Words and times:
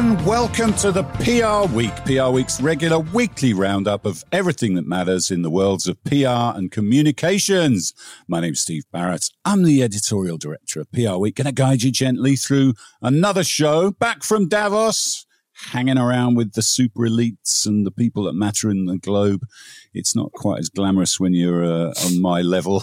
and 0.00 0.24
welcome 0.24 0.72
to 0.72 0.90
the 0.90 1.02
PR 1.02 1.70
Week, 1.76 1.94
PR 2.06 2.30
Week's 2.30 2.58
regular 2.58 2.98
weekly 2.98 3.52
roundup 3.52 4.06
of 4.06 4.24
everything 4.32 4.74
that 4.74 4.86
matters 4.86 5.30
in 5.30 5.42
the 5.42 5.50
worlds 5.50 5.86
of 5.86 6.02
PR 6.04 6.56
and 6.56 6.72
communications. 6.72 7.92
My 8.26 8.40
name's 8.40 8.62
Steve 8.62 8.84
Barrett. 8.92 9.28
I'm 9.44 9.62
the 9.62 9.82
editorial 9.82 10.38
director 10.38 10.80
of 10.80 10.90
PR 10.90 11.16
Week, 11.16 11.34
going 11.34 11.44
to 11.44 11.52
guide 11.52 11.82
you 11.82 11.92
gently 11.92 12.36
through 12.36 12.72
another 13.02 13.44
show 13.44 13.90
back 13.90 14.22
from 14.22 14.48
Davos 14.48 15.26
hanging 15.66 15.98
around 15.98 16.36
with 16.36 16.52
the 16.52 16.62
super 16.62 17.02
elites 17.02 17.66
and 17.66 17.86
the 17.86 17.90
people 17.90 18.24
that 18.24 18.32
matter 18.32 18.70
in 18.70 18.86
the 18.86 18.98
globe. 18.98 19.46
It's 19.92 20.16
not 20.16 20.32
quite 20.32 20.58
as 20.58 20.68
glamorous 20.68 21.20
when 21.20 21.34
you're 21.34 21.64
uh, 21.64 21.92
on 22.04 22.20
my 22.20 22.40
level. 22.40 22.82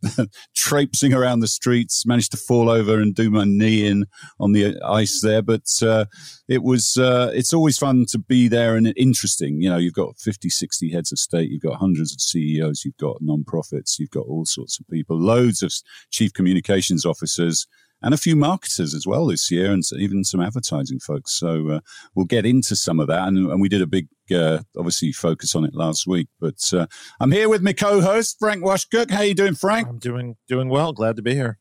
Traipsing 0.54 1.12
around 1.12 1.40
the 1.40 1.48
streets, 1.48 2.06
managed 2.06 2.30
to 2.32 2.36
fall 2.36 2.68
over 2.68 3.00
and 3.00 3.14
do 3.14 3.30
my 3.30 3.44
knee 3.44 3.86
in 3.86 4.06
on 4.38 4.52
the 4.52 4.80
ice 4.82 5.20
there, 5.20 5.42
but 5.42 5.68
uh, 5.82 6.06
it 6.48 6.62
was. 6.62 6.96
Uh, 6.96 7.30
it's 7.34 7.52
always 7.52 7.78
fun 7.78 8.04
to 8.10 8.18
be 8.18 8.48
there 8.48 8.76
and 8.76 8.92
interesting. 8.96 9.60
You 9.60 9.70
know, 9.70 9.78
you've 9.78 9.94
got 9.94 10.18
50, 10.18 10.48
60 10.48 10.90
heads 10.90 11.12
of 11.12 11.18
state, 11.18 11.50
you've 11.50 11.62
got 11.62 11.78
hundreds 11.78 12.12
of 12.12 12.20
CEOs, 12.20 12.84
you've 12.84 12.96
got 12.96 13.16
non-profits, 13.20 13.98
you've 13.98 14.10
got 14.10 14.26
all 14.26 14.44
sorts 14.44 14.78
of 14.78 14.86
people, 14.88 15.18
loads 15.18 15.62
of 15.62 15.72
chief 16.10 16.32
communications 16.32 17.04
officers 17.04 17.66
and 18.02 18.14
a 18.14 18.18
few 18.18 18.36
marketers 18.36 18.94
as 18.94 19.06
well 19.06 19.26
this 19.26 19.50
year, 19.50 19.72
and 19.72 19.82
even 19.96 20.24
some 20.24 20.40
advertising 20.40 20.98
folks. 20.98 21.32
So 21.32 21.68
uh, 21.68 21.80
we'll 22.14 22.26
get 22.26 22.44
into 22.46 22.74
some 22.76 23.00
of 23.00 23.06
that, 23.08 23.28
and, 23.28 23.50
and 23.50 23.60
we 23.60 23.68
did 23.68 23.82
a 23.82 23.86
big, 23.86 24.08
uh, 24.34 24.58
obviously, 24.76 25.12
focus 25.12 25.54
on 25.54 25.64
it 25.64 25.74
last 25.74 26.06
week. 26.06 26.28
But 26.40 26.72
uh, 26.72 26.86
I'm 27.20 27.32
here 27.32 27.48
with 27.48 27.62
my 27.62 27.72
co-host 27.72 28.36
Frank 28.38 28.64
Washkuch. 28.64 29.10
How 29.10 29.22
you 29.22 29.34
doing, 29.34 29.54
Frank? 29.54 29.88
I'm 29.88 29.98
doing 29.98 30.36
doing 30.48 30.68
well. 30.68 30.92
Glad 30.92 31.16
to 31.16 31.22
be 31.22 31.34
here. 31.34 31.58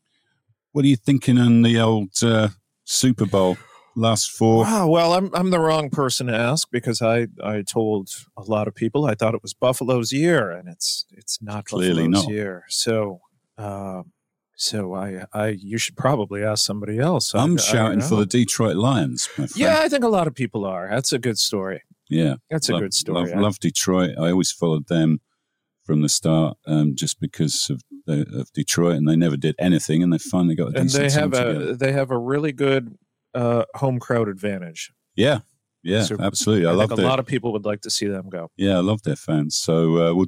What 0.71 0.85
are 0.85 0.87
you 0.87 0.95
thinking 0.95 1.37
on 1.37 1.61
the 1.61 1.79
old 1.79 2.11
uh, 2.23 2.49
Super 2.83 3.25
Bowl? 3.25 3.57
Last 3.93 4.31
four. 4.31 4.63
Wow. 4.63 4.87
Well, 4.87 5.13
I'm 5.13 5.29
I'm 5.33 5.49
the 5.49 5.59
wrong 5.59 5.89
person 5.89 6.27
to 6.27 6.35
ask 6.35 6.69
because 6.71 7.01
I 7.01 7.27
I 7.43 7.61
told 7.61 8.09
a 8.37 8.43
lot 8.43 8.69
of 8.69 8.73
people 8.73 9.05
I 9.05 9.15
thought 9.15 9.35
it 9.35 9.41
was 9.43 9.53
Buffalo's 9.53 10.13
year, 10.13 10.49
and 10.49 10.69
it's 10.69 11.05
it's 11.11 11.41
not 11.41 11.65
Clearly 11.65 12.07
Buffalo's 12.07 12.27
not. 12.27 12.33
year. 12.33 12.63
So. 12.69 13.19
Uh, 13.57 14.03
so 14.61 14.93
I, 14.93 15.25
I, 15.33 15.47
you 15.47 15.79
should 15.79 15.97
probably 15.97 16.43
ask 16.43 16.63
somebody 16.63 16.99
else. 16.99 17.33
I'm 17.33 17.57
I, 17.57 17.61
shouting 17.61 18.01
I 18.03 18.07
for 18.07 18.15
the 18.15 18.27
Detroit 18.27 18.75
Lions. 18.75 19.27
My 19.35 19.47
friend. 19.47 19.51
Yeah, 19.55 19.79
I 19.79 19.89
think 19.89 20.03
a 20.03 20.07
lot 20.07 20.27
of 20.27 20.35
people 20.35 20.65
are. 20.65 20.87
That's 20.87 21.11
a 21.11 21.17
good 21.17 21.39
story. 21.39 21.81
yeah, 22.09 22.35
That's 22.51 22.69
a 22.69 22.73
good 22.73 22.93
story. 22.93 23.31
Love, 23.31 23.39
love 23.39 23.59
Detroit. 23.59 24.11
I 24.19 24.29
always 24.29 24.51
followed 24.51 24.87
them 24.87 25.19
from 25.83 26.03
the 26.03 26.09
start, 26.09 26.57
um, 26.67 26.93
just 26.95 27.19
because 27.19 27.71
of 27.71 27.81
the, 28.05 28.21
of 28.39 28.53
Detroit, 28.53 28.97
and 28.97 29.09
they 29.09 29.15
never 29.15 29.35
did 29.35 29.55
anything, 29.57 30.03
and 30.03 30.13
they 30.13 30.19
finally 30.19 30.53
got 30.53 30.75
a 30.75 30.79
and 30.79 30.89
they 30.91 31.09
have 31.09 31.33
a 31.33 31.43
together. 31.43 31.75
they 31.75 31.91
have 31.91 32.11
a 32.11 32.17
really 32.17 32.51
good 32.51 32.95
uh, 33.33 33.65
home 33.75 33.99
crowd 33.99 34.29
advantage. 34.29 34.91
Yeah, 35.15 35.39
yeah, 35.83 36.03
So 36.03 36.17
absolutely. 36.19 36.67
I, 36.67 36.71
I, 36.71 36.73
love 36.73 36.89
think 36.89 36.99
a 36.99 37.01
their 37.01 37.09
lot 37.09 37.19
of 37.19 37.25
people 37.25 37.51
would 37.53 37.65
like 37.65 37.81
to 37.81 37.89
see 37.89 38.07
them 38.07 38.29
go. 38.29 38.51
yeah, 38.57 38.77
I 38.77 38.81
love 38.81 39.01
their 39.03 39.15
fans. 39.15 39.55
So 39.55 39.97
uh, 39.97 40.13
we'll 40.13 40.27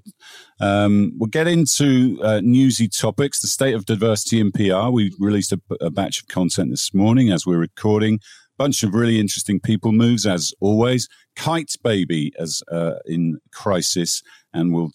um, 0.60 1.14
we'll 1.18 1.30
get 1.30 1.48
into 1.48 2.20
uh, 2.24 2.42
newsy 2.44 2.88
topics. 2.88 3.40
The 3.42 3.48
state 3.48 3.76
of 3.76 3.86
diversity 3.86 4.40
in 4.40 4.52
PR. 4.52 4.90
We 4.90 5.14
released 5.20 5.52
a, 5.52 5.62
a 5.80 5.90
batch 5.90 6.22
of 6.22 6.28
content 6.28 6.72
this 6.72 6.94
morning 6.94 7.32
as 7.32 7.46
we're 7.46 7.60
recording. 7.60 8.16
A 8.16 8.64
bunch 8.64 8.84
of 8.84 8.94
really 8.94 9.20
interesting 9.20 9.60
people 9.60 9.92
moves 9.92 10.26
as 10.26 10.54
always. 10.60 11.08
Kyte 11.36 11.82
Baby 11.84 12.32
as 12.40 12.62
uh, 12.72 12.96
in 13.06 13.40
crisis, 13.52 14.24
and 14.54 14.74
we'll 14.74 14.92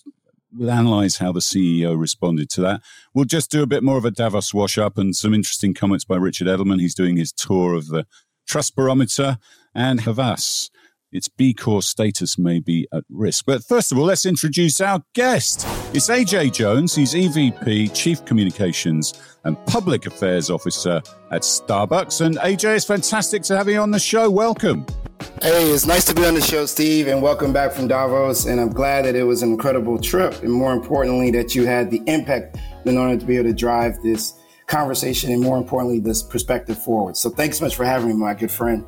we'll 0.56 0.70
analyze 0.70 1.18
how 1.18 1.32
the 1.32 1.40
CEO 1.40 1.98
responded 1.98 2.50
to 2.50 2.60
that. 2.62 2.80
We'll 3.14 3.26
just 3.26 3.50
do 3.50 3.62
a 3.62 3.66
bit 3.66 3.82
more 3.82 3.98
of 3.98 4.04
a 4.04 4.10
Davos 4.10 4.54
wash 4.54 4.78
up 4.78 4.98
and 4.98 5.14
some 5.14 5.34
interesting 5.34 5.74
comments 5.74 6.04
by 6.04 6.16
Richard 6.16 6.48
Edelman. 6.48 6.80
He's 6.80 6.94
doing 6.94 7.16
his 7.16 7.32
tour 7.32 7.74
of 7.74 7.88
the 7.88 8.06
Trust 8.48 8.74
Barometer 8.74 9.38
and 9.74 10.00
Havas. 10.00 10.70
Its 11.12 11.28
B 11.28 11.54
Corps 11.54 11.82
status 11.82 12.38
may 12.38 12.60
be 12.60 12.86
at 12.92 13.04
risk. 13.08 13.46
But 13.46 13.64
first 13.64 13.92
of 13.92 13.98
all, 13.98 14.04
let's 14.04 14.26
introduce 14.26 14.80
our 14.80 15.02
guest. 15.14 15.64
It's 15.94 16.08
AJ 16.08 16.52
Jones. 16.52 16.94
He's 16.94 17.14
EVP, 17.14 17.94
Chief 17.94 18.22
Communications 18.24 19.14
and 19.44 19.56
Public 19.66 20.06
Affairs 20.06 20.50
Officer 20.50 21.00
at 21.30 21.42
Starbucks. 21.42 22.20
And 22.20 22.36
AJ, 22.36 22.76
it's 22.76 22.84
fantastic 22.84 23.42
to 23.44 23.56
have 23.56 23.68
you 23.68 23.78
on 23.78 23.90
the 23.90 23.98
show. 23.98 24.28
Welcome. 24.28 24.84
Hey, 25.40 25.70
it's 25.70 25.86
nice 25.86 26.04
to 26.06 26.14
be 26.14 26.26
on 26.26 26.34
the 26.34 26.40
show, 26.40 26.66
Steve, 26.66 27.08
and 27.08 27.22
welcome 27.22 27.52
back 27.52 27.72
from 27.72 27.88
Davos. 27.88 28.44
And 28.44 28.60
I'm 28.60 28.70
glad 28.70 29.04
that 29.04 29.14
it 29.14 29.24
was 29.24 29.42
an 29.42 29.50
incredible 29.50 29.98
trip, 29.98 30.42
and 30.42 30.52
more 30.52 30.72
importantly, 30.72 31.30
that 31.30 31.54
you 31.54 31.64
had 31.64 31.90
the 31.90 32.02
impact 32.06 32.58
in 32.84 32.96
order 32.96 33.18
to 33.18 33.24
be 33.24 33.36
able 33.36 33.48
to 33.48 33.54
drive 33.54 34.02
this 34.02 34.34
conversation 34.68 35.32
and, 35.32 35.42
more 35.42 35.58
importantly, 35.58 35.98
this 35.98 36.22
perspective 36.22 36.80
forward. 36.80 37.16
So, 37.16 37.28
thanks 37.30 37.58
so 37.58 37.64
much 37.64 37.74
for 37.74 37.84
having 37.84 38.08
me, 38.08 38.14
my 38.14 38.34
good 38.34 38.50
friend. 38.52 38.86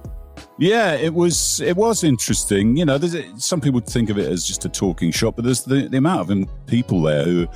Yeah, 0.59 0.93
it 0.93 1.13
was 1.13 1.61
it 1.61 1.77
was 1.77 2.05
interesting. 2.05 2.77
You 2.77 2.85
know, 2.85 2.99
some 3.37 3.61
people 3.61 3.81
think 3.81 4.11
of 4.11 4.19
it 4.19 4.31
as 4.31 4.47
just 4.47 4.65
a 4.65 4.69
talking 4.69 5.11
shop, 5.11 5.37
but 5.37 5.45
there's 5.45 5.65
the, 5.65 5.89
the 5.89 5.97
amount 5.97 6.31
of 6.31 6.67
people 6.67 7.03
there 7.03 7.25
who, 7.25 7.49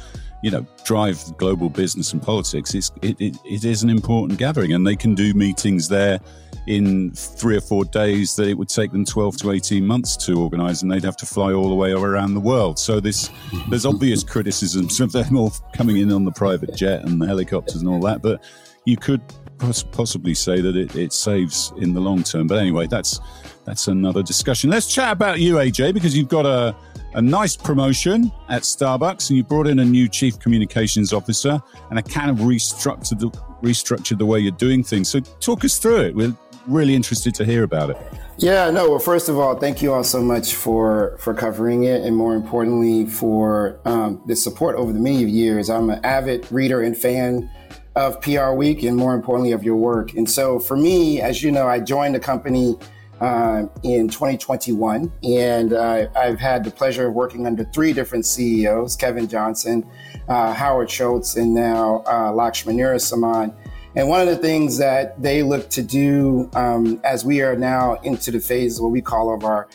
you 0.43 0.51
know, 0.51 0.67
drive 0.85 1.23
global 1.37 1.69
business 1.69 2.13
and 2.13 2.23
politics. 2.23 2.75
It's 2.75 2.91
it, 3.03 3.21
it, 3.21 3.37
it 3.45 3.65
is 3.65 3.83
an 3.83 3.91
important 3.91 4.39
gathering, 4.39 4.73
and 4.73 4.87
they 4.87 4.97
can 4.97 5.15
do 5.15 5.35
meetings 5.35 5.89
there 5.89 6.19
in 6.67 7.11
three 7.13 7.57
or 7.57 7.61
four 7.61 7.85
days 7.85 8.35
that 8.37 8.49
it 8.49 8.57
would 8.57 8.69
take 8.69 8.91
them 8.93 9.05
12 9.05 9.37
to 9.39 9.51
18 9.51 9.87
months 9.87 10.17
to 10.17 10.41
organize 10.41 10.83
and 10.83 10.91
they'd 10.91 11.05
have 11.05 11.17
to 11.17 11.27
fly 11.27 11.53
all 11.53 11.69
the 11.69 11.75
way 11.75 11.93
around 11.93 12.35
the 12.35 12.41
world 12.41 12.79
so 12.79 13.01
this 13.01 13.31
there's 13.69 13.85
obvious 13.85 14.25
criticisms 14.25 15.01
of 15.01 15.13
them 15.13 15.37
all 15.37 15.53
coming 15.75 15.99
in 15.99 16.11
on 16.11 16.25
the 16.25 16.33
private 16.33 16.75
jet 16.75 17.05
and 17.05 17.21
the 17.21 17.27
helicopters 17.27 17.83
and 17.83 17.89
all 17.89 18.01
that 18.01 18.23
but 18.23 18.43
you 18.87 18.97
could 18.97 19.21
poss- 19.59 19.83
possibly 19.83 20.35
say 20.35 20.61
that 20.61 20.77
it, 20.77 20.95
it 20.97 21.13
saves 21.13 21.73
in 21.79 21.93
the 21.93 22.01
long 22.01 22.23
term 22.23 22.47
but 22.47 22.59
anyway 22.59 22.87
that's 22.87 23.21
that's 23.65 23.89
another 23.89 24.23
discussion 24.23 24.71
let's 24.71 24.93
chat 24.93 25.13
about 25.13 25.41
you 25.41 25.57
aj 25.57 25.93
because 25.93 26.17
you've 26.17 26.29
got 26.29 26.47
a 26.47 26.75
a 27.15 27.23
nice 27.23 27.57
promotion 27.57 28.31
at 28.49 28.63
Starbucks, 28.63 29.31
and 29.31 29.37
you 29.37 29.45
brought 29.45 29.67
in 29.67 29.79
a 29.79 29.85
new 29.85 30.09
chief 30.09 30.39
communications 30.39 31.13
officer, 31.13 31.63
and 31.91 31.99
a 31.99 32.03
kind 32.03 32.31
of 32.31 32.39
restructured 32.39 33.21
the, 33.21 33.31
restructured 33.63 34.19
the 34.19 34.27
way 34.27 34.41
you're 34.41 34.53
doing 34.53 34.83
things. 34.83 35.09
So, 35.09 35.21
talk 35.21 35.65
us 35.65 35.79
through 35.79 36.01
it. 36.01 36.15
We're 36.15 36.35
really 36.67 36.95
interested 36.95 37.35
to 37.37 37.45
hear 37.45 37.63
about 37.63 37.91
it. 37.91 37.97
Yeah, 38.37 38.71
no. 38.71 38.91
Well, 38.91 38.99
first 38.99 39.29
of 39.29 39.39
all, 39.39 39.55
thank 39.57 39.81
you 39.81 39.93
all 39.93 40.03
so 40.03 40.21
much 40.21 40.55
for 40.55 41.17
for 41.21 41.35
covering 41.35 41.85
it, 41.85 42.03
and 42.03 42.17
more 42.17 42.35
importantly, 42.35 43.07
for 43.07 43.79
um, 43.85 44.21
the 44.27 44.35
support 44.35 44.75
over 44.77 44.93
the 44.93 44.99
many 44.99 45.23
years. 45.25 45.71
I'm 45.71 45.89
an 45.91 46.05
avid 46.05 46.51
reader 46.51 46.81
and 46.83 46.97
fan 46.97 47.49
of 47.95 48.21
PR 48.21 48.51
Week, 48.51 48.83
and 48.83 48.97
more 48.97 49.15
importantly, 49.15 49.53
of 49.53 49.63
your 49.63 49.77
work. 49.77 50.15
And 50.15 50.29
so, 50.29 50.59
for 50.59 50.77
me, 50.77 51.21
as 51.21 51.45
you 51.45 51.53
know, 51.53 51.69
I 51.69 51.79
joined 51.79 52.17
the 52.17 52.21
company 52.21 52.77
uh, 53.21 53.67
in 53.85 54.09
2021, 54.09 55.13
and 55.23 55.73
uh, 55.73 56.07
I've 56.17 56.41
had 56.41 56.65
the 56.65 56.73
pleasure 56.73 57.07
of 57.07 57.15
working 57.15 57.47
under 57.47 57.65
three 57.67 57.93
different 57.93 58.27
CEOs: 58.27 58.97
Kevin 58.97 59.29
Johnson, 59.29 59.89
uh, 60.29 60.53
Howard 60.53 60.91
Schultz, 60.91 61.37
and 61.37 61.55
now 61.55 62.03
uh, 62.07 62.33
Laxman 62.33 62.75
Narasimhan. 62.75 63.55
And 63.97 64.09
one 64.09 64.21
of 64.21 64.27
the 64.27 64.37
things 64.37 64.79
that 64.79 65.21
they 65.23 65.43
look 65.43 65.71
to 65.71 65.83
do 65.83 66.51
um, 66.55 67.01
as 67.05 67.25
we 67.25 67.43
are 67.43 67.55
now 67.55 67.95
into 68.03 68.33
the 68.33 68.41
phase 68.41 68.81
what 68.81 68.91
we 68.91 69.01
call 69.01 69.33
of 69.33 69.45
our 69.45 69.69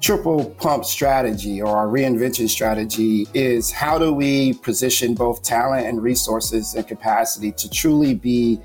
triple 0.00 0.50
pump 0.58 0.84
strategy 0.84 1.62
or 1.62 1.74
our 1.74 1.86
reinvention 1.86 2.46
strategy 2.46 3.26
is 3.32 3.72
how 3.72 3.96
do 3.98 4.12
we 4.12 4.52
position 4.54 5.14
both 5.14 5.42
talent 5.42 5.86
and 5.86 6.02
resources 6.02 6.74
and 6.74 6.86
capacity 6.86 7.52
to 7.52 7.70
truly 7.70 8.14
be 8.14 8.60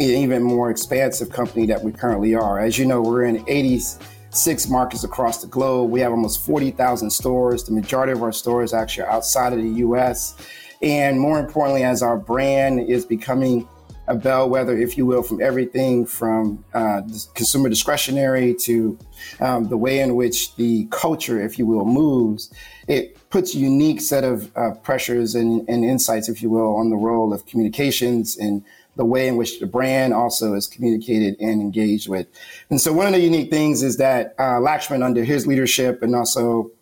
an 0.00 0.06
even 0.06 0.42
more 0.42 0.68
expansive 0.68 1.30
company 1.30 1.66
that 1.66 1.84
we 1.84 1.92
currently 1.92 2.34
are. 2.34 2.58
As 2.58 2.76
you 2.76 2.86
know, 2.86 3.02
we're 3.02 3.24
in 3.24 3.44
86 3.46 4.68
markets 4.68 5.04
across 5.04 5.42
the 5.42 5.46
globe. 5.46 5.90
We 5.90 6.00
have 6.00 6.10
almost 6.10 6.44
40,000 6.44 7.08
stores. 7.10 7.62
The 7.64 7.72
majority 7.72 8.12
of 8.12 8.22
our 8.22 8.32
stores 8.32 8.74
actually 8.74 9.04
are 9.04 9.10
outside 9.10 9.52
of 9.52 9.60
the 9.60 9.68
US. 9.68 10.34
And 10.82 11.20
more 11.20 11.38
importantly, 11.38 11.84
as 11.84 12.02
our 12.02 12.16
brand 12.16 12.80
is 12.80 13.04
becoming 13.04 13.68
a 14.10 14.14
bellwether, 14.16 14.76
if 14.76 14.98
you 14.98 15.06
will, 15.06 15.22
from 15.22 15.40
everything 15.40 16.04
from 16.04 16.64
uh, 16.74 17.00
consumer 17.34 17.68
discretionary 17.68 18.54
to 18.54 18.98
um, 19.38 19.68
the 19.68 19.76
way 19.76 20.00
in 20.00 20.16
which 20.16 20.56
the 20.56 20.86
culture, 20.90 21.40
if 21.40 21.60
you 21.60 21.64
will, 21.64 21.84
moves. 21.84 22.52
It 22.88 23.30
puts 23.30 23.54
a 23.54 23.58
unique 23.58 24.00
set 24.00 24.24
of 24.24 24.50
uh, 24.56 24.72
pressures 24.82 25.36
and, 25.36 25.66
and, 25.68 25.84
insights, 25.84 26.28
if 26.28 26.42
you 26.42 26.50
will, 26.50 26.74
on 26.76 26.90
the 26.90 26.96
role 26.96 27.32
of 27.32 27.46
communications 27.46 28.36
and 28.36 28.64
the 28.96 29.04
way 29.04 29.28
in 29.28 29.36
which 29.36 29.60
the 29.60 29.66
brand 29.66 30.12
also 30.12 30.54
is 30.54 30.66
communicated 30.66 31.36
and 31.40 31.60
engaged 31.60 32.08
with. 32.08 32.26
And 32.68 32.80
so, 32.80 32.92
one 32.92 33.06
of 33.06 33.12
the 33.12 33.20
unique 33.20 33.48
things 33.48 33.84
is 33.84 33.96
that 33.98 34.34
uh, 34.40 34.58
Laxman, 34.58 35.04
under 35.04 35.22
his 35.22 35.46
leadership, 35.46 36.02
and 36.02 36.16
also 36.16 36.72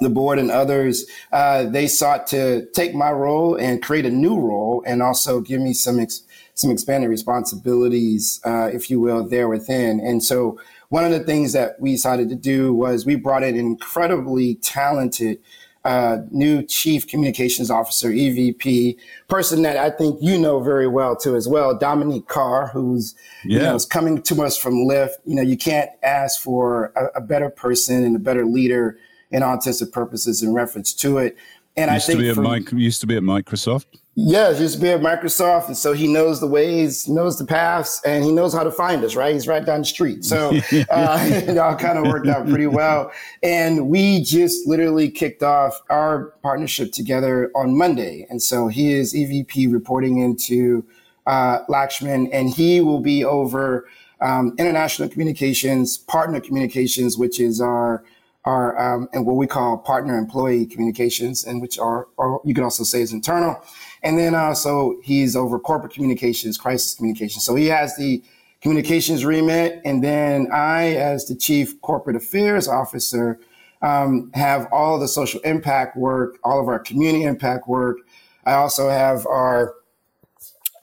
the 0.00 0.10
board 0.10 0.38
and 0.38 0.50
others, 0.50 1.06
uh, 1.32 1.64
they 1.64 1.86
sought 1.86 2.26
to 2.28 2.66
take 2.72 2.94
my 2.94 3.10
role 3.10 3.56
and 3.56 3.82
create 3.82 4.06
a 4.06 4.10
new 4.10 4.38
role, 4.38 4.82
and 4.86 5.02
also 5.02 5.40
give 5.40 5.60
me 5.60 5.72
some 5.72 5.98
ex- 5.98 6.22
some 6.54 6.70
expanded 6.70 7.08
responsibilities, 7.08 8.40
uh, 8.44 8.68
if 8.72 8.90
you 8.90 9.00
will, 9.00 9.28
there 9.28 9.48
within. 9.48 10.00
And 10.00 10.22
so, 10.22 10.58
one 10.88 11.04
of 11.04 11.12
the 11.12 11.20
things 11.20 11.52
that 11.52 11.80
we 11.80 11.92
decided 11.92 12.28
to 12.30 12.34
do 12.34 12.74
was 12.74 13.06
we 13.06 13.16
brought 13.16 13.42
in 13.42 13.54
an 13.54 13.60
incredibly 13.60 14.56
talented 14.56 15.38
uh, 15.84 16.18
new 16.30 16.62
chief 16.62 17.06
communications 17.06 17.70
officer, 17.70 18.10
EVP, 18.10 18.96
person 19.28 19.62
that 19.62 19.76
I 19.76 19.90
think 19.90 20.18
you 20.20 20.38
know 20.38 20.60
very 20.60 20.88
well 20.88 21.16
too 21.16 21.36
as 21.36 21.48
well, 21.48 21.76
Dominic 21.76 22.26
Carr, 22.28 22.66
who's 22.68 23.14
yeah. 23.44 23.58
you 23.58 23.64
know 23.64 23.74
is 23.74 23.86
coming 23.86 24.20
to 24.22 24.42
us 24.42 24.58
from 24.58 24.74
Lyft. 24.74 25.14
You 25.24 25.36
know, 25.36 25.42
you 25.42 25.56
can't 25.56 25.90
ask 26.02 26.42
for 26.42 26.92
a, 26.96 27.18
a 27.18 27.20
better 27.20 27.48
person 27.48 28.04
and 28.04 28.16
a 28.16 28.18
better 28.18 28.44
leader 28.44 28.98
in 29.30 29.42
all 29.42 29.54
intents 29.54 29.80
and 29.80 29.92
purposes 29.92 30.42
in 30.42 30.52
reference 30.52 30.92
to 30.94 31.18
it. 31.18 31.36
And 31.76 31.92
used 31.92 32.04
I 32.04 32.06
think 32.06 32.18
to 32.18 32.22
be 32.22 32.30
at 32.30 32.72
used 32.72 33.00
to 33.02 33.06
be 33.06 33.16
at 33.16 33.22
Microsoft. 33.22 33.86
Yeah, 34.20 34.52
he 34.52 34.62
used 34.62 34.74
to 34.74 34.80
be 34.80 34.88
at 34.88 35.00
Microsoft, 35.00 35.68
and 35.68 35.76
so 35.76 35.92
he 35.92 36.08
knows 36.08 36.40
the 36.40 36.48
ways, 36.48 37.06
knows 37.06 37.38
the 37.38 37.44
paths, 37.44 38.02
and 38.04 38.24
he 38.24 38.32
knows 38.32 38.52
how 38.52 38.64
to 38.64 38.70
find 38.72 39.04
us. 39.04 39.14
Right, 39.14 39.32
he's 39.32 39.46
right 39.46 39.64
down 39.64 39.82
the 39.82 39.86
street, 39.86 40.24
so 40.24 40.48
uh, 40.90 41.18
it 41.22 41.56
all 41.56 41.76
kind 41.76 41.98
of 41.98 42.06
worked 42.08 42.26
out 42.26 42.48
pretty 42.48 42.66
well. 42.66 43.12
And 43.44 43.88
we 43.88 44.24
just 44.24 44.66
literally 44.66 45.08
kicked 45.08 45.44
off 45.44 45.80
our 45.88 46.34
partnership 46.42 46.90
together 46.90 47.52
on 47.54 47.78
Monday, 47.78 48.26
and 48.28 48.42
so 48.42 48.66
he 48.66 48.92
is 48.92 49.14
EVP 49.14 49.72
reporting 49.72 50.18
into 50.18 50.84
uh, 51.28 51.64
Laxman, 51.66 52.28
and 52.32 52.50
he 52.50 52.80
will 52.80 53.00
be 53.00 53.24
over 53.24 53.86
um, 54.20 54.52
international 54.58 55.08
communications, 55.08 55.96
partner 55.96 56.40
communications, 56.40 57.16
which 57.16 57.38
is 57.38 57.60
our 57.60 58.02
are 58.48 58.70
um, 58.84 59.08
and 59.12 59.26
what 59.26 59.36
we 59.36 59.46
call 59.46 59.78
partner 59.92 60.16
employee 60.16 60.64
communications, 60.66 61.44
and 61.44 61.60
which 61.60 61.78
are, 61.78 62.08
or 62.16 62.40
you 62.44 62.54
can 62.54 62.64
also 62.64 62.84
say 62.84 63.00
is 63.02 63.12
internal. 63.12 63.54
And 64.02 64.18
then 64.18 64.34
also 64.34 64.96
he's 65.02 65.36
over 65.36 65.58
corporate 65.58 65.92
communications, 65.92 66.56
crisis 66.56 66.94
communications. 66.94 67.44
So 67.44 67.54
he 67.54 67.66
has 67.66 67.96
the 67.96 68.22
communications 68.62 69.24
remit, 69.24 69.80
and 69.84 70.02
then 70.02 70.48
I, 70.52 70.94
as 70.94 71.26
the 71.26 71.36
chief 71.36 71.80
corporate 71.82 72.16
affairs 72.16 72.68
officer, 72.68 73.38
um, 73.82 74.30
have 74.34 74.66
all 74.72 74.98
the 74.98 75.08
social 75.08 75.40
impact 75.42 75.96
work, 75.96 76.38
all 76.42 76.60
of 76.60 76.68
our 76.68 76.78
community 76.78 77.24
impact 77.24 77.68
work. 77.68 77.98
I 78.46 78.54
also 78.54 78.88
have 78.88 79.26
our 79.26 79.74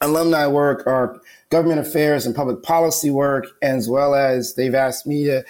alumni 0.00 0.46
work, 0.46 0.86
our 0.86 1.20
government 1.50 1.80
affairs 1.80 2.26
and 2.26 2.34
public 2.34 2.62
policy 2.62 3.10
work, 3.10 3.44
as 3.62 3.88
well 3.88 4.14
as 4.14 4.54
they've 4.54 4.74
asked 4.74 5.06
me 5.06 5.24
to 5.24 5.44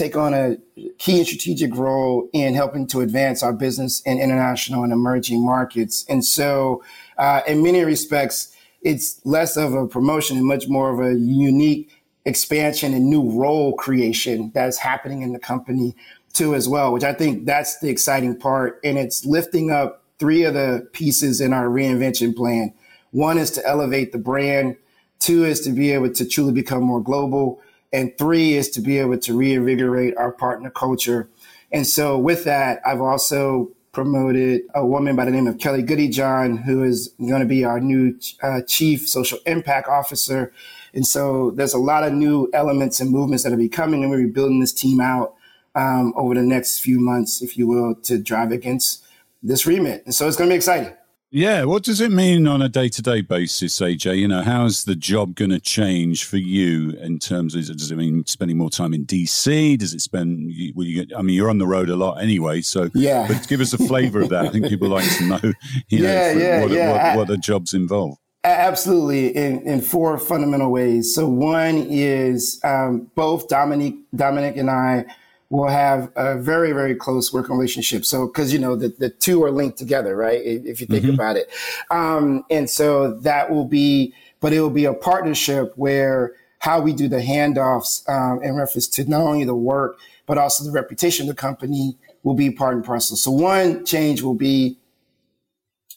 take 0.00 0.16
on 0.16 0.32
a 0.32 0.56
key 0.98 1.18
and 1.18 1.26
strategic 1.26 1.74
role 1.76 2.28
in 2.32 2.54
helping 2.54 2.86
to 2.86 3.00
advance 3.02 3.42
our 3.42 3.52
business 3.52 4.00
in 4.02 4.18
international 4.18 4.82
and 4.82 4.92
emerging 4.92 5.44
markets. 5.44 6.06
And 6.08 6.24
so, 6.24 6.82
uh, 7.18 7.42
in 7.46 7.62
many 7.62 7.84
respects, 7.84 8.56
it's 8.80 9.20
less 9.26 9.58
of 9.58 9.74
a 9.74 9.86
promotion 9.86 10.38
and 10.38 10.46
much 10.46 10.68
more 10.68 10.90
of 10.90 11.00
a 11.00 11.18
unique 11.18 11.90
expansion 12.24 12.94
and 12.94 13.10
new 13.10 13.30
role 13.30 13.74
creation 13.74 14.50
that's 14.54 14.78
happening 14.78 15.20
in 15.20 15.32
the 15.32 15.38
company 15.38 15.94
too 16.32 16.54
as 16.54 16.66
well, 16.68 16.92
which 16.92 17.04
I 17.04 17.12
think 17.12 17.44
that's 17.44 17.80
the 17.80 17.88
exciting 17.88 18.36
part. 18.36 18.80
And 18.82 18.96
it's 18.96 19.26
lifting 19.26 19.70
up 19.70 20.02
three 20.18 20.44
of 20.44 20.54
the 20.54 20.88
pieces 20.92 21.40
in 21.40 21.52
our 21.52 21.66
reinvention 21.66 22.34
plan. 22.34 22.72
One 23.10 23.36
is 23.36 23.50
to 23.52 23.66
elevate 23.66 24.12
the 24.12 24.18
brand. 24.18 24.76
Two 25.18 25.44
is 25.44 25.60
to 25.62 25.70
be 25.72 25.90
able 25.92 26.12
to 26.12 26.26
truly 26.26 26.52
become 26.52 26.84
more 26.84 27.02
global. 27.02 27.60
And 27.92 28.16
three 28.18 28.54
is 28.54 28.70
to 28.70 28.80
be 28.80 28.98
able 28.98 29.18
to 29.18 29.36
reinvigorate 29.36 30.16
our 30.16 30.32
partner 30.32 30.70
culture. 30.70 31.28
And 31.72 31.86
so 31.86 32.18
with 32.18 32.44
that, 32.44 32.80
I've 32.86 33.00
also 33.00 33.70
promoted 33.92 34.62
a 34.74 34.86
woman 34.86 35.16
by 35.16 35.24
the 35.24 35.30
name 35.32 35.48
of 35.48 35.58
Kelly 35.58 35.82
Goodejohn, 35.82 36.62
who 36.64 36.84
is 36.84 37.08
going 37.18 37.40
to 37.40 37.46
be 37.46 37.64
our 37.64 37.80
new 37.80 38.16
uh, 38.42 38.60
chief 38.66 39.08
social 39.08 39.38
impact 39.46 39.88
officer. 39.88 40.52
And 40.94 41.06
so 41.06 41.50
there's 41.50 41.74
a 41.74 41.78
lot 41.78 42.04
of 42.04 42.12
new 42.12 42.48
elements 42.52 43.00
and 43.00 43.10
movements 43.10 43.42
that 43.44 43.52
are 43.52 43.56
becoming, 43.56 44.02
and 44.02 44.10
we're 44.10 44.28
building 44.28 44.60
this 44.60 44.72
team 44.72 45.00
out 45.00 45.34
um, 45.74 46.12
over 46.16 46.34
the 46.34 46.42
next 46.42 46.80
few 46.80 47.00
months, 47.00 47.42
if 47.42 47.56
you 47.56 47.66
will, 47.66 47.94
to 48.02 48.18
drive 48.18 48.52
against 48.52 49.04
this 49.42 49.66
remit. 49.66 50.04
And 50.04 50.14
so 50.14 50.28
it's 50.28 50.36
going 50.36 50.48
to 50.48 50.52
be 50.52 50.56
exciting. 50.56 50.94
Yeah, 51.32 51.62
what 51.62 51.84
does 51.84 52.00
it 52.00 52.10
mean 52.10 52.48
on 52.48 52.60
a 52.60 52.68
day-to-day 52.68 53.20
basis, 53.20 53.78
AJ? 53.78 54.18
You 54.18 54.26
know, 54.26 54.42
how's 54.42 54.82
the 54.82 54.96
job 54.96 55.36
going 55.36 55.52
to 55.52 55.60
change 55.60 56.24
for 56.24 56.38
you 56.38 56.90
in 57.00 57.20
terms 57.20 57.54
of 57.54 57.66
does 57.66 57.92
it 57.92 57.96
mean 57.96 58.26
spending 58.26 58.58
more 58.58 58.68
time 58.68 58.92
in 58.92 59.06
DC? 59.06 59.78
Does 59.78 59.94
it 59.94 60.00
spend? 60.00 60.52
Will 60.74 60.86
you 60.86 61.04
get, 61.04 61.16
I 61.16 61.22
mean, 61.22 61.36
you're 61.36 61.48
on 61.48 61.58
the 61.58 61.68
road 61.68 61.88
a 61.88 61.94
lot 61.94 62.20
anyway, 62.20 62.62
so 62.62 62.90
yeah. 62.94 63.28
But 63.28 63.46
give 63.46 63.60
us 63.60 63.72
a 63.72 63.78
flavour 63.78 64.22
of 64.22 64.30
that. 64.30 64.46
I 64.46 64.48
think 64.48 64.66
people 64.66 64.88
like 64.88 65.08
to 65.18 65.24
know, 65.24 65.40
you 65.88 66.02
yeah, 66.02 66.32
know, 66.32 66.40
yeah, 66.40 66.60
what, 66.62 66.70
yeah. 66.72 67.08
What, 67.14 67.18
what 67.18 67.28
the 67.28 67.36
jobs 67.36 67.74
involve. 67.74 68.16
Absolutely, 68.42 69.28
in, 69.36 69.62
in 69.62 69.82
four 69.82 70.18
fundamental 70.18 70.72
ways. 70.72 71.14
So 71.14 71.28
one 71.28 71.76
is 71.76 72.60
um, 72.64 73.08
both 73.14 73.46
Dominic, 73.46 73.94
Dominic 74.16 74.56
and 74.56 74.68
I 74.68 75.04
will 75.50 75.68
have 75.68 76.10
a 76.14 76.38
very, 76.38 76.72
very 76.72 76.94
close 76.94 77.32
working 77.32 77.56
relationship. 77.56 78.04
So, 78.04 78.26
cause 78.28 78.52
you 78.52 78.58
know, 78.58 78.76
the, 78.76 78.88
the 78.88 79.10
two 79.10 79.42
are 79.44 79.50
linked 79.50 79.78
together, 79.78 80.16
right? 80.16 80.40
If 80.42 80.80
you 80.80 80.86
think 80.86 81.04
mm-hmm. 81.04 81.14
about 81.14 81.36
it. 81.36 81.50
Um, 81.90 82.44
and 82.50 82.70
so 82.70 83.18
that 83.20 83.50
will 83.50 83.66
be, 83.66 84.14
but 84.40 84.52
it 84.52 84.60
will 84.60 84.70
be 84.70 84.84
a 84.84 84.94
partnership 84.94 85.72
where 85.74 86.32
how 86.60 86.80
we 86.80 86.92
do 86.92 87.08
the 87.08 87.20
handoffs, 87.20 88.08
um, 88.08 88.42
in 88.42 88.54
reference 88.54 88.86
to 88.86 89.04
not 89.08 89.22
only 89.22 89.44
the 89.44 89.54
work, 89.54 89.98
but 90.26 90.38
also 90.38 90.62
the 90.62 90.70
reputation 90.70 91.28
of 91.28 91.34
the 91.34 91.40
company 91.40 91.96
will 92.22 92.34
be 92.34 92.50
part 92.50 92.76
and 92.76 92.84
parcel. 92.84 93.16
So 93.16 93.30
one 93.30 93.84
change 93.84 94.22
will 94.22 94.34
be 94.34 94.78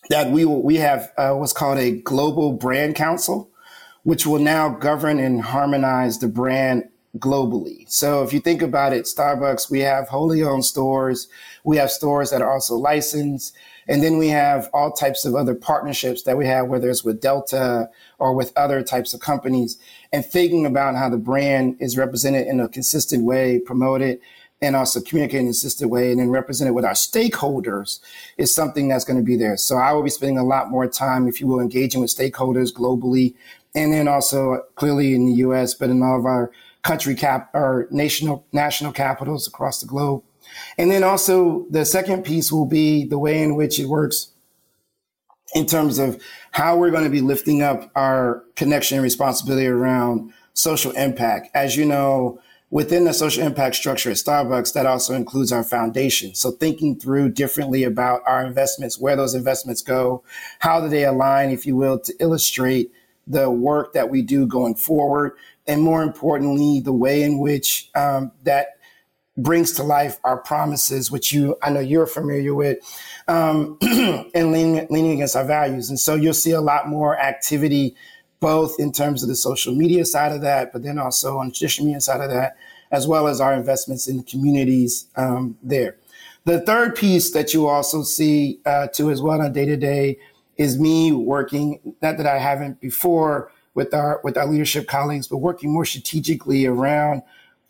that 0.09 0.31
we 0.31 0.45
will, 0.45 0.63
we 0.63 0.77
have 0.77 1.11
uh, 1.17 1.33
what's 1.33 1.53
called 1.53 1.77
a 1.77 1.91
global 1.91 2.53
brand 2.53 2.95
council, 2.95 3.51
which 4.03 4.25
will 4.25 4.39
now 4.39 4.69
govern 4.69 5.19
and 5.19 5.41
harmonize 5.41 6.19
the 6.19 6.27
brand 6.27 6.89
globally. 7.18 7.89
So 7.92 8.24
if 8.24 8.33
you 8.33 8.39
think 8.39 8.62
about 8.62 8.94
it, 8.94 9.06
Starbucks, 9.06 9.69
we 9.69 9.80
have 9.81 10.07
wholly 10.07 10.42
owned 10.44 10.65
stores. 10.65 11.27
We 11.63 11.77
have 11.77 11.92
stores 11.92 12.31
that 12.31 12.42
are 12.42 12.51
also 12.51 12.75
licensed. 12.75 13.56
And 13.88 14.01
then 14.01 14.18
we 14.18 14.30
have 14.30 14.69
all 14.74 14.92
types 14.92 15.25
of 15.25 15.36
other 15.36 15.54
partnerships 15.54 16.24
that 16.24 16.38
we 16.38 16.48
have, 16.48 16.68
whether 16.68 16.89
it's 16.89 17.04
with 17.04 17.21
Delta 17.21 17.89
or 18.18 18.33
with 18.33 18.54
other 18.56 18.81
types 18.81 19.13
of 19.13 19.19
companies 19.19 19.77
and 20.12 20.25
thinking 20.25 20.65
about 20.65 20.95
how 20.95 21.10
the 21.10 21.18
brand 21.18 21.77
is 21.80 21.98
represented 21.98 22.48
in 22.48 22.60
a 22.60 22.69
consistent 22.69 23.25
way, 23.25 23.59
promoted 23.59 24.19
and 24.62 24.77
also 24.77 25.01
communicate 25.01 25.42
in 25.42 25.48
a 25.48 25.50
consistent 25.50 25.92
way 25.92 26.09
and 26.09 26.21
then 26.21 26.30
represent 26.30 26.69
it 26.69 26.71
with 26.71 26.86
our 26.86 26.94
stakeholders 26.94 28.00
is 28.38 28.56
something 28.56 28.88
that's 28.88 29.04
going 29.04 29.18
to 29.18 29.24
be 29.24 29.36
there. 29.36 29.57
So 29.57 29.75
I 29.75 29.92
will 29.92 30.04
be 30.04 30.09
spending 30.09 30.38
a 30.38 30.45
lot 30.45 30.71
more 30.71 30.88
time, 30.88 31.27
if 31.27 31.42
you 31.42 31.48
will, 31.48 31.59
engaging 31.59 32.00
with 32.00 32.16
stakeholders 32.16 32.71
globally 32.71 33.36
and 33.75 33.92
then 33.92 34.07
also 34.07 34.62
clearly 34.75 35.13
in 35.16 35.25
the 35.25 35.33
US, 35.48 35.74
but 35.74 35.89
in 35.89 36.01
all 36.01 36.18
of 36.18 36.25
our 36.25 36.51
country 36.83 37.15
cap 37.15 37.50
or 37.53 37.88
national 37.91 38.45
national 38.51 38.91
capitals 38.91 39.47
across 39.47 39.80
the 39.81 39.88
globe. 39.88 40.24
And 40.77 40.91
then 40.91 41.03
also 41.03 41.65
the 41.69 41.85
second 41.85 42.24
piece 42.24 42.51
will 42.51 42.65
be 42.65 43.06
the 43.06 43.18
way 43.18 43.41
in 43.41 43.56
which 43.56 43.80
it 43.80 43.88
works 43.88 44.30
in 45.56 45.65
terms 45.65 46.00
of 46.00 46.21
how 46.51 46.75
we're 46.75 46.91
going 46.91 47.03
to 47.03 47.09
be 47.09 47.21
lifting 47.21 47.62
up 47.62 47.91
our 47.95 48.44
connection 48.56 48.97
and 48.97 49.04
responsibility 49.04 49.68
around 49.68 50.33
social 50.54 50.92
impact. 50.92 51.49
As 51.54 51.78
you 51.78 51.85
know, 51.85 52.40
within 52.69 53.06
the 53.06 53.13
social 53.13 53.44
impact 53.44 53.75
structure 53.75 54.09
at 54.09 54.18
Starbucks, 54.18 54.73
that 54.73 54.85
also 54.85 55.13
includes 55.13 55.52
our 55.52 55.63
foundation. 55.63 56.33
So 56.35 56.52
thinking 56.52 56.99
through 56.99 57.30
differently 57.30 57.83
about 57.83 58.21
our 58.25 58.45
investments, 58.45 58.99
where 58.99 59.16
those 59.16 59.35
investments 59.35 59.81
go, 59.81 60.23
how 60.59 60.81
do 60.81 60.90
they 60.90 61.06
align, 61.06 61.52
if 61.52 61.66
you 61.66 61.75
will, 61.75 61.99
to 61.99 62.13
illustrate 62.19 62.92
the 63.25 63.49
work 63.49 63.94
that 63.94 64.09
we 64.09 64.21
do 64.21 64.45
going 64.45 64.75
forward 64.75 65.33
and 65.67 65.81
more 65.81 66.03
importantly, 66.03 66.79
the 66.79 66.93
way 66.93 67.23
in 67.23 67.39
which 67.39 67.89
um, 67.95 68.31
that 68.43 68.67
brings 69.37 69.71
to 69.73 69.83
life 69.83 70.19
our 70.23 70.37
promises, 70.37 71.09
which 71.09 71.31
you 71.31 71.57
I 71.63 71.71
know 71.71 71.79
you're 71.79 72.05
familiar 72.05 72.53
with, 72.53 72.77
um, 73.27 73.77
and 73.81 74.51
leaning, 74.51 74.87
leaning 74.89 75.13
against 75.13 75.35
our 75.35 75.45
values. 75.45 75.89
And 75.89 75.99
so 75.99 76.15
you'll 76.15 76.33
see 76.33 76.51
a 76.51 76.61
lot 76.61 76.87
more 76.87 77.17
activity, 77.17 77.95
both 78.39 78.75
in 78.79 78.91
terms 78.91 79.23
of 79.23 79.29
the 79.29 79.35
social 79.35 79.73
media 79.73 80.05
side 80.05 80.31
of 80.31 80.41
that, 80.41 80.71
but 80.71 80.83
then 80.83 80.99
also 80.99 81.37
on 81.37 81.47
the 81.47 81.53
traditional 81.53 81.87
media 81.87 82.01
side 82.01 82.21
of 82.21 82.29
that, 82.29 82.57
as 82.91 83.07
well 83.07 83.27
as 83.27 83.41
our 83.41 83.53
investments 83.53 84.07
in 84.07 84.17
the 84.17 84.23
communities 84.23 85.07
um, 85.15 85.57
there. 85.63 85.97
The 86.45 86.59
third 86.59 86.95
piece 86.95 87.31
that 87.31 87.53
you 87.53 87.67
also 87.67 88.03
see 88.03 88.59
uh, 88.65 88.87
too 88.87 89.09
as 89.09 89.21
well 89.21 89.41
on 89.41 89.53
day 89.53 89.65
to 89.65 89.77
day 89.77 90.19
is 90.57 90.77
me 90.77 91.11
working, 91.11 91.79
not 92.01 92.17
that 92.17 92.27
I 92.27 92.37
haven't 92.37 92.81
before, 92.81 93.51
with 93.73 93.94
our 93.94 94.21
with 94.23 94.37
our 94.37 94.47
leadership 94.47 94.87
colleagues, 94.87 95.27
but 95.27 95.37
working 95.37 95.71
more 95.71 95.85
strategically 95.85 96.65
around 96.65 97.21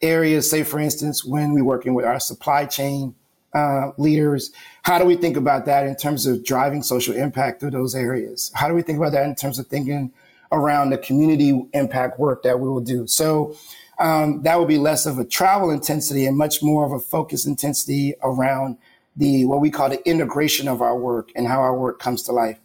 areas. 0.01 0.49
Say, 0.49 0.63
for 0.63 0.79
instance, 0.79 1.23
when 1.23 1.53
we're 1.53 1.63
working 1.63 1.93
with 1.93 2.05
our 2.05 2.19
supply 2.19 2.65
chain 2.65 3.15
uh, 3.53 3.91
leaders, 3.97 4.51
how 4.83 4.97
do 4.99 5.05
we 5.05 5.15
think 5.15 5.37
about 5.37 5.65
that 5.65 5.85
in 5.85 5.95
terms 5.95 6.25
of 6.25 6.43
driving 6.43 6.83
social 6.83 7.15
impact 7.15 7.59
through 7.59 7.71
those 7.71 7.95
areas? 7.95 8.51
How 8.55 8.67
do 8.67 8.73
we 8.73 8.81
think 8.81 8.97
about 8.97 9.11
that 9.13 9.25
in 9.25 9.35
terms 9.35 9.59
of 9.59 9.67
thinking 9.67 10.11
around 10.51 10.89
the 10.89 10.97
community 10.97 11.61
impact 11.73 12.19
work 12.19 12.43
that 12.43 12.59
we 12.59 12.67
will 12.67 12.81
do? 12.81 13.07
So. 13.07 13.55
Um, 13.99 14.41
that 14.41 14.57
will 14.57 14.65
be 14.65 14.79
less 14.79 15.05
of 15.05 15.19
a 15.19 15.23
travel 15.23 15.69
intensity 15.69 16.25
and 16.25 16.35
much 16.35 16.63
more 16.63 16.83
of 16.83 16.91
a 16.91 16.99
focus 16.99 17.45
intensity 17.45 18.15
around 18.23 18.75
the 19.15 19.45
what 19.45 19.61
we 19.61 19.69
call 19.69 19.87
the 19.87 20.05
integration 20.09 20.67
of 20.67 20.81
our 20.81 20.97
work 20.97 21.31
and 21.35 21.47
how 21.47 21.59
our 21.59 21.77
work 21.77 21.99
comes 21.99 22.23
to 22.23 22.31
life. 22.31 22.57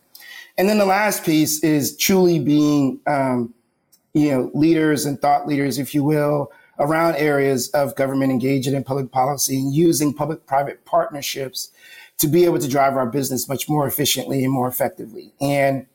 And 0.59 0.69
then 0.69 0.79
the 0.79 0.85
last 0.85 1.25
piece 1.25 1.62
is 1.62 1.97
truly 1.97 2.41
being, 2.41 3.00
um, 3.07 3.55
you 4.12 4.31
know, 4.31 4.50
leaders 4.55 5.07
and 5.07 5.21
thought 5.21 5.47
leaders, 5.47 5.79
if 5.79 5.95
you 5.95 6.03
will, 6.03 6.50
around 6.81 7.15
areas 7.15 7.71
of 7.71 7.95
government 7.95 8.33
engagement 8.33 8.77
in 8.77 8.85
public 8.85 9.11
policy 9.12 9.59
and 9.59 9.73
using 9.73 10.12
public-private 10.12 10.85
partnerships 10.85 11.71
to 12.19 12.27
be 12.27 12.45
able 12.45 12.59
to 12.59 12.69
drive 12.69 12.97
our 12.97 13.07
business 13.07 13.49
much 13.49 13.69
more 13.69 13.87
efficiently 13.87 14.43
and 14.45 14.53
more 14.53 14.69
effectively. 14.69 15.33
And 15.41 15.87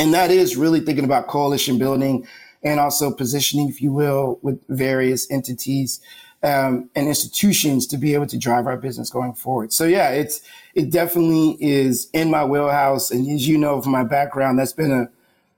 and 0.00 0.12
that 0.12 0.32
is 0.32 0.56
really 0.56 0.80
thinking 0.80 1.04
about 1.04 1.28
coalition 1.28 1.78
building 1.78 2.26
and 2.64 2.80
also 2.80 3.12
positioning, 3.12 3.68
if 3.68 3.80
you 3.80 3.92
will, 3.92 4.40
with 4.42 4.60
various 4.68 5.30
entities 5.30 6.00
um, 6.44 6.90
and 6.94 7.08
institutions 7.08 7.86
to 7.86 7.96
be 7.96 8.12
able 8.12 8.26
to 8.26 8.38
drive 8.38 8.66
our 8.66 8.76
business 8.76 9.08
going 9.08 9.32
forward. 9.32 9.72
So 9.72 9.84
yeah, 9.84 10.10
it's 10.10 10.42
it 10.74 10.90
definitely 10.90 11.56
is 11.58 12.10
in 12.12 12.30
my 12.30 12.44
wheelhouse, 12.44 13.10
and 13.10 13.26
as 13.30 13.48
you 13.48 13.56
know 13.56 13.80
from 13.80 13.92
my 13.92 14.04
background, 14.04 14.58
that's 14.58 14.72
been 14.72 14.92
a 14.92 15.08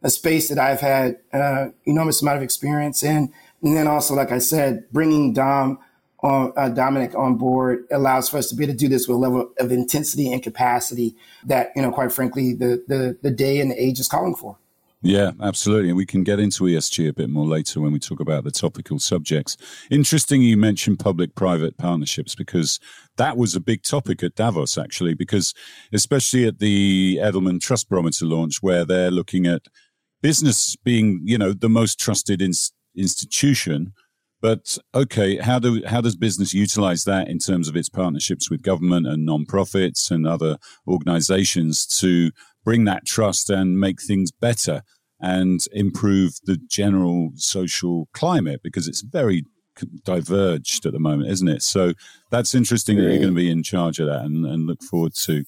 a 0.02 0.10
space 0.10 0.48
that 0.48 0.58
I've 0.58 0.80
had 0.80 1.18
uh, 1.32 1.68
enormous 1.84 2.22
amount 2.22 2.36
of 2.36 2.44
experience 2.44 3.02
in, 3.02 3.32
and 3.62 3.76
then 3.76 3.88
also, 3.88 4.14
like 4.14 4.30
I 4.30 4.38
said, 4.38 4.84
bringing 4.92 5.32
Dom 5.32 5.80
on 6.20 6.52
uh, 6.56 6.68
Dominic 6.68 7.14
on 7.16 7.34
board 7.36 7.84
allows 7.90 8.28
for 8.28 8.38
us 8.38 8.48
to 8.50 8.54
be 8.54 8.64
able 8.64 8.74
to 8.74 8.78
do 8.78 8.88
this 8.88 9.08
with 9.08 9.16
a 9.16 9.18
level 9.18 9.50
of 9.58 9.72
intensity 9.72 10.32
and 10.32 10.42
capacity 10.42 11.16
that 11.44 11.72
you 11.74 11.82
know, 11.82 11.90
quite 11.90 12.12
frankly, 12.12 12.54
the 12.54 12.84
the 12.86 13.18
the 13.22 13.30
day 13.32 13.60
and 13.60 13.72
the 13.72 13.82
age 13.82 13.98
is 13.98 14.06
calling 14.06 14.36
for. 14.36 14.56
Yeah, 15.06 15.30
absolutely. 15.40 15.90
And 15.90 15.96
we 15.96 16.04
can 16.04 16.24
get 16.24 16.40
into 16.40 16.64
ESG 16.64 17.08
a 17.08 17.12
bit 17.12 17.30
more 17.30 17.46
later 17.46 17.80
when 17.80 17.92
we 17.92 18.00
talk 18.00 18.18
about 18.18 18.42
the 18.42 18.50
topical 18.50 18.98
subjects. 18.98 19.56
Interesting 19.88 20.42
you 20.42 20.56
mentioned 20.56 20.98
public 20.98 21.36
private 21.36 21.76
partnerships 21.78 22.34
because 22.34 22.80
that 23.16 23.36
was 23.36 23.54
a 23.54 23.60
big 23.60 23.84
topic 23.84 24.24
at 24.24 24.34
Davos, 24.34 24.76
actually, 24.76 25.14
because 25.14 25.54
especially 25.92 26.44
at 26.44 26.58
the 26.58 27.20
Edelman 27.22 27.60
Trust 27.60 27.88
Barometer 27.88 28.26
launch, 28.26 28.62
where 28.62 28.84
they're 28.84 29.12
looking 29.12 29.46
at 29.46 29.62
business 30.22 30.74
being, 30.74 31.20
you 31.22 31.38
know, 31.38 31.52
the 31.52 31.68
most 31.68 32.00
trusted 32.00 32.42
in- 32.42 32.52
institution. 32.96 33.92
But 34.42 34.76
okay, 34.92 35.36
how 35.36 35.60
do 35.60 35.82
how 35.86 36.00
does 36.00 36.16
business 36.16 36.52
utilize 36.52 37.04
that 37.04 37.28
in 37.28 37.38
terms 37.38 37.68
of 37.68 37.76
its 37.76 37.88
partnerships 37.88 38.50
with 38.50 38.62
government 38.62 39.06
and 39.06 39.26
nonprofits 39.26 40.10
and 40.10 40.26
other 40.26 40.58
organizations 40.86 41.86
to 42.00 42.32
bring 42.64 42.84
that 42.84 43.06
trust 43.06 43.48
and 43.48 43.78
make 43.78 44.02
things 44.02 44.32
better 44.32 44.82
and 45.20 45.60
improve 45.72 46.34
the 46.44 46.56
general 46.68 47.30
social 47.36 48.08
climate 48.12 48.60
because 48.62 48.86
it's 48.86 49.00
very 49.00 49.44
diverged 50.04 50.86
at 50.86 50.92
the 50.92 50.98
moment, 50.98 51.30
isn't 51.30 51.48
it? 51.48 51.62
So 51.62 51.92
that's 52.30 52.54
interesting 52.54 52.96
that 52.96 53.04
you're 53.04 53.18
going 53.18 53.28
to 53.28 53.32
be 53.32 53.50
in 53.50 53.62
charge 53.62 53.98
of 53.98 54.06
that 54.06 54.22
and, 54.22 54.46
and 54.46 54.66
look 54.66 54.82
forward 54.82 55.14
to 55.24 55.44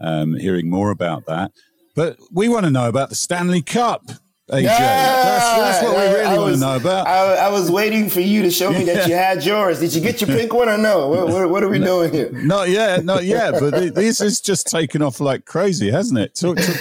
um, 0.00 0.34
hearing 0.34 0.70
more 0.70 0.90
about 0.90 1.26
that. 1.26 1.52
But 1.94 2.16
we 2.30 2.48
want 2.48 2.64
to 2.64 2.70
know 2.70 2.88
about 2.88 3.10
the 3.10 3.14
Stanley 3.14 3.62
Cup. 3.62 4.02
AJ. 4.50 4.64
Yeah, 4.64 5.22
that's, 5.22 5.80
that's, 5.80 5.82
what 5.84 5.96
we 5.96 6.14
really 6.14 6.38
want 6.38 6.54
to 6.54 6.60
know 6.60 6.76
about. 6.76 7.06
I, 7.06 7.46
I, 7.46 7.48
was 7.48 7.70
waiting 7.70 8.10
for 8.10 8.20
you 8.20 8.42
to 8.42 8.50
show 8.50 8.70
me 8.70 8.84
that 8.84 9.08
you 9.08 9.14
had 9.14 9.44
yours. 9.44 9.80
Did 9.80 9.94
you 9.94 10.00
get 10.00 10.20
your 10.20 10.28
pink 10.28 10.52
one 10.52 10.68
or 10.68 10.76
no? 10.76 11.08
What, 11.08 11.28
what, 11.28 11.50
what 11.50 11.62
are 11.62 11.68
we 11.68 11.78
no, 11.78 12.06
doing 12.06 12.12
here? 12.12 12.30
Not 12.32 12.68
yet, 12.68 13.04
not 13.04 13.24
yet. 13.24 13.54
But 13.60 13.94
this 13.94 14.20
is 14.20 14.40
just 14.40 14.66
taken 14.66 15.00
off 15.00 15.20
like 15.20 15.46
crazy, 15.46 15.90
hasn't 15.90 16.18
it? 16.18 16.36
So, 16.36 16.54
so, 16.56 16.72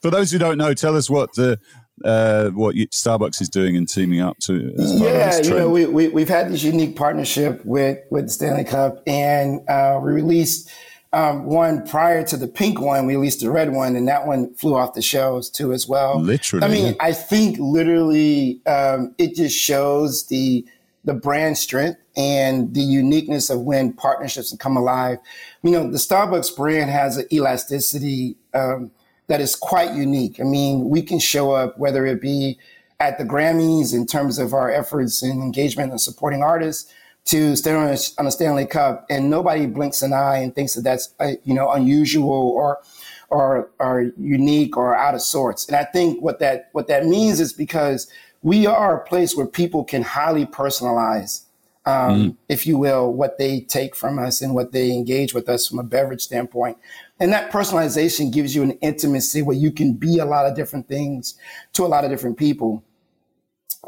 for 0.00 0.10
those 0.10 0.32
who 0.32 0.38
don't 0.38 0.58
know, 0.58 0.74
tell 0.74 0.96
us 0.96 1.10
what 1.10 1.32
the 1.34 1.60
uh, 2.04 2.50
what 2.50 2.74
Starbucks 2.76 3.40
is 3.40 3.48
doing 3.48 3.76
and 3.76 3.88
teaming 3.88 4.20
up 4.20 4.38
to. 4.38 4.72
yeah, 4.76 5.38
you 5.40 5.50
know, 5.50 5.68
we, 5.68 5.86
we 5.86 6.08
we've 6.08 6.28
had 6.28 6.50
this 6.50 6.62
unique 6.62 6.96
partnership 6.96 7.64
with 7.64 7.98
with 8.10 8.26
the 8.26 8.30
Stanley 8.30 8.64
Cup, 8.64 9.02
and 9.06 9.60
uh, 9.68 10.00
we 10.02 10.12
released 10.12 10.70
um, 11.12 11.44
one 11.44 11.86
prior 11.86 12.24
to 12.24 12.36
the 12.36 12.48
pink 12.48 12.80
one. 12.80 13.06
We 13.06 13.16
released 13.16 13.40
the 13.40 13.50
red 13.50 13.72
one, 13.72 13.96
and 13.96 14.06
that 14.08 14.26
one 14.26 14.54
flew 14.54 14.76
off 14.76 14.94
the 14.94 15.02
shelves 15.02 15.50
too 15.50 15.72
as 15.72 15.88
well. 15.88 16.20
Literally, 16.20 16.64
I 16.64 16.68
mean, 16.70 16.96
I 17.00 17.12
think 17.12 17.58
literally 17.58 18.60
um, 18.66 19.14
it 19.18 19.34
just 19.34 19.56
shows 19.56 20.26
the 20.26 20.64
the 21.04 21.14
brand 21.14 21.56
strength 21.56 21.98
and 22.16 22.74
the 22.74 22.82
uniqueness 22.82 23.50
of 23.50 23.60
when 23.60 23.92
partnerships 23.92 24.54
come 24.58 24.76
alive. 24.76 25.18
You 25.62 25.70
know, 25.70 25.90
the 25.90 25.98
Starbucks 25.98 26.54
brand 26.56 26.90
has 26.90 27.16
an 27.16 27.26
elasticity 27.32 28.36
um, 28.52 28.90
that 29.30 29.40
is 29.40 29.54
quite 29.54 29.94
unique. 29.94 30.40
I 30.40 30.42
mean, 30.42 30.88
we 30.88 31.02
can 31.02 31.20
show 31.20 31.52
up 31.52 31.78
whether 31.78 32.04
it 32.04 32.20
be 32.20 32.58
at 32.98 33.16
the 33.16 33.22
Grammys 33.22 33.94
in 33.94 34.04
terms 34.04 34.40
of 34.40 34.52
our 34.52 34.68
efforts 34.72 35.22
and 35.22 35.40
engagement 35.40 35.92
and 35.92 36.00
supporting 36.00 36.42
artists 36.42 36.92
to 37.26 37.54
stand 37.54 37.76
on 37.76 37.88
a, 37.88 37.96
on 38.18 38.26
a 38.26 38.30
Stanley 38.32 38.66
Cup, 38.66 39.06
and 39.08 39.30
nobody 39.30 39.66
blinks 39.66 40.02
an 40.02 40.12
eye 40.12 40.38
and 40.38 40.52
thinks 40.52 40.74
that 40.74 40.82
that's 40.82 41.14
uh, 41.20 41.34
you 41.44 41.54
know 41.54 41.70
unusual 41.70 42.50
or 42.50 42.80
or 43.28 43.70
or 43.78 44.10
unique 44.18 44.76
or 44.76 44.96
out 44.96 45.14
of 45.14 45.22
sorts. 45.22 45.68
And 45.68 45.76
I 45.76 45.84
think 45.84 46.20
what 46.20 46.40
that 46.40 46.68
what 46.72 46.88
that 46.88 47.06
means 47.06 47.38
is 47.38 47.52
because 47.52 48.10
we 48.42 48.66
are 48.66 49.00
a 49.00 49.06
place 49.06 49.36
where 49.36 49.46
people 49.46 49.84
can 49.84 50.02
highly 50.02 50.44
personalize, 50.44 51.44
um, 51.86 51.94
mm. 51.94 52.36
if 52.48 52.66
you 52.66 52.76
will, 52.76 53.12
what 53.12 53.38
they 53.38 53.60
take 53.60 53.94
from 53.94 54.18
us 54.18 54.42
and 54.42 54.56
what 54.56 54.72
they 54.72 54.90
engage 54.90 55.34
with 55.34 55.48
us 55.48 55.68
from 55.68 55.78
a 55.78 55.84
beverage 55.84 56.22
standpoint. 56.22 56.78
And 57.20 57.32
that 57.32 57.52
personalization 57.52 58.32
gives 58.32 58.54
you 58.54 58.62
an 58.62 58.72
intimacy 58.80 59.42
where 59.42 59.56
you 59.56 59.70
can 59.70 59.92
be 59.92 60.18
a 60.18 60.24
lot 60.24 60.46
of 60.46 60.56
different 60.56 60.88
things 60.88 61.34
to 61.74 61.84
a 61.84 61.88
lot 61.88 62.04
of 62.04 62.10
different 62.10 62.38
people 62.38 62.82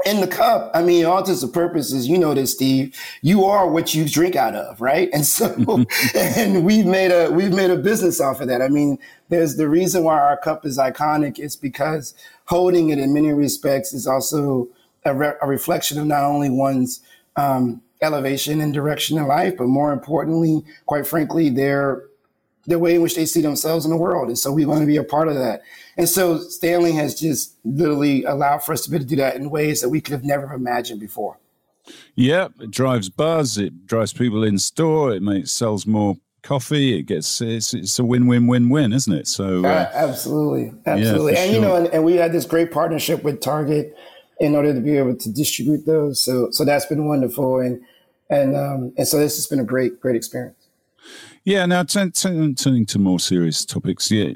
in 0.06 0.20
the 0.20 0.26
cup, 0.26 0.70
I 0.74 0.82
mean, 0.82 1.04
all 1.04 1.18
intents 1.18 1.42
and 1.42 1.52
purposes, 1.52 2.08
you 2.08 2.18
know 2.18 2.34
this, 2.34 2.52
Steve. 2.52 2.98
You 3.20 3.44
are 3.44 3.68
what 3.68 3.94
you 3.94 4.08
drink 4.08 4.36
out 4.36 4.54
of, 4.54 4.80
right? 4.80 5.08
And 5.12 5.24
so, 5.24 5.54
and 6.14 6.64
we've 6.64 6.86
made 6.86 7.12
a 7.12 7.30
we've 7.30 7.52
made 7.52 7.70
a 7.70 7.76
business 7.76 8.20
off 8.20 8.40
of 8.40 8.48
that. 8.48 8.62
I 8.62 8.68
mean, 8.68 8.98
there's 9.28 9.56
the 9.56 9.68
reason 9.68 10.04
why 10.04 10.18
our 10.18 10.36
cup 10.36 10.64
is 10.64 10.78
iconic 10.78 11.38
is 11.38 11.56
because 11.56 12.14
holding 12.46 12.88
it 12.88 12.98
in 12.98 13.12
many 13.12 13.32
respects 13.32 13.92
is 13.92 14.06
also 14.06 14.68
a, 15.04 15.14
re- 15.14 15.34
a 15.40 15.46
reflection 15.46 15.98
of 15.98 16.06
not 16.06 16.24
only 16.24 16.50
one's 16.50 17.00
um, 17.36 17.82
elevation 18.00 18.60
and 18.60 18.74
direction 18.74 19.18
in 19.18 19.26
life, 19.26 19.56
but 19.56 19.66
more 19.66 19.92
importantly, 19.92 20.62
quite 20.86 21.06
frankly, 21.06 21.50
their 21.50 22.02
the 22.66 22.78
way 22.78 22.94
in 22.94 23.02
which 23.02 23.16
they 23.16 23.26
see 23.26 23.40
themselves 23.40 23.84
in 23.84 23.90
the 23.90 23.96
world. 23.96 24.28
And 24.28 24.38
so 24.38 24.52
we 24.52 24.64
want 24.64 24.80
to 24.80 24.86
be 24.86 24.96
a 24.96 25.04
part 25.04 25.28
of 25.28 25.34
that. 25.34 25.62
And 25.96 26.08
so 26.08 26.38
Stanley 26.38 26.92
has 26.92 27.18
just 27.18 27.56
literally 27.64 28.24
allowed 28.24 28.62
for 28.64 28.72
us 28.72 28.82
to 28.82 28.90
be 28.90 28.96
able 28.96 29.04
to 29.04 29.08
do 29.08 29.16
that 29.16 29.36
in 29.36 29.50
ways 29.50 29.80
that 29.80 29.88
we 29.88 30.00
could 30.00 30.12
have 30.12 30.24
never 30.24 30.52
imagined 30.52 31.00
before. 31.00 31.38
Yeah, 32.14 32.48
it 32.60 32.70
drives 32.70 33.08
buzz. 33.08 33.58
It 33.58 33.86
drives 33.86 34.12
people 34.12 34.44
in 34.44 34.58
store. 34.58 35.12
It 35.12 35.22
makes 35.22 35.50
sells 35.50 35.86
more 35.86 36.16
coffee. 36.42 36.98
It 36.98 37.02
gets 37.02 37.40
it's, 37.40 37.74
it's 37.74 37.98
a 37.98 38.04
win 38.04 38.26
win 38.26 38.46
win 38.46 38.68
win, 38.68 38.92
isn't 38.92 39.12
it? 39.12 39.26
So 39.26 39.64
uh, 39.64 39.90
absolutely, 39.92 40.72
absolutely. 40.86 41.32
Yeah, 41.32 41.38
and 41.40 41.50
sure. 41.50 41.60
you 41.60 41.66
know, 41.66 41.76
and, 41.76 41.86
and, 41.88 42.04
we 42.04 42.14
had 42.14 42.32
this 42.32 42.44
great 42.44 42.70
partnership 42.70 43.24
with 43.24 43.40
Target 43.40 43.96
in 44.38 44.54
order 44.54 44.74
to 44.74 44.80
be 44.80 44.96
able 44.96 45.16
to 45.16 45.32
distribute 45.32 45.86
those. 45.86 46.22
So 46.22 46.50
so 46.50 46.64
that's 46.64 46.86
been 46.86 47.06
wonderful, 47.06 47.58
and 47.58 47.82
and 48.30 48.56
um, 48.56 48.92
and 48.96 49.06
so 49.06 49.18
this 49.18 49.36
has 49.36 49.46
been 49.46 49.60
a 49.60 49.64
great 49.64 50.00
great 50.00 50.16
experience. 50.16 50.61
Yeah. 51.44 51.66
Now 51.66 51.82
turning 51.84 52.86
to 52.86 52.98
more 52.98 53.20
serious 53.20 53.64
topics. 53.64 54.10
Yeah 54.10 54.32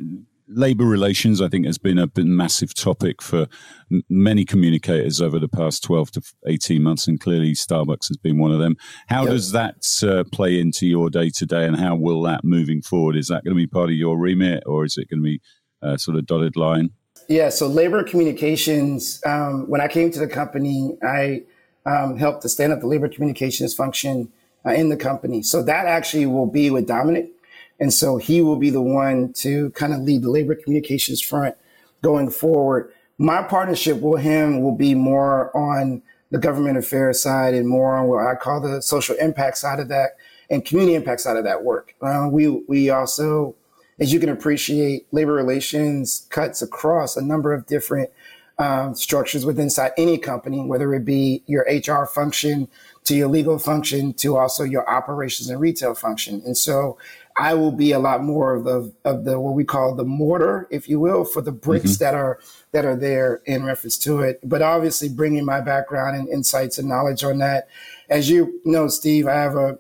labor 0.48 0.84
relations, 0.84 1.40
I 1.40 1.48
think, 1.48 1.66
has 1.66 1.78
been 1.78 1.98
a 1.98 2.06
been 2.06 2.36
massive 2.36 2.74
topic 2.74 3.20
for 3.20 3.46
m- 3.90 4.02
many 4.08 4.44
communicators 4.44 5.20
over 5.20 5.38
the 5.38 5.48
past 5.48 5.82
12 5.84 6.10
to 6.12 6.22
18 6.46 6.82
months, 6.82 7.06
and 7.06 7.20
clearly 7.20 7.52
Starbucks 7.52 8.08
has 8.08 8.16
been 8.16 8.38
one 8.38 8.52
of 8.52 8.58
them. 8.58 8.76
How 9.08 9.22
yep. 9.22 9.32
does 9.32 9.52
that 9.52 9.86
uh, 10.02 10.24
play 10.32 10.60
into 10.60 10.86
your 10.86 11.10
day 11.10 11.30
to 11.30 11.46
day, 11.46 11.66
and 11.66 11.76
how 11.76 11.96
will 11.96 12.22
that 12.22 12.44
moving 12.44 12.82
forward? 12.82 13.16
Is 13.16 13.28
that 13.28 13.44
going 13.44 13.54
to 13.54 13.60
be 13.60 13.66
part 13.66 13.90
of 13.90 13.96
your 13.96 14.18
remit, 14.18 14.62
or 14.66 14.84
is 14.84 14.96
it 14.96 15.08
going 15.08 15.20
to 15.20 15.24
be 15.24 15.40
uh, 15.82 15.96
sort 15.96 16.16
of 16.16 16.26
dotted 16.26 16.56
line? 16.56 16.90
Yeah, 17.28 17.48
so 17.48 17.66
labor 17.66 18.04
communications, 18.04 19.20
um, 19.26 19.68
when 19.68 19.80
I 19.80 19.88
came 19.88 20.10
to 20.12 20.18
the 20.18 20.28
company, 20.28 20.96
I 21.02 21.42
um, 21.84 22.18
helped 22.18 22.42
to 22.42 22.48
stand 22.48 22.72
up 22.72 22.80
the 22.80 22.86
labor 22.86 23.08
communications 23.08 23.74
function 23.74 24.30
uh, 24.66 24.72
in 24.72 24.88
the 24.88 24.96
company. 24.96 25.42
So 25.42 25.62
that 25.62 25.86
actually 25.86 26.26
will 26.26 26.46
be 26.46 26.70
with 26.70 26.86
Dominic 26.86 27.30
and 27.78 27.92
so 27.92 28.16
he 28.16 28.40
will 28.42 28.56
be 28.56 28.70
the 28.70 28.82
one 28.82 29.32
to 29.34 29.70
kind 29.70 29.92
of 29.92 30.00
lead 30.00 30.22
the 30.22 30.30
labor 30.30 30.54
communications 30.54 31.20
front 31.20 31.54
going 32.02 32.30
forward. 32.30 32.92
My 33.18 33.42
partnership 33.42 34.00
with 34.00 34.22
him 34.22 34.62
will 34.62 34.76
be 34.76 34.94
more 34.94 35.54
on 35.56 36.02
the 36.30 36.38
government 36.38 36.78
affairs 36.78 37.22
side 37.22 37.54
and 37.54 37.68
more 37.68 37.96
on 37.96 38.08
what 38.08 38.26
I 38.26 38.34
call 38.34 38.60
the 38.60 38.82
social 38.82 39.16
impact 39.16 39.58
side 39.58 39.78
of 39.78 39.88
that 39.88 40.16
and 40.50 40.64
community 40.64 40.94
impact 40.94 41.20
side 41.20 41.36
of 41.36 41.44
that 41.44 41.64
work. 41.64 41.94
Uh, 42.00 42.28
we 42.30 42.48
we 42.68 42.90
also, 42.90 43.54
as 43.98 44.12
you 44.12 44.20
can 44.20 44.28
appreciate, 44.28 45.06
labor 45.12 45.32
relations 45.32 46.26
cuts 46.30 46.62
across 46.62 47.16
a 47.16 47.22
number 47.22 47.52
of 47.52 47.66
different 47.66 48.10
um, 48.58 48.94
structures 48.94 49.44
within 49.44 49.64
inside 49.64 49.92
any 49.98 50.18
company, 50.18 50.64
whether 50.64 50.94
it 50.94 51.04
be 51.04 51.42
your 51.46 51.66
HR 51.68 52.06
function 52.06 52.68
to 53.06 53.14
your 53.14 53.28
legal 53.28 53.58
function 53.58 54.12
to 54.14 54.36
also 54.36 54.64
your 54.64 54.88
operations 54.88 55.48
and 55.48 55.60
retail 55.60 55.94
function. 55.94 56.42
And 56.44 56.56
so 56.56 56.98
I 57.38 57.54
will 57.54 57.72
be 57.72 57.92
a 57.92 57.98
lot 57.98 58.22
more 58.22 58.54
of 58.54 58.64
the 58.64 58.92
of 59.04 59.24
the 59.24 59.38
what 59.38 59.54
we 59.54 59.64
call 59.64 59.94
the 59.94 60.04
mortar, 60.04 60.66
if 60.70 60.88
you 60.88 60.98
will, 60.98 61.24
for 61.24 61.42
the 61.42 61.52
bricks 61.52 61.92
mm-hmm. 61.92 62.04
that 62.04 62.14
are 62.14 62.40
that 62.72 62.84
are 62.84 62.96
there 62.96 63.42
in 63.44 63.64
reference 63.64 63.98
to 63.98 64.20
it. 64.20 64.40
But 64.42 64.62
obviously, 64.62 65.08
bringing 65.08 65.44
my 65.44 65.60
background 65.60 66.16
and 66.16 66.28
insights 66.28 66.78
and 66.78 66.88
knowledge 66.88 67.22
on 67.24 67.38
that, 67.38 67.68
as 68.08 68.30
you 68.30 68.60
know, 68.64 68.88
Steve, 68.88 69.28
I 69.28 69.34
have 69.34 69.54
a 69.54 69.78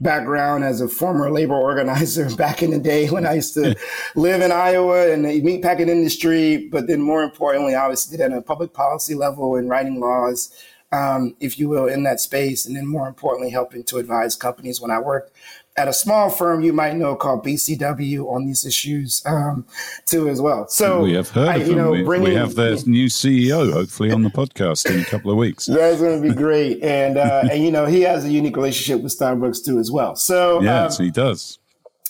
background 0.00 0.62
as 0.62 0.80
a 0.80 0.86
former 0.86 1.30
labor 1.30 1.54
organizer 1.54 2.28
back 2.36 2.62
in 2.62 2.70
the 2.70 2.78
day 2.78 3.08
when 3.08 3.26
I 3.26 3.34
used 3.34 3.54
to 3.54 3.74
live 4.14 4.42
in 4.42 4.52
Iowa 4.52 5.10
and 5.10 5.24
the 5.24 5.40
meatpacking 5.42 5.88
industry. 5.88 6.68
But 6.68 6.88
then, 6.88 7.00
more 7.00 7.22
importantly, 7.22 7.74
obviously, 7.74 8.18
did 8.18 8.30
at 8.30 8.36
a 8.36 8.42
public 8.42 8.74
policy 8.74 9.14
level 9.14 9.56
and 9.56 9.68
writing 9.68 9.98
laws. 9.98 10.54
Um, 10.90 11.36
if 11.38 11.58
you 11.58 11.68
will, 11.68 11.86
in 11.86 12.04
that 12.04 12.18
space, 12.18 12.64
and 12.64 12.74
then 12.74 12.86
more 12.86 13.08
importantly, 13.08 13.50
helping 13.50 13.84
to 13.84 13.98
advise 13.98 14.34
companies 14.34 14.80
when 14.80 14.90
I 14.90 14.98
worked 14.98 15.32
at 15.78 15.88
a 15.88 15.92
small 15.92 16.28
firm 16.28 16.60
you 16.60 16.72
might 16.72 16.96
know 16.96 17.14
called 17.14 17.44
BCW 17.44 18.28
on 18.28 18.46
these 18.46 18.66
issues 18.66 19.22
um, 19.24 19.64
too 20.06 20.28
as 20.28 20.40
well. 20.40 20.66
So 20.68 21.02
we 21.02 21.14
have 21.14 21.30
heard 21.30 21.48
I, 21.48 21.56
of 21.56 21.66
them. 21.66 21.76
Know, 21.76 21.90
we, 21.92 22.02
bringing, 22.02 22.30
we, 22.30 22.34
have 22.34 22.56
their 22.56 22.76
new 22.86 23.06
CEO 23.06 23.72
hopefully 23.72 24.10
on 24.10 24.22
the 24.22 24.30
podcast 24.30 24.90
in 24.92 25.00
a 25.00 25.04
couple 25.04 25.30
of 25.30 25.36
weeks. 25.36 25.66
That's 25.66 26.00
going 26.00 26.20
to 26.20 26.28
be 26.28 26.34
great, 26.34 26.82
and 26.82 27.16
uh, 27.16 27.44
and 27.50 27.64
you 27.64 27.70
know 27.70 27.86
he 27.86 28.02
has 28.02 28.24
a 28.24 28.30
unique 28.30 28.56
relationship 28.56 29.02
with 29.02 29.16
Starbucks 29.16 29.64
too 29.64 29.78
as 29.78 29.90
well. 29.90 30.16
So 30.16 30.60
yes, 30.60 30.98
um, 30.98 31.06
he 31.06 31.10
does. 31.12 31.58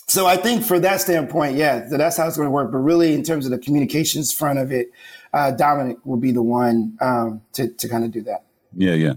So 0.07 0.25
I 0.25 0.37
think 0.37 0.65
for 0.65 0.79
that 0.79 1.01
standpoint, 1.01 1.55
yeah, 1.55 1.87
that's 1.87 2.17
how 2.17 2.27
it's 2.27 2.35
going 2.35 2.47
to 2.47 2.51
work. 2.51 2.71
But 2.71 2.79
really, 2.79 3.13
in 3.13 3.21
terms 3.21 3.45
of 3.45 3.51
the 3.51 3.59
communications 3.59 4.33
front 4.33 4.57
of 4.57 4.71
it, 4.71 4.89
uh, 5.33 5.51
Dominic 5.51 5.97
will 6.03 6.17
be 6.17 6.31
the 6.31 6.41
one 6.41 6.97
um, 6.99 7.41
to 7.53 7.69
to 7.69 7.87
kind 7.87 8.03
of 8.03 8.11
do 8.11 8.23
that. 8.23 8.45
Yeah, 8.75 8.93
yeah. 8.93 9.13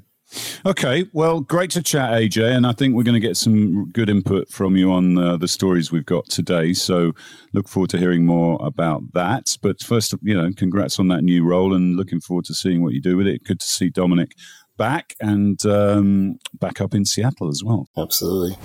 Okay, 0.65 1.05
well, 1.13 1.41
great 1.41 1.71
to 1.73 1.83
chat, 1.83 2.11
AJ, 2.11 2.57
and 2.57 2.67
I 2.67 2.73
think 2.73 2.95
we're 2.95 3.03
going 3.03 3.21
to 3.21 3.21
get 3.21 3.37
some 3.37 3.91
good 3.91 4.09
input 4.09 4.49
from 4.49 4.77
you 4.77 4.91
on 4.91 5.19
uh, 5.19 5.37
the 5.37 5.49
stories 5.49 5.93
we've 5.93 6.07
got 6.07 6.27
today. 6.27 6.73
So, 6.73 7.13
look 7.53 7.69
forward 7.69 7.91
to 7.91 7.99
hearing 7.99 8.25
more 8.25 8.59
about 8.65 9.13
that. 9.13 9.59
But 9.61 9.81
first, 9.81 10.15
you 10.23 10.35
know, 10.35 10.51
congrats 10.57 10.99
on 10.99 11.09
that 11.09 11.23
new 11.23 11.45
role, 11.45 11.75
and 11.75 11.97
looking 11.97 12.21
forward 12.21 12.47
to 12.47 12.55
seeing 12.55 12.83
what 12.83 12.95
you 12.95 13.01
do 13.03 13.17
with 13.17 13.27
it. 13.27 13.45
Good 13.45 13.61
to 13.61 13.67
see 13.67 13.91
Dominic 13.91 14.35
back 14.77 15.15
and 15.21 15.65
um, 15.67 16.39
back 16.55 16.81
up 16.81 16.95
in 16.95 17.05
Seattle 17.05 17.49
as 17.49 17.63
well. 17.65 17.89
Absolutely. 17.97 18.57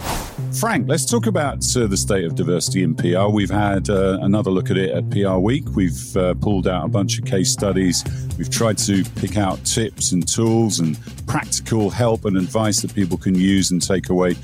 Frank, 0.59 0.87
let's 0.87 1.05
talk 1.05 1.25
about 1.25 1.65
uh, 1.75 1.87
the 1.87 1.97
state 1.97 2.23
of 2.23 2.35
diversity 2.35 2.83
in 2.83 2.95
PR. 2.95 3.27
We've 3.27 3.49
had 3.49 3.89
uh, 3.89 4.19
another 4.21 4.51
look 4.51 4.69
at 4.69 4.77
it 4.77 4.91
at 4.91 5.09
PR 5.09 5.37
Week. 5.37 5.63
We've 5.75 6.15
uh, 6.15 6.35
pulled 6.35 6.67
out 6.67 6.85
a 6.85 6.87
bunch 6.87 7.17
of 7.17 7.25
case 7.25 7.51
studies. 7.51 8.03
We've 8.37 8.49
tried 8.49 8.77
to 8.79 9.03
pick 9.15 9.37
out 9.37 9.63
tips 9.65 10.11
and 10.11 10.27
tools 10.27 10.79
and 10.79 10.97
practical 11.25 11.89
help 11.89 12.25
and 12.25 12.37
advice 12.37 12.81
that 12.81 12.93
people 12.93 13.17
can 13.17 13.35
use 13.35 13.71
and 13.71 13.81
take 13.81 14.09
away 14.09 14.35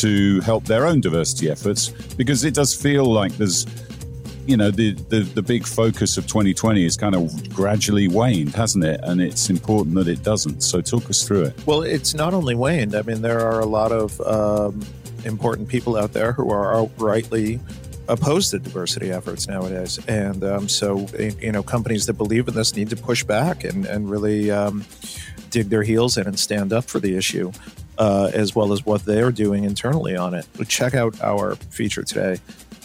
to 0.00 0.40
help 0.40 0.64
their 0.64 0.86
own 0.86 1.00
diversity 1.00 1.50
efforts 1.50 1.90
because 2.16 2.44
it 2.44 2.54
does 2.54 2.74
feel 2.74 3.04
like 3.04 3.32
there's 3.32 3.66
you 4.46 4.56
know 4.56 4.70
the, 4.70 4.92
the, 5.08 5.20
the 5.20 5.42
big 5.42 5.66
focus 5.66 6.16
of 6.16 6.26
2020 6.26 6.82
has 6.84 6.96
kind 6.96 7.14
of 7.14 7.54
gradually 7.54 8.08
waned 8.08 8.54
hasn't 8.54 8.84
it? 8.84 9.00
And 9.02 9.20
it's 9.20 9.50
important 9.50 9.94
that 9.96 10.08
it 10.08 10.22
doesn't. 10.22 10.62
So 10.62 10.80
talk 10.80 11.08
us 11.10 11.26
through 11.26 11.44
it. 11.44 11.66
Well 11.66 11.82
it's 11.82 12.14
not 12.14 12.34
only 12.34 12.54
waned. 12.54 12.94
I 12.94 13.02
mean 13.02 13.22
there 13.22 13.40
are 13.40 13.60
a 13.60 13.66
lot 13.66 13.92
of 13.92 14.20
um, 14.22 14.84
important 15.24 15.68
people 15.68 15.96
out 15.96 16.12
there 16.12 16.32
who 16.32 16.50
are 16.50 16.74
outrightly 16.74 17.60
opposed 18.08 18.50
to 18.50 18.58
diversity 18.58 19.10
efforts 19.10 19.46
nowadays. 19.46 19.98
And 20.08 20.42
um, 20.44 20.68
so 20.68 21.06
you 21.18 21.52
know 21.52 21.62
companies 21.62 22.06
that 22.06 22.14
believe 22.14 22.48
in 22.48 22.54
this 22.54 22.74
need 22.74 22.90
to 22.90 22.96
push 22.96 23.24
back 23.24 23.64
and, 23.64 23.86
and 23.86 24.10
really 24.10 24.50
um, 24.50 24.84
dig 25.50 25.68
their 25.68 25.82
heels 25.82 26.16
in 26.16 26.26
and 26.26 26.38
stand 26.38 26.72
up 26.72 26.84
for 26.84 26.98
the 26.98 27.16
issue 27.16 27.52
uh, 27.98 28.30
as 28.32 28.54
well 28.54 28.72
as 28.72 28.84
what 28.84 29.04
they're 29.04 29.30
doing 29.30 29.64
internally 29.64 30.16
on 30.16 30.34
it. 30.34 30.46
Check 30.66 30.94
out 30.94 31.20
our 31.20 31.54
feature 31.56 32.02
today 32.02 32.38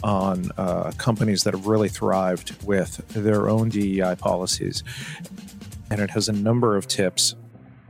on 0.03 0.51
uh, 0.57 0.91
companies 0.97 1.43
that 1.43 1.53
have 1.53 1.67
really 1.67 1.89
thrived 1.89 2.61
with 2.63 2.97
their 3.09 3.49
own 3.49 3.69
DEI 3.69 4.15
policies. 4.15 4.83
And 5.89 6.01
it 6.01 6.09
has 6.11 6.27
a 6.29 6.33
number 6.33 6.75
of 6.75 6.87
tips 6.87 7.35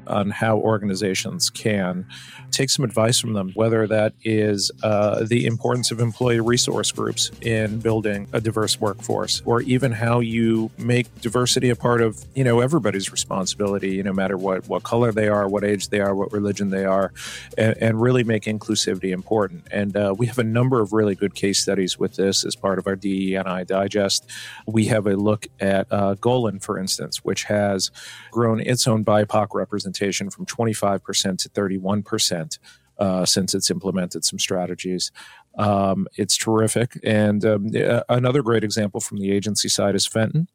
on 0.08 0.32
how 0.32 0.58
organizations 0.58 1.50
can 1.50 2.06
take 2.52 2.70
some 2.70 2.86
advice 2.86 3.20
from 3.20 3.34
them, 3.34 3.52
whether 3.54 3.88
that 3.88 4.14
is 4.24 4.72
uh, 4.84 5.24
the 5.24 5.46
importance 5.46 5.92
of 5.92 6.00
employee 6.00 6.40
resource 6.40 6.92
groups 6.92 7.32
in 7.42 7.80
building 7.80 8.28
a 8.34 8.42
diverse 8.42 8.80
workforce, 8.80 9.42
or 9.46 9.62
even 9.62 9.92
how 9.92 10.20
you 10.20 10.72
make 10.78 11.14
diversity 11.22 11.70
a 11.70 11.76
part 11.76 12.02
of 12.02 12.24
you 12.36 12.44
know 12.44 12.60
everybody's 12.60 13.12
responsibility, 13.12 13.96
you 13.96 14.04
no 14.04 14.14
matter 14.14 14.38
what 14.38 14.68
what 14.68 14.84
color 14.84 15.12
they 15.12 15.28
are, 15.28 15.48
what 15.48 15.64
age 15.64 15.90
they 15.90 16.00
are, 16.00 16.16
what 16.16 16.32
religion 16.32 16.70
they 16.70 16.86
are, 16.86 17.12
and, 17.58 17.76
and 17.78 18.02
really 18.02 18.24
make 18.24 18.44
inclusivity 18.44 19.12
important. 19.12 19.68
And 19.72 19.96
uh, 19.96 20.16
we 20.18 20.26
have 20.28 20.40
a 20.40 20.44
number 20.44 20.82
of 20.82 20.94
really 20.94 21.16
good 21.16 21.36
case 21.36 21.60
studies 21.62 22.00
with 22.00 22.16
this 22.16 22.46
as 22.46 22.56
part 22.56 22.80
of 22.80 22.88
our 22.88 22.96
DEI 22.96 23.66
digest. 23.66 24.26
We 24.66 24.86
have 24.86 25.06
a 25.06 25.16
look 25.16 25.48
at 25.60 25.88
uh, 25.92 26.16
Golin, 26.16 26.62
for 26.62 26.80
instance, 26.80 27.24
which 27.24 27.44
has 27.46 27.92
grown 28.32 28.60
its 28.60 28.88
own 28.88 29.04
BIPOC 29.04 29.48
representation 29.54 29.97
from 30.30 30.46
25% 30.46 31.38
to 31.38 31.50
31% 31.50 32.60
uh, 33.00 33.26
since 33.26 33.54
it's 33.54 33.70
implemented 33.70 34.26
some 34.26 34.40
strategies. 34.40 35.12
Um, 35.58 36.08
it's 36.16 36.38
terrific. 36.38 37.00
And 37.04 37.44
um, 37.44 37.72
another 38.10 38.42
great 38.42 38.64
example 38.64 39.02
from 39.02 39.18
the 39.18 39.32
agency 39.32 39.70
side 39.70 39.96
is 39.96 40.06
Fenton, 40.06 40.48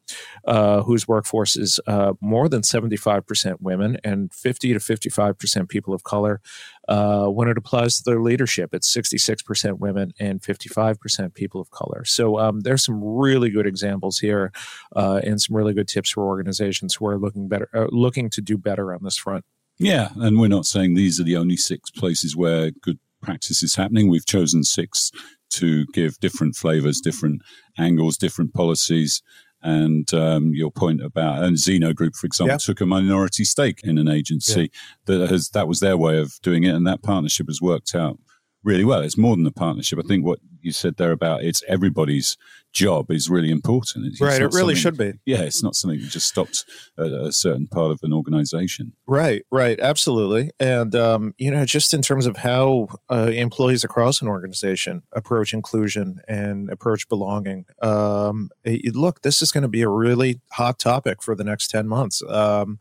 uh, 0.46 0.82
whose 0.82 1.08
workforce 1.08 1.56
is 1.56 1.80
uh, 1.86 2.12
more 2.20 2.48
than 2.48 2.62
75% 2.62 3.56
women 3.60 3.98
and 4.04 4.32
50 4.32 4.72
to 4.74 4.78
55% 4.78 5.68
people 5.68 5.92
of 5.92 6.04
color. 6.04 6.40
Uh, 6.88 7.26
when 7.26 7.48
it 7.48 7.58
applies 7.58 7.96
to 7.96 8.02
their 8.04 8.20
leadership, 8.20 8.74
it's 8.74 8.92
66% 8.94 9.78
women 9.78 10.12
and 10.18 10.40
55% 10.40 11.34
people 11.34 11.60
of 11.60 11.70
color. 11.70 12.04
So 12.04 12.38
um, 12.38 12.60
there's 12.60 12.84
some 12.84 13.02
really 13.02 13.50
good 13.50 13.66
examples 13.66 14.18
here 14.18 14.52
uh, 14.94 15.20
and 15.24 15.40
some 15.40 15.56
really 15.56 15.74
good 15.74 15.88
tips 15.88 16.10
for 16.10 16.24
organizations 16.24 16.94
who 16.94 17.06
are 17.06 17.18
looking 17.18 17.48
better, 17.48 17.68
uh, 17.74 17.86
looking 17.90 18.30
to 18.30 18.40
do 18.40 18.56
better 18.56 18.92
on 18.94 19.02
this 19.02 19.16
front. 19.16 19.44
Yeah, 19.78 20.10
and 20.16 20.38
we're 20.38 20.48
not 20.48 20.66
saying 20.66 20.94
these 20.94 21.18
are 21.18 21.24
the 21.24 21.36
only 21.36 21.56
six 21.56 21.90
places 21.90 22.36
where 22.36 22.70
good 22.70 22.98
practice 23.22 23.62
is 23.62 23.76
happening. 23.76 24.08
We've 24.08 24.26
chosen 24.26 24.64
six 24.64 25.10
to 25.50 25.86
give 25.92 26.18
different 26.20 26.56
flavors, 26.56 27.00
different 27.00 27.42
angles, 27.78 28.16
different 28.16 28.54
policies. 28.54 29.22
And 29.62 30.12
um, 30.12 30.52
your 30.54 30.72
point 30.72 31.00
about 31.02 31.44
and 31.44 31.56
Zeno 31.56 31.92
Group, 31.92 32.16
for 32.16 32.26
example, 32.26 32.54
took 32.58 32.80
a 32.80 32.86
minority 32.86 33.44
stake 33.44 33.80
in 33.84 33.96
an 33.96 34.08
agency 34.08 34.72
that 35.06 35.30
has 35.30 35.50
that 35.50 35.68
was 35.68 35.78
their 35.78 35.96
way 35.96 36.18
of 36.18 36.34
doing 36.42 36.64
it, 36.64 36.74
and 36.74 36.84
that 36.86 37.02
partnership 37.02 37.46
has 37.46 37.62
worked 37.62 37.94
out 37.94 38.18
really 38.64 38.84
well. 38.84 39.02
It's 39.02 39.16
more 39.16 39.36
than 39.36 39.46
a 39.46 39.52
partnership. 39.52 40.00
I 40.00 40.08
think 40.08 40.24
what 40.24 40.40
you 40.62 40.72
said 40.72 40.96
there 40.96 41.12
about 41.12 41.44
it's 41.44 41.62
everybody's 41.68 42.36
job 42.72 43.10
is 43.10 43.28
really 43.28 43.50
important. 43.50 44.06
It's 44.06 44.20
right. 44.20 44.40
It 44.40 44.52
really 44.52 44.74
should 44.74 44.96
be. 44.96 45.14
Yeah. 45.26 45.42
It's 45.42 45.62
not 45.62 45.74
something 45.74 46.00
that 46.00 46.08
just 46.08 46.28
stops 46.28 46.64
at 46.98 47.06
a 47.06 47.30
certain 47.32 47.66
part 47.66 47.90
of 47.92 48.00
an 48.02 48.12
organization. 48.12 48.92
Right. 49.06 49.44
Right. 49.50 49.78
Absolutely. 49.78 50.50
And, 50.58 50.94
um, 50.94 51.34
you 51.38 51.50
know, 51.50 51.64
just 51.64 51.92
in 51.92 52.02
terms 52.02 52.26
of 52.26 52.38
how 52.38 52.88
uh, 53.10 53.30
employees 53.32 53.84
across 53.84 54.22
an 54.22 54.28
organization 54.28 55.02
approach 55.12 55.52
inclusion 55.52 56.20
and 56.26 56.70
approach 56.70 57.08
belonging, 57.08 57.66
um, 57.82 58.50
it, 58.64 58.96
look, 58.96 59.22
this 59.22 59.42
is 59.42 59.52
going 59.52 59.62
to 59.62 59.68
be 59.68 59.82
a 59.82 59.88
really 59.88 60.40
hot 60.52 60.78
topic 60.78 61.22
for 61.22 61.34
the 61.34 61.44
next 61.44 61.68
10 61.68 61.86
months. 61.86 62.22
Um, 62.28 62.78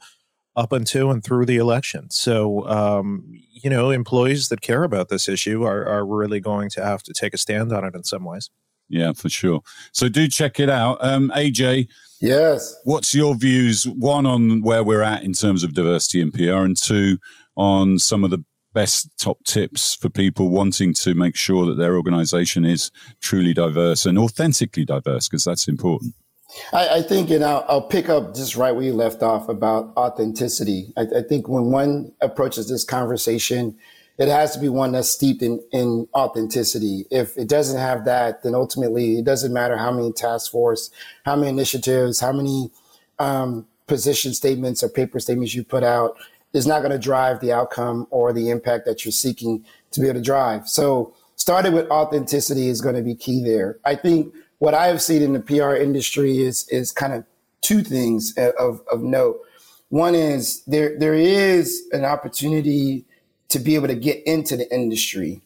up 0.55 0.71
until 0.71 1.11
and 1.11 1.23
through 1.23 1.45
the 1.45 1.57
election. 1.57 2.09
So, 2.09 2.67
um, 2.67 3.23
you 3.51 3.69
know, 3.69 3.89
employees 3.89 4.49
that 4.49 4.61
care 4.61 4.83
about 4.83 5.09
this 5.09 5.29
issue 5.29 5.63
are, 5.63 5.85
are 5.87 6.05
really 6.05 6.39
going 6.39 6.69
to 6.71 6.83
have 6.83 7.03
to 7.03 7.13
take 7.13 7.33
a 7.33 7.37
stand 7.37 7.71
on 7.71 7.85
it 7.85 7.95
in 7.95 8.03
some 8.03 8.25
ways. 8.25 8.49
Yeah, 8.89 9.13
for 9.13 9.29
sure. 9.29 9.61
So 9.93 10.09
do 10.09 10.27
check 10.27 10.59
it 10.59 10.69
out. 10.69 10.97
Um, 10.99 11.31
AJ. 11.33 11.87
Yes. 12.19 12.75
What's 12.83 13.15
your 13.15 13.35
views, 13.35 13.87
one, 13.87 14.25
on 14.25 14.61
where 14.61 14.83
we're 14.83 15.01
at 15.01 15.23
in 15.23 15.33
terms 15.33 15.63
of 15.63 15.73
diversity 15.73 16.21
in 16.21 16.31
PR, 16.31 16.65
and 16.65 16.75
two, 16.75 17.17
on 17.55 17.99
some 17.99 18.23
of 18.23 18.31
the 18.31 18.43
best 18.73 19.09
top 19.17 19.43
tips 19.45 19.95
for 19.95 20.09
people 20.09 20.49
wanting 20.49 20.93
to 20.93 21.13
make 21.13 21.35
sure 21.35 21.65
that 21.65 21.75
their 21.75 21.95
organization 21.95 22.65
is 22.65 22.91
truly 23.21 23.53
diverse 23.53 24.05
and 24.05 24.19
authentically 24.19 24.85
diverse, 24.85 25.29
because 25.29 25.45
that's 25.45 25.67
important? 25.67 26.13
I, 26.73 26.87
I 26.89 27.01
think, 27.01 27.29
and 27.29 27.43
I'll, 27.43 27.65
I'll, 27.67 27.81
pick 27.81 28.09
up 28.09 28.35
just 28.35 28.55
right 28.55 28.71
where 28.71 28.83
you 28.83 28.93
left 28.93 29.23
off 29.23 29.49
about 29.49 29.93
authenticity. 29.95 30.93
I, 30.97 31.01
I, 31.01 31.21
think 31.21 31.47
when 31.47 31.71
one 31.71 32.11
approaches 32.21 32.67
this 32.67 32.83
conversation, 32.83 33.77
it 34.17 34.27
has 34.27 34.53
to 34.53 34.59
be 34.59 34.69
one 34.69 34.91
that's 34.91 35.09
steeped 35.09 35.41
in, 35.41 35.61
in 35.71 36.07
authenticity. 36.13 37.05
If 37.09 37.37
it 37.37 37.47
doesn't 37.47 37.79
have 37.79 38.05
that, 38.05 38.43
then 38.43 38.53
ultimately 38.53 39.17
it 39.17 39.25
doesn't 39.25 39.53
matter 39.53 39.77
how 39.77 39.91
many 39.91 40.11
task 40.11 40.51
force, 40.51 40.91
how 41.25 41.35
many 41.35 41.49
initiatives, 41.49 42.19
how 42.19 42.33
many 42.33 42.69
um, 43.19 43.65
position 43.87 44.33
statements 44.33 44.83
or 44.83 44.89
paper 44.89 45.19
statements 45.19 45.55
you 45.55 45.63
put 45.63 45.83
out 45.83 46.17
is 46.53 46.67
not 46.67 46.79
going 46.79 46.91
to 46.91 46.99
drive 46.99 47.39
the 47.39 47.51
outcome 47.51 48.07
or 48.09 48.33
the 48.33 48.49
impact 48.49 48.85
that 48.85 49.05
you're 49.05 49.11
seeking 49.11 49.65
to 49.91 50.01
be 50.01 50.07
able 50.07 50.19
to 50.19 50.23
drive. 50.23 50.67
So 50.67 51.13
starting 51.35 51.73
with 51.73 51.89
authenticity 51.89 52.67
is 52.67 52.81
going 52.81 52.95
to 52.95 53.01
be 53.01 53.15
key 53.15 53.43
there. 53.43 53.79
I 53.85 53.95
think 53.95 54.33
what 54.61 54.75
I 54.75 54.85
have 54.89 55.01
seen 55.01 55.23
in 55.23 55.33
the 55.33 55.39
PR 55.39 55.73
industry 55.73 56.37
is 56.37 56.67
is 56.69 56.91
kind 56.91 57.13
of 57.13 57.25
two 57.61 57.81
things 57.81 58.35
of, 58.37 58.81
of 58.91 59.01
note. 59.01 59.39
One 59.89 60.13
is 60.13 60.63
there 60.65 60.99
there 60.99 61.15
is 61.15 61.81
an 61.93 62.05
opportunity 62.05 63.03
to 63.49 63.57
be 63.57 63.73
able 63.73 63.87
to 63.87 63.95
get 63.95 64.21
into 64.27 64.55
the 64.55 64.71
industry. 64.71 65.41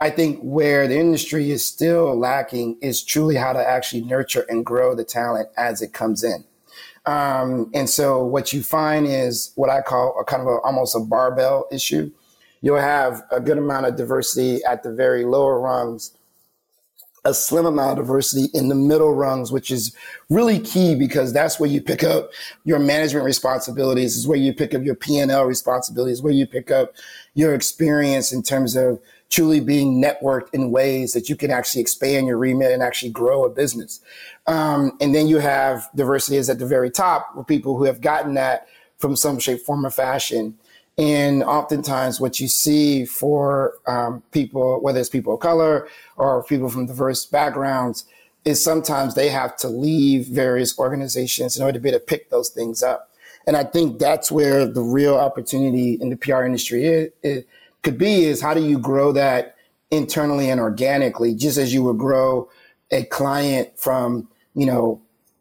I 0.00 0.10
think 0.10 0.40
where 0.42 0.86
the 0.86 0.98
industry 0.98 1.50
is 1.50 1.64
still 1.64 2.14
lacking 2.14 2.76
is 2.82 3.02
truly 3.02 3.36
how 3.36 3.54
to 3.54 3.66
actually 3.66 4.02
nurture 4.02 4.44
and 4.50 4.66
grow 4.66 4.94
the 4.94 5.02
talent 5.02 5.48
as 5.56 5.80
it 5.80 5.94
comes 5.94 6.22
in. 6.22 6.44
Um, 7.06 7.70
and 7.72 7.88
so 7.88 8.22
what 8.22 8.52
you 8.52 8.62
find 8.62 9.06
is 9.06 9.50
what 9.54 9.70
I 9.70 9.80
call 9.80 10.14
a 10.20 10.24
kind 10.24 10.42
of 10.42 10.46
a, 10.46 10.58
almost 10.58 10.94
a 10.94 11.00
barbell 11.00 11.66
issue. 11.72 12.10
You'll 12.60 12.76
have 12.76 13.22
a 13.32 13.40
good 13.40 13.56
amount 13.56 13.86
of 13.86 13.96
diversity 13.96 14.62
at 14.64 14.82
the 14.82 14.92
very 14.92 15.24
lower 15.24 15.58
rungs 15.58 16.17
a 17.28 17.34
slim 17.34 17.66
amount 17.66 17.98
of 17.98 18.06
diversity 18.06 18.48
in 18.54 18.68
the 18.68 18.74
middle 18.74 19.14
rungs, 19.14 19.52
which 19.52 19.70
is 19.70 19.94
really 20.30 20.58
key 20.58 20.94
because 20.94 21.32
that's 21.32 21.60
where 21.60 21.68
you 21.68 21.80
pick 21.80 22.02
up 22.02 22.30
your 22.64 22.78
management 22.78 23.24
responsibilities, 23.24 24.16
is 24.16 24.26
where 24.26 24.38
you 24.38 24.52
pick 24.52 24.74
up 24.74 24.82
your 24.82 24.94
P&L 24.94 25.44
responsibilities, 25.44 26.22
where 26.22 26.32
you 26.32 26.46
pick 26.46 26.70
up 26.70 26.94
your 27.34 27.54
experience 27.54 28.32
in 28.32 28.42
terms 28.42 28.76
of 28.76 28.98
truly 29.28 29.60
being 29.60 30.02
networked 30.02 30.48
in 30.54 30.70
ways 30.70 31.12
that 31.12 31.28
you 31.28 31.36
can 31.36 31.50
actually 31.50 31.82
expand 31.82 32.26
your 32.26 32.38
remit 32.38 32.72
and 32.72 32.82
actually 32.82 33.10
grow 33.10 33.44
a 33.44 33.50
business. 33.50 34.00
Um, 34.46 34.96
and 35.00 35.14
then 35.14 35.28
you 35.28 35.38
have 35.38 35.90
diversity 35.94 36.38
is 36.38 36.48
at 36.48 36.58
the 36.58 36.66
very 36.66 36.90
top 36.90 37.36
with 37.36 37.46
people 37.46 37.76
who 37.76 37.84
have 37.84 38.00
gotten 38.00 38.34
that 38.34 38.66
from 38.96 39.16
some 39.16 39.38
shape, 39.38 39.60
form, 39.60 39.84
or 39.84 39.90
fashion. 39.90 40.56
And 40.98 41.44
oftentimes, 41.44 42.20
what 42.20 42.40
you 42.40 42.48
see 42.48 43.04
for 43.04 43.74
um, 43.86 44.22
people, 44.32 44.80
whether 44.82 44.98
it's 44.98 45.08
people 45.08 45.34
of 45.34 45.40
color 45.40 45.88
or 46.16 46.42
people 46.42 46.68
from 46.68 46.86
diverse 46.86 47.24
backgrounds, 47.24 48.04
is 48.44 48.62
sometimes 48.62 49.14
they 49.14 49.28
have 49.28 49.56
to 49.58 49.68
leave 49.68 50.26
various 50.26 50.76
organizations 50.76 51.56
in 51.56 51.62
order 51.62 51.74
to 51.74 51.80
be 51.80 51.90
able 51.90 52.00
to 52.00 52.04
pick 52.04 52.30
those 52.30 52.48
things 52.48 52.82
up. 52.82 53.10
And 53.46 53.56
I 53.56 53.62
think 53.62 54.00
that's 54.00 54.32
where 54.32 54.66
the 54.66 54.82
real 54.82 55.16
opportunity 55.16 55.94
in 56.00 56.10
the 56.10 56.16
PR 56.16 56.42
industry 56.42 56.84
is, 56.84 57.10
it 57.22 57.48
could 57.82 57.96
be 57.96 58.24
is 58.24 58.42
how 58.42 58.52
do 58.52 58.62
you 58.62 58.78
grow 58.78 59.12
that 59.12 59.54
internally 59.90 60.50
and 60.50 60.60
organically, 60.60 61.34
just 61.34 61.58
as 61.58 61.72
you 61.72 61.84
would 61.84 61.98
grow 61.98 62.50
a 62.90 63.04
client 63.04 63.70
from, 63.78 64.28
you 64.54 64.66
know, 64.66 65.00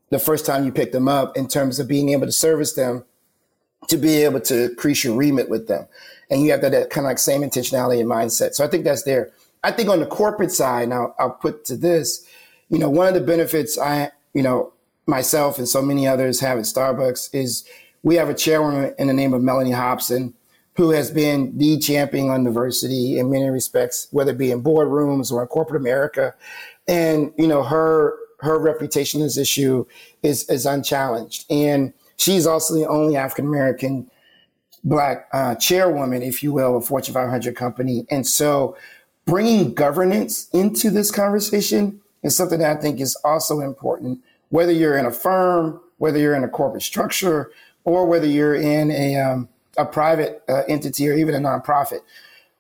the 0.10 0.20
first 0.20 0.46
time 0.46 0.64
you 0.64 0.72
pick 0.72 0.92
them 0.92 1.08
up 1.08 1.36
in 1.36 1.48
terms 1.48 1.80
of 1.80 1.88
being 1.88 2.10
able 2.10 2.28
to 2.28 2.32
service 2.32 2.74
them 2.74 3.04
to 3.88 3.98
be 3.98 4.24
able 4.24 4.42
to 4.42 4.72
increase 4.72 5.04
your 5.04 5.16
remit 5.16 5.50
with 5.50 5.68
them. 5.68 5.88
And 6.30 6.44
you 6.44 6.52
have 6.52 6.62
that, 6.62 6.72
that 6.72 6.90
kind 6.90 7.06
of 7.06 7.10
like 7.10 7.20
same 7.20 7.42
intentionality 7.42 8.00
and 8.02 8.10
mindset. 8.10 8.54
So 8.54 8.64
I 8.64 8.68
think 8.68 8.84
that's 8.84 9.04
there. 9.04 9.32
I 9.64 9.72
think 9.72 9.90
on 9.90 10.00
the 10.00 10.06
corporate 10.06 10.52
side, 10.52 10.90
now 10.90 11.16
I'll 11.20 11.32
put 11.32 11.66
to 11.66 11.78
this, 11.78 12.28
you 12.70 12.78
know, 12.80 12.90
one 12.90 13.08
of 13.08 13.14
the 13.14 13.22
benefits 13.22 13.78
I, 13.78 14.12
you 14.34 14.44
know, 14.44 14.74
myself 15.06 15.58
and 15.58 15.68
so 15.68 15.82
many 15.82 16.08
others 16.08 16.40
have 16.42 16.58
at 16.58 16.66
Starbucks 16.66 17.34
is 17.34 17.68
we 18.04 18.16
have 18.16 18.30
a 18.30 18.34
chairwoman 18.34 18.94
in 19.00 19.08
the 19.08 19.14
name 19.14 19.34
of 19.34 19.42
Mellody 19.42 19.74
Hobson, 19.74 20.34
who 20.76 20.92
has 20.92 21.10
been 21.10 21.58
the 21.58 21.80
champion 21.80 22.30
on 22.30 22.44
diversity 22.44 23.18
in 23.18 23.32
many 23.32 23.50
respects, 23.50 24.08
whether 24.12 24.32
it 24.32 24.38
be 24.38 24.52
in 24.52 24.62
boardrooms 24.62 25.32
or 25.32 25.42
in 25.42 25.48
corporate 25.48 25.82
America. 25.82 26.36
And, 26.88 27.32
you 27.38 27.48
know, 27.48 27.64
her 27.64 28.18
her 28.40 28.60
reputation 28.60 29.22
this 29.22 29.38
issue 29.38 29.86
is 30.22 30.48
is 30.50 30.66
unchallenged. 30.66 31.46
And 31.50 31.94
She's 32.18 32.48
also 32.48 32.74
the 32.74 32.88
only 32.88 33.16
African 33.16 33.46
American 33.46 34.10
black 34.84 35.28
uh, 35.34 35.56
chairwoman, 35.56 36.22
if 36.22 36.42
you 36.42 36.52
will, 36.52 36.78
of 36.78 36.86
Fortune 36.86 37.14
500 37.14 37.56
company. 37.56 38.06
And 38.10 38.26
so 38.26 38.78
bringing 39.26 39.74
governance 39.74 40.50
into 40.54 40.90
this 40.90 41.12
conversation 41.12 42.02
is 42.24 42.36
something 42.36 42.60
that 42.60 42.78
I 42.78 42.82
think 42.82 43.00
is 43.00 43.16
also 43.24 43.60
important, 43.60 44.20
whether 44.50 44.72
you're 44.72 44.98
in 44.98 45.06
a 45.06 45.12
firm, 45.12 45.80
whether 45.98 46.18
you're 46.18 46.36
in 46.36 46.44
a 46.44 46.50
corporate 46.50 46.84
structure, 46.84 47.52
or 47.84 48.06
whether 48.06 48.28
you're 48.28 48.56
in 48.56 48.92
a, 48.92 49.18
um, 49.18 49.50
a 49.78 49.86
private 49.86 50.44
uh, 50.50 50.64
entity 50.68 51.08
or 51.08 51.14
even 51.14 51.36
a 51.36 51.40
nonprofit. 51.40 52.00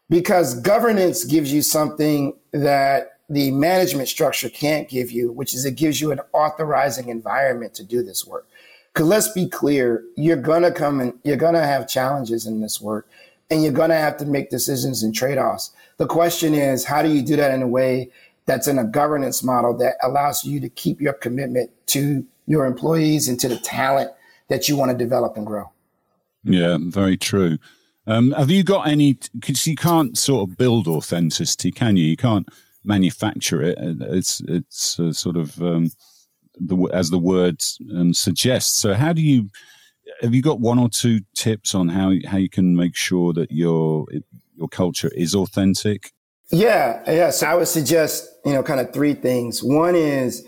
Because 0.09 0.59
governance 0.61 1.25
gives 1.25 1.51
you 1.51 1.61
something 1.61 2.33
that 2.51 3.19
the 3.29 3.51
management 3.51 4.07
structure 4.07 4.49
can't 4.49 4.87
give 4.87 5.11
you, 5.11 5.31
which 5.31 5.53
is 5.53 5.65
it 5.65 5.75
gives 5.75 5.99
you 5.99 6.11
an 6.11 6.21
authorizing 6.31 7.09
environment 7.09 7.73
to 7.73 7.83
do 7.83 8.01
this 8.01 8.25
work. 8.25 8.47
Because 8.93 9.07
let's 9.07 9.29
be 9.29 9.47
clear, 9.47 10.03
you're 10.15 10.35
gonna 10.35 10.71
come 10.71 10.99
and 10.99 11.13
you're 11.23 11.37
gonna 11.37 11.65
have 11.65 11.87
challenges 11.87 12.45
in 12.45 12.61
this 12.61 12.81
work, 12.81 13.07
and 13.49 13.63
you're 13.63 13.71
gonna 13.71 13.97
have 13.97 14.17
to 14.17 14.25
make 14.25 14.49
decisions 14.49 15.03
and 15.03 15.13
trade 15.13 15.37
offs. 15.37 15.71
The 15.97 16.07
question 16.07 16.53
is, 16.53 16.85
how 16.85 17.01
do 17.01 17.09
you 17.09 17.21
do 17.21 17.35
that 17.35 17.53
in 17.53 17.61
a 17.61 17.67
way 17.67 18.09
that's 18.45 18.67
in 18.67 18.79
a 18.79 18.85
governance 18.85 19.43
model 19.43 19.75
that 19.77 19.95
allows 20.01 20.45
you 20.45 20.59
to 20.61 20.69
keep 20.69 21.01
your 21.01 21.13
commitment 21.13 21.69
to 21.87 22.25
your 22.47 22.65
employees 22.65 23.27
and 23.27 23.39
to 23.39 23.47
the 23.47 23.57
talent 23.57 24.11
that 24.47 24.67
you 24.69 24.77
want 24.77 24.91
to 24.91 24.97
develop 24.97 25.37
and 25.37 25.45
grow? 25.45 25.69
Yeah, 26.43 26.77
very 26.79 27.17
true. 27.17 27.57
Um, 28.07 28.31
have 28.31 28.49
you 28.49 28.63
got 28.63 28.87
any? 28.87 29.17
Because 29.37 29.67
you 29.67 29.75
can't 29.75 30.17
sort 30.17 30.49
of 30.49 30.57
build 30.57 30.87
authenticity, 30.87 31.71
can 31.71 31.97
you? 31.97 32.05
You 32.05 32.15
can't 32.15 32.47
manufacture 32.85 33.61
it. 33.61 33.77
It's 33.79 34.41
it's 34.47 34.97
sort 35.11 35.35
of 35.35 35.61
um, 35.61 35.91
the, 36.59 36.77
as 36.93 37.09
the 37.09 37.19
word 37.19 37.61
um, 37.95 38.13
suggests. 38.13 38.79
So, 38.79 38.93
how 38.93 39.13
do 39.13 39.21
you 39.21 39.49
have 40.21 40.33
you 40.33 40.41
got 40.41 40.59
one 40.59 40.79
or 40.79 40.89
two 40.89 41.21
tips 41.35 41.75
on 41.75 41.89
how 41.89 42.13
how 42.27 42.37
you 42.37 42.49
can 42.49 42.75
make 42.75 42.95
sure 42.95 43.33
that 43.33 43.51
your 43.51 44.05
your 44.55 44.67
culture 44.67 45.11
is 45.15 45.35
authentic? 45.35 46.11
Yeah, 46.49 47.03
yeah. 47.07 47.29
So 47.29 47.47
I 47.47 47.55
would 47.55 47.67
suggest 47.67 48.29
you 48.45 48.53
know 48.53 48.63
kind 48.63 48.79
of 48.79 48.93
three 48.93 49.13
things. 49.13 49.63
One 49.63 49.95
is 49.95 50.45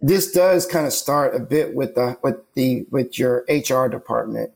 this 0.00 0.32
does 0.32 0.66
kind 0.66 0.86
of 0.86 0.92
start 0.92 1.34
a 1.34 1.40
bit 1.40 1.74
with 1.74 1.94
the 1.94 2.18
with 2.22 2.36
the 2.54 2.86
with 2.90 3.18
your 3.18 3.44
HR 3.48 3.88
department 3.88 4.52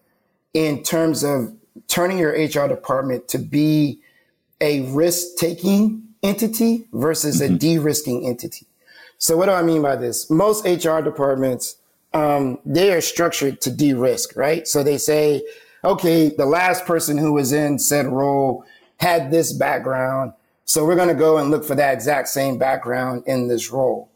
in 0.55 0.83
terms 0.83 1.23
of 1.23 1.55
turning 1.89 2.19
your 2.19 2.33
HR 2.33 2.69
department 2.69 3.29
to 3.29 3.39
be 3.39 4.01
a 4.61 4.81
risk 4.93 5.37
taking 5.37 6.03
entity 6.23 6.89
versus 6.93 7.41
mm-hmm. 7.41 7.55
a 7.55 7.59
de 7.59 7.79
risking 7.79 8.27
entity. 8.27 8.67
So 9.18 9.37
what 9.37 9.46
do 9.46 9.52
I 9.52 9.62
mean 9.62 9.83
by 9.83 9.96
this? 9.96 10.31
Most 10.31 10.66
HR 10.66 11.00
departments, 11.00 11.76
um, 12.12 12.59
they 12.64 12.92
are 12.92 13.00
structured 13.00 13.61
to 13.62 13.70
de-risk, 13.70 14.37
right? 14.37 14.66
So 14.66 14.83
they 14.83 14.98
say, 14.98 15.42
okay, 15.85 16.29
the 16.29 16.46
last 16.46 16.85
person 16.85 17.16
who 17.18 17.33
was 17.33 17.52
in 17.52 17.79
said 17.79 18.07
role 18.07 18.64
had 18.98 19.31
this 19.31 19.52
background. 19.52 20.33
So 20.64 20.85
we're 20.85 20.96
going 20.96 21.09
to 21.09 21.14
go 21.14 21.38
and 21.38 21.50
look 21.50 21.64
for 21.64 21.74
that 21.74 21.94
exact 21.94 22.29
same 22.29 22.59
background 22.59 23.24
in 23.26 23.48
this 23.48 23.70
role. 23.70 24.11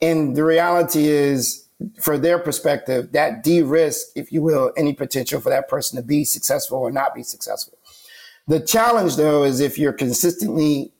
And 0.00 0.34
the 0.34 0.44
reality 0.44 1.08
is, 1.08 1.66
for 2.00 2.18
their 2.18 2.38
perspective, 2.38 3.12
that 3.12 3.42
de-risk, 3.42 4.08
if 4.14 4.32
you 4.32 4.42
will, 4.42 4.72
any 4.76 4.92
potential 4.92 5.40
for 5.40 5.50
that 5.50 5.68
person 5.68 5.96
to 5.96 6.02
be 6.02 6.24
successful 6.24 6.78
or 6.78 6.90
not 6.90 7.14
be 7.14 7.22
successful. 7.22 7.78
The 8.48 8.60
challenge 8.60 9.16
though 9.16 9.44
is 9.44 9.60
if 9.60 9.78
you're 9.78 9.92
consistently 9.92 10.92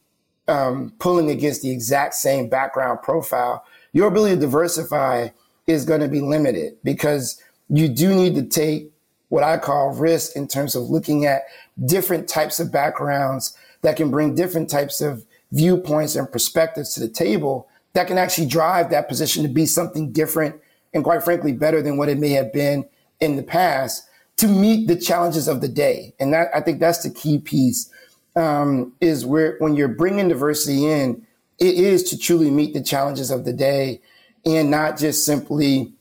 um, 0.50 0.92
pulling 0.98 1.30
against 1.30 1.62
the 1.62 1.70
exact 1.70 2.14
same 2.14 2.48
background 2.48 3.00
profile, 3.02 3.64
your 3.92 4.08
ability 4.08 4.34
to 4.34 4.40
diversify 4.40 5.28
is 5.66 5.84
going 5.84 6.00
to 6.00 6.08
be 6.08 6.20
limited 6.20 6.76
because 6.82 7.40
you 7.68 7.88
do 7.88 8.14
need 8.14 8.34
to 8.34 8.42
take 8.42 8.90
what 9.28 9.44
I 9.44 9.58
call 9.58 9.94
risk 9.94 10.34
in 10.34 10.48
terms 10.48 10.74
of 10.74 10.90
looking 10.90 11.24
at 11.24 11.42
different 11.86 12.28
types 12.28 12.58
of 12.58 12.72
backgrounds 12.72 13.56
that 13.82 13.96
can 13.96 14.10
bring 14.10 14.34
different 14.34 14.68
types 14.68 15.00
of 15.00 15.24
viewpoints 15.52 16.16
and 16.16 16.30
perspectives 16.30 16.94
to 16.94 17.00
the 17.00 17.08
table 17.08 17.68
that 17.92 18.06
can 18.06 18.18
actually 18.18 18.46
drive 18.46 18.90
that 18.90 19.08
position 19.08 19.42
to 19.42 19.48
be 19.48 19.66
something 19.66 20.12
different 20.12 20.60
and 20.92 21.04
quite 21.04 21.22
frankly 21.22 21.52
better 21.52 21.80
than 21.80 21.96
what 21.96 22.08
it 22.08 22.18
may 22.18 22.30
have 22.30 22.52
been 22.52 22.84
in 23.20 23.36
the 23.36 23.42
past 23.42 24.08
to 24.36 24.48
meet 24.48 24.88
the 24.88 24.96
challenges 24.96 25.46
of 25.48 25.60
the 25.60 25.68
day. 25.68 26.12
And 26.18 26.32
that 26.32 26.48
I 26.54 26.60
think 26.60 26.80
that's 26.80 27.02
the 27.02 27.10
key 27.10 27.38
piece 27.38 27.90
um, 28.36 28.92
is 29.00 29.26
where 29.26 29.56
when 29.58 29.74
you're 29.74 29.88
bringing 29.88 30.28
diversity 30.28 30.86
in, 30.86 31.26
it 31.58 31.74
is 31.74 32.02
to 32.04 32.18
truly 32.18 32.50
meet 32.50 32.74
the 32.74 32.82
challenges 32.82 33.30
of 33.30 33.44
the 33.44 33.52
day 33.52 34.00
and 34.44 34.70
not 34.70 34.98
just 34.98 35.24
simply 35.24 35.92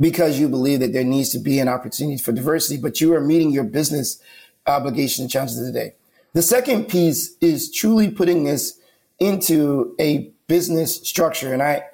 because 0.00 0.38
you 0.38 0.48
believe 0.48 0.80
that 0.80 0.92
there 0.92 1.04
needs 1.04 1.30
to 1.30 1.38
be 1.38 1.58
an 1.58 1.68
opportunity 1.68 2.18
for 2.18 2.32
diversity, 2.32 2.80
but 2.80 3.00
you 3.00 3.14
are 3.14 3.20
meeting 3.20 3.50
your 3.50 3.64
business 3.64 4.20
obligation 4.66 5.22
and 5.22 5.30
challenges 5.30 5.58
of 5.58 5.66
the 5.66 5.72
day. 5.72 5.92
The 6.32 6.42
second 6.42 6.88
piece 6.88 7.36
is 7.40 7.70
truly 7.70 8.10
putting 8.10 8.44
this 8.44 8.78
into 9.18 9.94
a 9.98 10.30
business 10.48 10.96
structure. 10.96 11.52
And 11.52 11.62
I, 11.62 11.84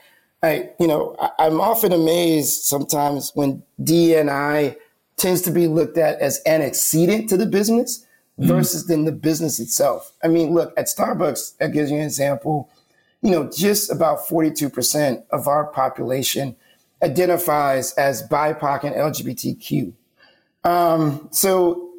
I, 0.42 0.71
you 0.81 0.87
know, 0.88 1.14
I, 1.38 1.47
am 1.47 1.61
often 1.61 1.92
amazed 1.92 2.62
sometimes 2.64 3.31
when 3.35 3.62
D&I 3.83 4.77
tends 5.16 5.42
to 5.42 5.51
be 5.51 5.68
looked 5.68 5.97
at 5.97 6.18
as 6.18 6.40
an 6.45 6.62
antecedent 6.62 7.29
to 7.29 7.37
the 7.37 7.47
business 7.47 8.05
mm-hmm. 8.38 8.49
versus 8.49 8.87
the 8.87 9.12
business 9.12 9.61
itself. 9.61 10.12
I 10.23 10.29
mean, 10.29 10.53
look, 10.55 10.73
at 10.77 10.87
Starbucks, 10.87 11.59
that 11.59 11.73
gives 11.73 11.90
you 11.90 11.99
an 11.99 12.05
example. 12.05 12.71
You 13.23 13.31
know, 13.31 13.51
just 13.51 13.90
about 13.90 14.27
42% 14.27 15.25
of 15.31 15.47
our 15.47 15.66
population 15.66 16.57
identifies 17.03 17.92
as 17.95 18.27
BIPOC 18.29 18.85
and 18.85 18.95
LGBTQ. 18.95 19.92
Um, 20.64 21.29
so, 21.31 21.90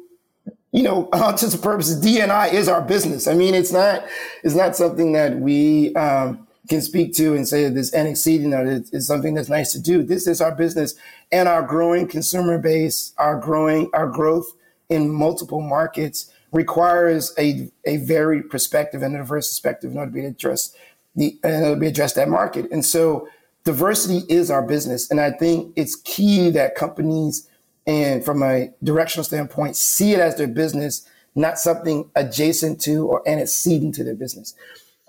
you 0.72 0.82
know, 0.82 1.08
on 1.12 1.36
to 1.36 1.46
the 1.46 1.58
purposes, 1.58 2.00
D&I 2.00 2.48
is 2.48 2.68
our 2.68 2.82
business. 2.82 3.26
I 3.26 3.34
mean, 3.34 3.54
it's 3.54 3.72
not, 3.72 4.04
it's 4.42 4.54
not 4.54 4.76
something 4.76 5.12
that 5.12 5.38
we, 5.38 5.94
um, 5.94 6.46
can 6.68 6.80
speak 6.80 7.12
to 7.14 7.34
and 7.34 7.46
say 7.46 7.68
this 7.68 7.94
antecedent 7.94 8.54
or 8.54 8.64
it's 8.66 9.06
something 9.06 9.34
that's 9.34 9.50
nice 9.50 9.72
to 9.72 9.80
do. 9.80 10.02
This 10.02 10.26
is 10.26 10.40
our 10.40 10.54
business 10.54 10.94
and 11.30 11.46
our 11.46 11.62
growing 11.62 12.08
consumer 12.08 12.58
base, 12.58 13.12
our 13.18 13.38
growing, 13.38 13.90
our 13.92 14.06
growth 14.06 14.54
in 14.88 15.10
multiple 15.10 15.60
markets 15.60 16.30
requires 16.52 17.34
a, 17.38 17.70
a 17.84 17.96
varied 17.98 18.48
perspective 18.48 19.02
and 19.02 19.14
a 19.14 19.18
diverse 19.18 19.48
perspective 19.48 19.92
in 19.92 19.98
order 19.98 20.10
to 20.10 20.14
be 20.14 20.24
addressed 20.24 20.76
the 21.16 21.38
to 21.42 21.76
be 21.76 21.86
addressed 21.86 22.16
that 22.16 22.28
market. 22.28 22.70
And 22.70 22.84
so 22.84 23.28
diversity 23.64 24.22
is 24.28 24.50
our 24.50 24.62
business. 24.62 25.10
And 25.10 25.20
I 25.20 25.30
think 25.30 25.72
it's 25.76 25.96
key 25.96 26.50
that 26.50 26.74
companies 26.74 27.48
and 27.86 28.24
from 28.24 28.42
a 28.42 28.70
directional 28.82 29.24
standpoint 29.24 29.76
see 29.76 30.12
it 30.12 30.20
as 30.20 30.36
their 30.36 30.48
business, 30.48 31.08
not 31.34 31.58
something 31.58 32.10
adjacent 32.16 32.80
to 32.82 33.06
or 33.06 33.26
antecedent 33.28 33.94
to 33.96 34.04
their 34.04 34.14
business. 34.14 34.54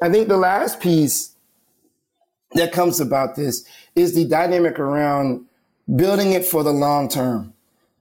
I 0.02 0.10
think 0.10 0.28
the 0.28 0.38
last 0.38 0.80
piece 0.80 1.36
that 2.54 2.72
comes 2.72 3.00
about 3.00 3.36
this 3.36 3.66
is 3.96 4.14
the 4.14 4.26
dynamic 4.26 4.80
around 4.80 5.46
building 5.96 6.34
it 6.34 6.46
for 6.46 6.64
the 6.64 6.74
long 6.74 7.10
term. 7.10 7.55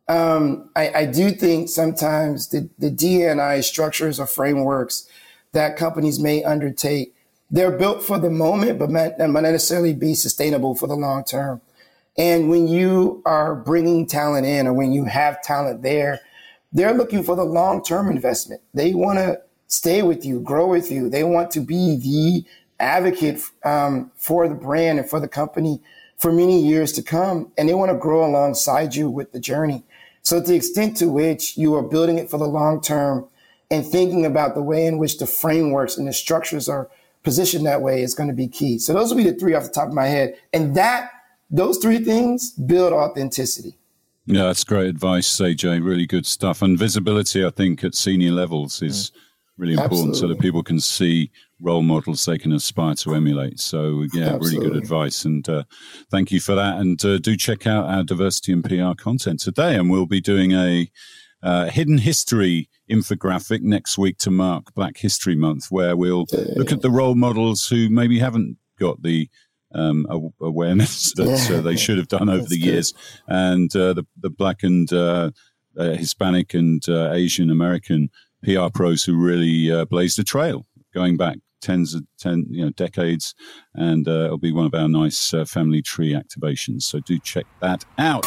Um, 0.07 0.71
I, 0.77 0.91
I, 0.91 1.07
do 1.07 1.31
think 1.31 1.71
sometimes 1.71 2.49
the, 2.49 2.69
the 2.79 2.91
D&I 2.91 3.61
structures 3.61 4.21
or 4.21 4.27
frameworks 4.27 5.09
that 5.53 5.79
companies 5.79 6.21
may 6.21 6.45
undertake. 6.45 7.15
They're 7.51 7.71
built 7.71 8.03
for 8.03 8.19
the 8.19 8.29
moment, 8.29 8.79
but 8.79 8.91
might 8.91 9.19
not 9.19 9.31
necessarily 9.31 9.95
be 9.95 10.15
sustainable 10.15 10.75
for 10.75 10.87
the 10.87 10.95
long 10.95 11.25
term. 11.25 11.63
And 12.19 12.51
when 12.51 12.69
you 12.69 13.23
are 13.25 13.55
bringing 13.55 14.07
talent 14.07 14.47
in 14.47 14.67
or 14.67 14.73
when 14.73 14.93
you 14.93 15.05
have 15.05 15.43
talent 15.43 15.83
there, 15.83 16.21
they're 16.73 16.95
looking 16.95 17.23
for 17.23 17.35
the 17.35 17.45
long 17.45 17.83
term 17.83 18.11
investment. 18.11 18.61
They 18.75 18.93
want 18.93 19.19
to 19.19 19.41
stay 19.69 20.03
with 20.03 20.25
you, 20.25 20.41
grow 20.41 20.67
with 20.67 20.91
you. 20.91 21.09
They 21.09 21.25
want 21.25 21.51
to 21.53 21.61
be 21.61 21.97
the 21.97 22.45
advocate 22.79 23.41
um, 23.65 24.11
for 24.17 24.49
the 24.49 24.55
brand 24.55 24.99
and 24.99 25.09
for 25.09 25.21
the 25.21 25.29
company 25.29 25.81
for 26.17 26.33
many 26.33 26.61
years 26.65 26.93
to 26.93 27.03
come. 27.03 27.53
And 27.57 27.69
they 27.69 27.75
want 27.75 27.91
to 27.91 27.99
grow 27.99 28.25
alongside 28.25 28.95
you 28.95 29.09
with 29.09 29.33
the 29.33 29.41
journey. 29.41 29.85
So 30.25 30.41
the 30.41 30.55
extent 30.55 30.97
to 30.97 31.09
which 31.09 31.57
you 31.57 31.75
are 31.75 31.83
building 31.83 32.19
it 32.19 32.31
for 32.31 32.39
the 32.39 32.47
long 32.47 32.81
term 32.81 33.29
and 33.71 33.85
thinking 33.85 34.25
about 34.25 34.55
the 34.55 34.63
way 34.63 34.87
in 34.87 34.99
which 34.99 35.19
the 35.19 35.27
frameworks 35.27 35.97
and 35.99 36.09
the 36.09 36.13
structures 36.13 36.69
are 36.69 36.91
positioned 37.23 37.67
that 37.67 37.83
way 37.83 38.03
is 38.03 38.15
going 38.15 38.29
to 38.29 38.35
be 38.35 38.49
key. 38.49 38.79
So 38.79 38.95
those 38.95 39.11
will 39.11 39.19
be 39.19 39.31
the 39.31 39.39
three 39.39 39.55
off 39.55 39.65
the 39.65 39.71
top 39.71 39.89
of 39.89 39.95
my 39.95 40.07
head. 40.07 40.35
And 40.53 40.75
that, 40.77 41.11
those 41.51 41.79
three 41.79 41.99
things 41.99 42.53
build 42.53 42.93
authenticity. 42.93 43.77
Yeah, 44.27 44.45
that's 44.45 44.65
great 44.65 44.89
advice, 44.89 45.29
AJ. 45.39 45.85
Really 45.85 46.07
good 46.07 46.25
stuff. 46.25 46.63
And 46.63 46.79
visibility, 46.79 47.45
I 47.45 47.51
think, 47.51 47.85
at 47.85 47.95
senior 47.95 48.33
levels 48.33 48.81
is 48.81 49.11
mm. 49.11 49.17
really 49.59 49.75
important 49.75 50.11
Absolutely. 50.11 50.21
so 50.21 50.29
that 50.29 50.41
people 50.41 50.63
can 50.63 50.81
see 50.81 51.31
role 51.61 51.83
models 51.83 52.25
they 52.25 52.39
can 52.39 52.53
aspire 52.53 52.95
to 52.97 53.15
emulate. 53.15 53.61
So, 53.61 54.05
yeah, 54.13 54.35
Absolutely. 54.35 54.59
really 54.59 54.71
good 54.71 54.83
advice. 54.83 55.25
And 55.25 55.49
uh, 55.49 55.65
thank 56.11 56.31
you 56.31 56.41
for 56.41 56.55
that. 56.55 56.79
And 56.79 57.03
uh, 57.05 57.19
do 57.19 57.37
check 57.37 57.67
out 57.67 57.87
our 57.87 58.03
diversity 58.03 58.53
and 58.53 58.65
PR 58.65 59.01
content 59.01 59.41
today. 59.41 59.77
And 59.77 59.91
we'll 59.91 60.07
be 60.07 60.21
doing 60.21 60.53
a 60.53 60.91
uh, 61.43 61.67
hidden 61.67 61.99
history 61.99 62.69
infographic 62.91 63.61
next 63.61 63.99
week 63.99 64.19
to 64.19 64.31
mark 64.31 64.75
Black 64.75 64.97
History 64.97 65.37
Month, 65.37 65.67
where 65.71 65.97
we'll 65.97 66.27
look 66.57 66.73
at 66.73 66.81
the 66.81 66.91
role 66.91 67.15
models 67.15 67.69
who 67.69 67.89
maybe 67.91 68.19
haven't 68.19 68.57
got 68.79 69.03
the 69.03 69.29
um, 69.75 70.07
awareness 70.41 71.13
that 71.17 71.51
uh, 71.51 71.61
they 71.61 71.77
should 71.77 71.99
have 71.99 72.09
done 72.09 72.29
over 72.29 72.47
the 72.47 72.59
years, 72.59 72.95
and 73.27 73.75
uh, 73.77 73.93
the 73.93 74.05
the 74.19 74.31
black 74.31 74.63
and 74.63 74.93
uh, 74.93 75.31
uh, 75.79 75.91
Hispanic 75.91 76.55
and 76.55 76.83
uh, 76.89 77.11
Asian 77.13 77.51
American 77.51 78.09
PR 78.43 78.69
pros 78.73 79.05
who 79.05 79.17
really 79.17 79.85
blazed 79.87 80.19
a 80.19 80.25
trail 80.25 80.67
going 80.95 81.17
back 81.17 81.39
tens 81.65 81.95
of 81.95 82.03
ten 82.19 82.47
you 82.51 82.65
know 82.65 82.71
decades, 82.71 83.35
and 83.75 84.07
uh, 84.07 84.27
it'll 84.27 84.39
be 84.39 84.53
one 84.53 84.67
of 84.67 84.75
our 84.75 84.89
nice 84.89 85.33
uh, 85.33 85.45
family 85.45 85.83
tree 85.83 86.13
activations. 86.13 86.83
So 86.83 87.01
do 87.01 87.19
check 87.19 87.47
that 87.61 87.85
out. 87.99 88.25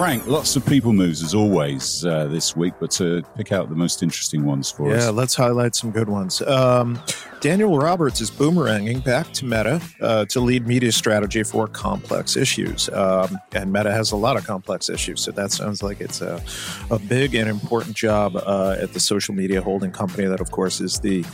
Frank. 0.00 0.26
Lots 0.26 0.56
of 0.56 0.64
people 0.64 0.94
moves 0.94 1.22
as 1.22 1.34
always 1.34 2.06
uh, 2.06 2.26
this 2.28 2.56
week, 2.56 2.72
but 2.80 2.90
to 2.92 3.22
pick 3.36 3.52
out 3.52 3.68
the 3.68 3.74
most 3.74 4.02
interesting 4.02 4.46
ones 4.46 4.70
for 4.70 4.88
yeah, 4.88 4.96
us. 4.96 5.04
Yeah, 5.04 5.10
let's 5.10 5.34
highlight 5.34 5.74
some 5.74 5.90
good 5.90 6.08
ones. 6.08 6.40
Um, 6.40 6.98
Daniel 7.40 7.76
Roberts 7.78 8.20
is 8.20 8.30
boomeranging 8.30 9.04
back 9.04 9.30
to 9.32 9.44
Meta 9.44 9.80
uh, 10.00 10.24
to 10.26 10.40
lead 10.40 10.66
media 10.66 10.92
strategy 10.92 11.42
for 11.42 11.66
complex 11.66 12.36
issues, 12.36 12.88
um, 12.90 13.38
and 13.52 13.72
Meta 13.72 13.92
has 13.92 14.12
a 14.12 14.16
lot 14.16 14.38
of 14.38 14.46
complex 14.46 14.88
issues. 14.88 15.20
So 15.20 15.32
that 15.32 15.52
sounds 15.52 15.82
like 15.82 16.00
it's 16.00 16.22
a, 16.22 16.42
a 16.90 16.98
big 16.98 17.34
and 17.34 17.48
important 17.48 17.94
job 17.94 18.36
uh, 18.36 18.76
at 18.80 18.94
the 18.94 19.00
social 19.00 19.34
media 19.34 19.60
holding 19.60 19.90
company 19.90 20.26
that, 20.28 20.40
of 20.40 20.50
course, 20.50 20.80
is 20.80 21.00
the 21.00 21.24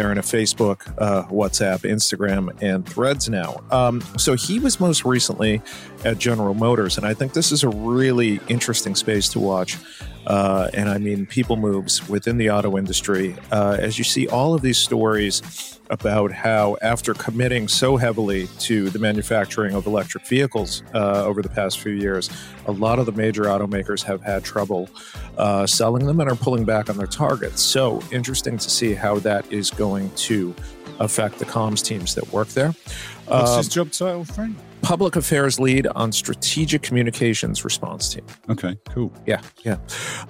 parent 0.00 0.18
of 0.18 0.24
Facebook, 0.24 0.94
uh, 0.96 1.26
WhatsApp, 1.28 1.80
Instagram, 1.80 2.56
and 2.62 2.88
Threads 2.88 3.28
now. 3.28 3.62
Um, 3.70 4.00
so 4.16 4.34
he 4.34 4.58
was 4.58 4.80
most 4.80 5.04
recently 5.04 5.60
at 6.06 6.16
General 6.16 6.54
Motors, 6.54 6.96
and 6.96 7.06
I 7.06 7.12
think 7.12 7.34
this 7.34 7.52
is 7.52 7.64
a 7.64 7.68
really 7.68 8.40
interesting 8.48 8.94
space 8.94 9.28
to 9.30 9.38
watch. 9.38 9.76
Uh, 10.26 10.70
and 10.72 10.88
I 10.88 10.96
mean, 10.96 11.26
people 11.26 11.56
moves 11.56 12.08
within 12.08 12.38
the 12.38 12.48
auto 12.50 12.78
industry. 12.78 13.36
Uh, 13.52 13.76
as 13.78 13.98
you 13.98 14.04
see 14.04 14.26
all 14.28 14.54
of 14.54 14.62
these 14.62 14.78
stories 14.78 15.79
about 15.90 16.32
how, 16.32 16.76
after 16.80 17.12
committing 17.14 17.68
so 17.68 17.96
heavily 17.96 18.46
to 18.60 18.88
the 18.90 18.98
manufacturing 18.98 19.74
of 19.74 19.86
electric 19.86 20.26
vehicles 20.26 20.82
uh, 20.94 21.24
over 21.24 21.42
the 21.42 21.48
past 21.48 21.80
few 21.80 21.92
years, 21.92 22.30
a 22.66 22.72
lot 22.72 22.98
of 22.98 23.06
the 23.06 23.12
major 23.12 23.44
automakers 23.44 24.02
have 24.02 24.22
had 24.22 24.44
trouble 24.44 24.88
uh, 25.36 25.66
selling 25.66 26.06
them 26.06 26.20
and 26.20 26.30
are 26.30 26.36
pulling 26.36 26.64
back 26.64 26.88
on 26.88 26.96
their 26.96 27.06
targets. 27.06 27.60
So, 27.60 28.00
interesting 28.12 28.56
to 28.56 28.70
see 28.70 28.94
how 28.94 29.18
that 29.20 29.50
is 29.52 29.70
going 29.70 30.10
to 30.10 30.54
affect 31.00 31.38
the 31.38 31.44
comms 31.44 31.84
teams 31.84 32.14
that 32.14 32.32
work 32.32 32.48
there. 32.48 32.72
What's 33.26 33.50
um, 33.50 33.58
his 33.58 33.68
job 33.68 33.90
title, 33.90 34.24
Frank? 34.24 34.56
Public 34.82 35.16
affairs 35.16 35.58
lead 35.58 35.86
on 35.88 36.12
strategic 36.12 36.82
communications 36.82 37.64
response 37.64 38.14
team. 38.14 38.24
Okay, 38.48 38.76
cool. 38.88 39.12
Yeah, 39.26 39.40
yeah. 39.64 39.78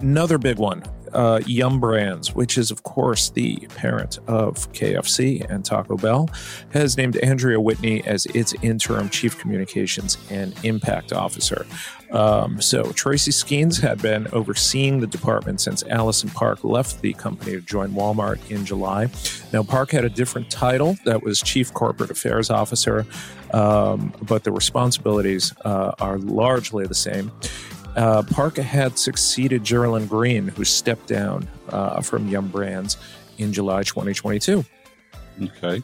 Another 0.00 0.38
big 0.38 0.58
one, 0.58 0.82
uh, 1.12 1.40
Yum 1.46 1.80
Brands, 1.80 2.34
which 2.34 2.58
is, 2.58 2.70
of 2.70 2.82
course, 2.82 3.30
the 3.30 3.56
parent 3.76 4.18
of 4.26 4.70
KFC 4.72 5.48
and 5.48 5.64
Taco 5.64 5.96
Bell, 5.96 6.28
has 6.70 6.96
named 6.96 7.16
Andrea 7.18 7.60
Whitney 7.60 8.02
as 8.04 8.26
its 8.26 8.54
interim 8.62 9.08
chief 9.08 9.38
communications 9.38 10.18
and 10.30 10.54
impact 10.64 11.12
officer. 11.12 11.66
Um, 12.12 12.60
so 12.60 12.92
Tracy 12.92 13.30
Skeans 13.30 13.80
had 13.80 14.02
been 14.02 14.26
overseeing 14.32 15.00
the 15.00 15.06
department 15.06 15.60
since 15.60 15.84
Allison 15.84 16.28
Park 16.30 16.64
left 16.64 17.00
the 17.02 17.12
company 17.14 17.52
to 17.52 17.60
join 17.60 17.92
Walmart 17.92 18.50
in 18.50 18.64
July. 18.64 19.08
Now, 19.52 19.62
Park 19.62 19.92
had 19.92 20.04
a 20.04 20.08
different 20.08 20.50
title 20.50 20.96
that 21.04 21.22
was 21.22 21.40
chief 21.40 21.72
corporate 21.72 22.10
affairs 22.10 22.50
officer, 22.50 23.06
um, 23.52 24.12
but 24.22 24.44
the 24.44 24.52
responsibilities 24.52 25.52
uh, 25.64 25.92
are 26.00 26.18
largely 26.18 26.86
the 26.86 26.94
same. 26.94 27.30
Uh, 27.96 28.22
Park 28.22 28.56
had 28.56 28.98
succeeded 28.98 29.64
Geraldine 29.64 30.06
Green, 30.06 30.48
who 30.48 30.64
stepped 30.64 31.08
down 31.08 31.48
uh, 31.70 32.00
from 32.00 32.28
Yum 32.28 32.48
Brands 32.48 32.96
in 33.38 33.52
July 33.52 33.82
2022. 33.82 34.64
Okay. 35.42 35.82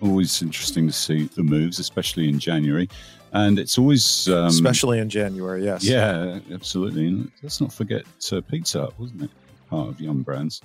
Always 0.00 0.42
interesting 0.42 0.86
to 0.86 0.92
see 0.92 1.24
the 1.24 1.42
moves, 1.42 1.78
especially 1.78 2.28
in 2.28 2.38
January. 2.38 2.88
And 3.32 3.58
it's 3.58 3.78
always. 3.78 4.28
Um, 4.28 4.46
especially 4.46 4.98
in 4.98 5.08
January, 5.08 5.64
yes. 5.64 5.84
Yeah, 5.84 6.40
absolutely. 6.52 7.06
And 7.06 7.30
let's 7.42 7.60
not 7.60 7.72
forget 7.72 8.04
uh, 8.32 8.40
Pizza 8.40 8.80
Hut, 8.80 8.94
wasn't 8.98 9.22
it? 9.22 9.30
Part 9.68 9.88
of 9.88 10.00
Yum 10.00 10.22
Brands. 10.22 10.62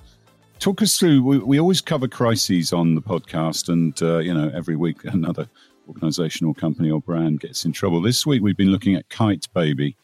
Talk 0.58 0.82
us 0.82 0.98
through. 0.98 1.22
We, 1.22 1.38
we 1.38 1.60
always 1.60 1.80
cover 1.80 2.08
crises 2.08 2.72
on 2.72 2.94
the 2.94 3.02
podcast, 3.02 3.68
and, 3.68 4.00
uh, 4.02 4.18
you 4.18 4.32
know, 4.32 4.50
every 4.54 4.74
week 4.74 5.04
another 5.04 5.48
organization 5.86 6.46
or 6.46 6.54
company 6.54 6.90
or 6.90 7.00
brand 7.00 7.40
gets 7.40 7.64
in 7.64 7.72
trouble. 7.72 8.00
This 8.00 8.26
week 8.26 8.42
we've 8.42 8.56
been 8.56 8.72
looking 8.72 8.96
at 8.96 9.08
Kyte 9.08 9.46
Baby 9.52 9.96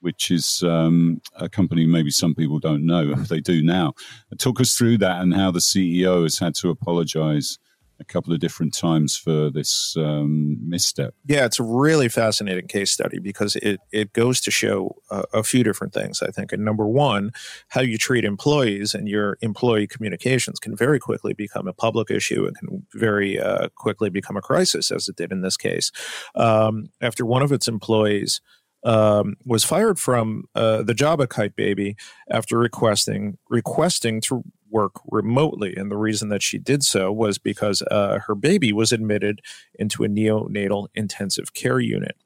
which 0.00 0.30
is 0.30 0.62
um, 0.62 1.20
a 1.36 1.48
company 1.48 1.86
maybe 1.86 2.10
some 2.10 2.34
people 2.34 2.58
don't 2.58 2.84
know. 2.84 3.14
They 3.30 3.40
do 3.40 3.62
now. 3.62 3.94
Talk 4.38 4.60
us 4.60 4.74
through 4.74 4.98
that 4.98 5.20
and 5.20 5.34
how 5.34 5.50
the 5.50 5.60
CEO 5.60 6.22
has 6.24 6.38
had 6.38 6.54
to 6.56 6.70
apologize 6.70 7.58
a 8.00 8.04
couple 8.04 8.32
of 8.32 8.40
different 8.40 8.74
times 8.74 9.16
for 9.16 9.50
this 9.50 9.94
um, 9.96 10.56
misstep. 10.68 11.14
Yeah, 11.26 11.44
it's 11.44 11.60
a 11.60 11.62
really 11.62 12.08
fascinating 12.08 12.66
case 12.66 12.90
study 12.90 13.18
because 13.18 13.56
it, 13.56 13.80
it 13.92 14.12
goes 14.12 14.40
to 14.42 14.50
show 14.50 14.96
a, 15.10 15.24
a 15.34 15.42
few 15.42 15.62
different 15.62 15.92
things, 15.92 16.22
I 16.22 16.30
think. 16.30 16.52
And 16.52 16.64
number 16.64 16.86
one, 16.86 17.32
how 17.68 17.82
you 17.82 17.98
treat 17.98 18.24
employees 18.24 18.94
and 18.94 19.08
your 19.08 19.36
employee 19.42 19.86
communications 19.86 20.58
can 20.58 20.76
very 20.76 20.98
quickly 20.98 21.34
become 21.34 21.68
a 21.68 21.72
public 21.72 22.10
issue 22.10 22.46
and 22.46 22.56
can 22.56 22.86
very 22.94 23.38
uh, 23.38 23.68
quickly 23.76 24.10
become 24.10 24.36
a 24.36 24.42
crisis, 24.42 24.90
as 24.90 25.08
it 25.08 25.16
did 25.16 25.30
in 25.30 25.42
this 25.42 25.56
case. 25.56 25.92
Um, 26.34 26.88
after 27.00 27.26
one 27.26 27.42
of 27.42 27.52
its 27.52 27.68
employees 27.68 28.40
um, 28.84 29.36
was 29.44 29.64
fired 29.64 29.98
from 29.98 30.44
uh, 30.54 30.82
the 30.82 30.94
job 30.94 31.20
at 31.20 31.28
Kyte 31.28 31.54
Baby 31.54 31.96
after 32.30 32.58
requesting 32.58 33.36
requesting 33.48 34.20
to 34.22 34.42
work 34.70 34.92
remotely. 35.10 35.74
And 35.76 35.90
the 35.90 35.96
reason 35.96 36.28
that 36.28 36.42
she 36.42 36.58
did 36.58 36.82
so 36.82 37.12
was 37.12 37.38
because 37.38 37.82
uh, 37.90 38.18
her 38.26 38.34
baby 38.34 38.72
was 38.72 38.92
admitted 38.92 39.40
into 39.78 40.04
a 40.04 40.08
neonatal 40.08 40.88
intensive 40.94 41.54
care 41.54 41.80
unit. 41.80 42.16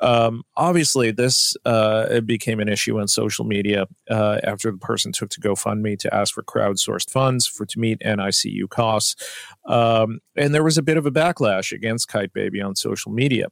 Um, 0.00 0.42
obviously, 0.56 1.10
this 1.10 1.56
uh, 1.64 2.20
became 2.20 2.60
an 2.60 2.68
issue 2.68 3.00
on 3.00 3.08
social 3.08 3.44
media 3.44 3.86
uh, 4.10 4.40
after 4.44 4.70
the 4.70 4.78
person 4.78 5.12
took 5.12 5.30
to 5.30 5.40
GoFundMe 5.40 5.98
to 6.00 6.14
ask 6.14 6.34
for 6.34 6.42
crowdsourced 6.42 7.10
funds 7.10 7.46
for 7.46 7.64
to 7.66 7.78
meet 7.78 8.00
NICU 8.00 8.68
costs. 8.68 9.16
Um, 9.66 10.20
and 10.36 10.54
there 10.54 10.64
was 10.64 10.78
a 10.78 10.82
bit 10.82 10.96
of 10.96 11.06
a 11.06 11.10
backlash 11.10 11.72
against 11.72 12.08
Kyte 12.08 12.32
Baby 12.32 12.60
on 12.60 12.76
social 12.76 13.12
media. 13.12 13.48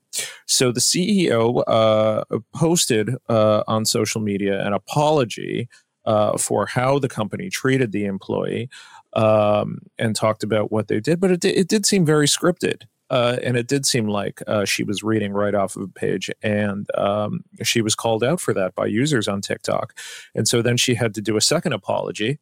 So 0.46 0.72
the 0.72 0.80
CEO 0.80 1.62
uh, 1.66 2.24
posted 2.54 3.10
uh, 3.28 3.62
on 3.66 3.84
social 3.84 4.20
media 4.20 4.64
an 4.66 4.72
apology 4.72 5.68
uh, 6.04 6.36
for 6.38 6.66
how 6.66 6.98
the 6.98 7.08
company 7.08 7.48
treated 7.48 7.92
the 7.92 8.04
employee 8.04 8.68
um, 9.14 9.78
and 9.98 10.16
talked 10.16 10.42
about 10.42 10.72
what 10.72 10.88
they 10.88 11.00
did. 11.00 11.20
But 11.20 11.30
it, 11.32 11.40
did, 11.40 11.56
it 11.56 11.68
did 11.68 11.86
seem 11.86 12.04
very 12.04 12.26
scripted. 12.26 12.82
Uh, 13.10 13.36
and 13.42 13.58
it 13.58 13.68
did 13.68 13.84
seem 13.84 14.08
like 14.08 14.40
uh, 14.46 14.64
she 14.64 14.82
was 14.82 15.02
reading 15.02 15.34
right 15.34 15.54
off 15.54 15.76
of 15.76 15.82
a 15.82 15.88
page, 15.88 16.30
and 16.42 16.86
um, 16.96 17.44
she 17.62 17.82
was 17.82 17.94
called 17.94 18.24
out 18.24 18.40
for 18.40 18.54
that 18.54 18.74
by 18.74 18.86
users 18.86 19.28
on 19.28 19.42
TikTok. 19.42 19.92
And 20.34 20.48
so 20.48 20.62
then 20.62 20.78
she 20.78 20.94
had 20.94 21.14
to 21.16 21.20
do 21.20 21.36
a 21.36 21.42
second 21.42 21.74
apology. 21.74 22.38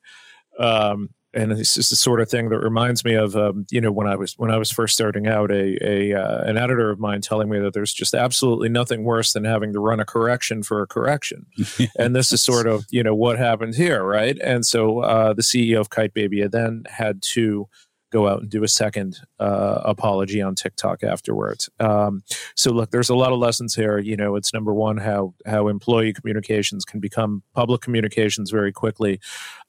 Um, 0.60 1.10
and 1.32 1.52
this 1.52 1.76
is 1.76 1.88
the 1.90 1.96
sort 1.96 2.20
of 2.20 2.28
thing 2.28 2.48
that 2.48 2.58
reminds 2.58 3.04
me 3.04 3.14
of 3.14 3.36
um, 3.36 3.66
you 3.70 3.80
know 3.80 3.92
when 3.92 4.06
I 4.06 4.16
was 4.16 4.34
when 4.36 4.50
I 4.50 4.56
was 4.56 4.70
first 4.70 4.94
starting 4.94 5.26
out 5.26 5.50
a, 5.50 5.78
a 5.82 6.14
uh, 6.14 6.42
an 6.44 6.56
editor 6.56 6.90
of 6.90 6.98
mine 6.98 7.20
telling 7.20 7.48
me 7.48 7.58
that 7.60 7.72
there's 7.72 7.92
just 7.92 8.14
absolutely 8.14 8.68
nothing 8.68 9.04
worse 9.04 9.32
than 9.32 9.44
having 9.44 9.72
to 9.72 9.80
run 9.80 10.00
a 10.00 10.04
correction 10.04 10.62
for 10.62 10.82
a 10.82 10.86
correction. 10.86 11.46
And 11.98 12.14
this 12.14 12.32
is 12.32 12.42
sort 12.42 12.66
of 12.66 12.86
you 12.90 13.02
know 13.02 13.14
what 13.14 13.38
happened 13.38 13.74
here 13.74 14.02
right? 14.04 14.38
And 14.42 14.64
so 14.64 15.00
uh, 15.00 15.32
the 15.34 15.42
CEO 15.42 15.80
of 15.80 15.90
Kyte 15.90 16.14
Baby 16.14 16.46
then 16.46 16.84
had 16.88 17.22
to 17.32 17.68
go 18.10 18.28
out 18.28 18.40
and 18.40 18.50
do 18.50 18.64
a 18.64 18.68
second 18.68 19.18
uh, 19.38 19.80
apology 19.84 20.42
on 20.42 20.54
TikTok 20.54 21.02
afterwards. 21.02 21.68
Um, 21.78 22.22
so 22.56 22.72
look, 22.72 22.90
there's 22.90 23.08
a 23.08 23.14
lot 23.14 23.32
of 23.32 23.38
lessons 23.38 23.74
here. 23.74 23.98
You 23.98 24.16
know, 24.16 24.36
it's 24.36 24.52
number 24.52 24.74
one 24.74 24.98
how 24.98 25.34
how 25.46 25.68
employee 25.68 26.12
communications 26.12 26.84
can 26.84 27.00
become 27.00 27.42
public 27.54 27.80
communications 27.80 28.50
very 28.50 28.72
quickly, 28.72 29.20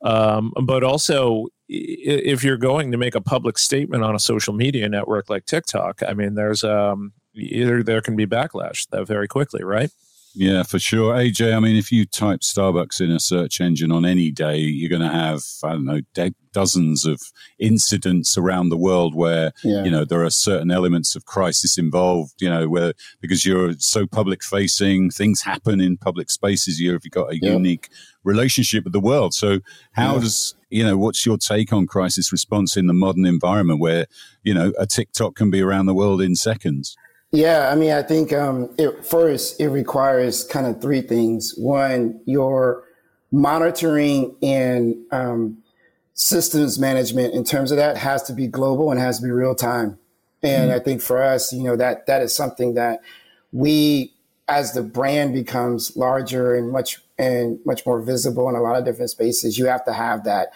um, 0.04 0.54
but 0.64 0.84
also 0.84 1.48
if 1.74 2.44
you're 2.44 2.58
going 2.58 2.92
to 2.92 2.98
make 2.98 3.16
a 3.16 3.22
public 3.22 3.58
statement 3.58 4.04
on 4.04 4.14
a 4.14 4.20
social 4.20 4.54
media 4.54 4.90
network 4.90 5.30
like 5.30 5.46
TikTok, 5.46 6.02
I 6.06 6.14
mean, 6.14 6.36
there's 6.36 6.66
um, 6.66 7.14
either 7.34 7.82
there 7.82 8.02
can 8.02 8.16
be 8.16 8.26
backlash 8.26 8.88
that 8.90 9.08
very 9.08 9.28
quickly, 9.28 9.64
right? 9.64 9.90
Yeah, 10.34 10.64
for 10.64 10.80
sure. 10.80 11.14
AJ, 11.14 11.56
I 11.56 11.60
mean, 11.60 11.76
if 11.76 11.92
you 11.92 12.06
type 12.06 12.40
Starbucks 12.40 13.02
in 13.02 13.12
a 13.12 13.20
search 13.20 13.60
engine 13.60 13.92
on 13.92 14.06
any 14.06 14.32
day, 14.32 14.58
you're 14.58 14.90
going 14.90 15.02
to 15.02 15.14
have, 15.16 15.42
I 15.64 15.72
don't 15.72 15.86
know, 15.86 16.02
de- 16.14 16.34
dozens 16.54 17.06
of 17.06 17.22
incidents 17.60 18.38
around 18.38 18.70
the 18.70 18.78
world 18.78 19.14
where, 19.14 19.52
yeah. 19.64 19.84
you 19.84 19.92
know, 19.92 20.06
there 20.06 20.24
are 20.24 20.30
certain 20.30 20.72
elements 20.72 21.16
of 21.16 21.26
crisis 21.26 21.78
involved, 21.78 22.34
you 22.40 22.50
know, 22.50 22.70
where 22.70 22.94
because 23.20 23.46
you're 23.46 23.74
so 23.80 24.08
public 24.08 24.44
facing, 24.44 25.10
things 25.10 25.42
happen 25.42 25.82
in 25.82 25.98
public 25.98 26.30
spaces. 26.30 26.80
You've 26.80 27.04
got 27.12 27.32
a 27.32 27.38
yeah. 27.42 27.54
unique 27.54 27.90
relationship 28.24 28.86
with 28.86 28.94
the 28.94 29.00
world. 29.00 29.34
So, 29.34 29.60
how 29.94 30.16
yeah. 30.16 30.22
does, 30.22 30.56
you 30.70 30.84
know, 30.84 30.98
what's 30.98 31.26
your 31.26 31.38
take 31.38 31.74
on 31.74 31.88
crisis 31.88 32.32
response 32.32 32.78
in 32.78 32.88
the 32.88 32.94
modern 32.94 33.26
environment 33.26 33.82
where, 33.82 34.06
you 34.44 34.54
know, 34.54 34.72
a 34.80 34.88
TikTok 34.88 35.36
can 35.36 35.52
be 35.52 35.62
around 35.62 35.88
the 35.88 35.94
world 35.94 36.22
in 36.22 36.36
seconds? 36.36 36.96
Yeah, 37.32 37.70
I 37.72 37.76
mean, 37.76 37.92
I 37.92 38.02
think 38.02 38.34
um, 38.34 38.74
it, 38.78 39.06
first 39.06 39.60
it 39.62 39.70
requires 39.70 40.44
kind 40.44 40.66
of 40.66 40.82
three 40.82 41.02
things. 41.02 41.54
One, 41.58 42.20
your 42.26 42.84
monitoring 43.32 44.36
and 44.42 44.96
um, 45.12 45.64
systems 46.14 46.78
management 46.78 47.34
in 47.34 47.46
terms 47.46 47.72
of 47.72 47.78
that 47.78 47.96
has 47.98 48.24
to 48.24 48.34
be 48.34 48.48
global 48.48 48.92
and 48.92 49.00
has 49.00 49.20
to 49.20 49.24
be 49.24 49.32
real 49.32 49.56
time. 49.56 49.98
And 50.44 50.70
mm-hmm. 50.70 50.82
I 50.82 50.84
think 50.84 51.02
for 51.02 51.22
us, 51.24 51.54
you 51.54 51.64
know, 51.64 51.78
that 51.78 52.06
that 52.08 52.22
is 52.22 52.36
something 52.36 52.74
that 52.74 53.00
we, 53.54 54.14
as 54.50 54.74
the 54.74 54.84
brand 54.84 55.34
becomes 55.34 55.96
larger 55.96 56.56
and 56.56 56.70
much 56.70 57.00
and 57.18 57.60
much 57.66 57.86
more 57.86 58.02
visible 58.02 58.50
in 58.50 58.56
a 58.56 58.62
lot 58.62 58.76
of 58.78 58.84
different 58.84 59.12
spaces, 59.12 59.58
you 59.58 59.68
have 59.68 59.86
to 59.86 59.94
have 59.94 60.26
that. 60.26 60.50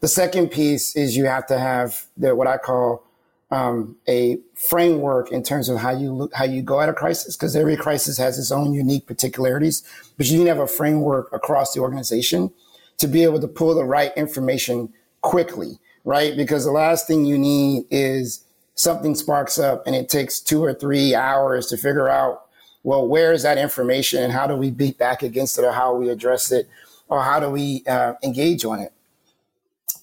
The 0.00 0.08
second 0.08 0.48
piece 0.48 0.96
is 0.96 1.16
you 1.16 1.26
have 1.26 1.46
to 1.48 1.58
have 1.58 2.06
the 2.16 2.34
what 2.34 2.46
I 2.46 2.56
call 2.56 3.04
um, 3.52 3.96
a 4.08 4.38
framework 4.70 5.30
in 5.30 5.42
terms 5.42 5.68
of 5.68 5.76
how 5.78 5.90
you 5.90 6.10
look, 6.10 6.32
how 6.34 6.44
you 6.44 6.62
go 6.62 6.80
at 6.80 6.88
a 6.88 6.94
crisis, 6.94 7.36
because 7.36 7.54
every 7.54 7.76
crisis 7.76 8.16
has 8.16 8.38
its 8.38 8.50
own 8.50 8.72
unique 8.72 9.06
particularities. 9.06 9.82
But 10.16 10.26
you 10.26 10.38
need 10.38 10.44
to 10.44 10.50
have 10.50 10.58
a 10.58 10.66
framework 10.66 11.30
across 11.34 11.74
the 11.74 11.80
organization 11.80 12.50
to 12.96 13.06
be 13.06 13.22
able 13.22 13.40
to 13.40 13.48
pull 13.48 13.74
the 13.74 13.84
right 13.84 14.10
information 14.16 14.90
quickly, 15.20 15.78
right? 16.04 16.34
Because 16.34 16.64
the 16.64 16.72
last 16.72 17.06
thing 17.06 17.26
you 17.26 17.36
need 17.36 17.84
is 17.90 18.42
something 18.74 19.14
sparks 19.14 19.58
up 19.58 19.86
and 19.86 19.94
it 19.94 20.08
takes 20.08 20.40
two 20.40 20.64
or 20.64 20.72
three 20.72 21.14
hours 21.14 21.66
to 21.66 21.76
figure 21.76 22.08
out, 22.08 22.46
well, 22.84 23.06
where 23.06 23.32
is 23.32 23.42
that 23.42 23.58
information 23.58 24.22
and 24.22 24.32
how 24.32 24.46
do 24.46 24.56
we 24.56 24.70
beat 24.70 24.96
back 24.96 25.22
against 25.22 25.58
it 25.58 25.64
or 25.64 25.72
how 25.72 25.94
we 25.94 26.08
address 26.08 26.50
it 26.50 26.68
or 27.08 27.22
how 27.22 27.38
do 27.38 27.50
we 27.50 27.84
uh, 27.86 28.14
engage 28.22 28.64
on 28.64 28.80
it? 28.80 28.94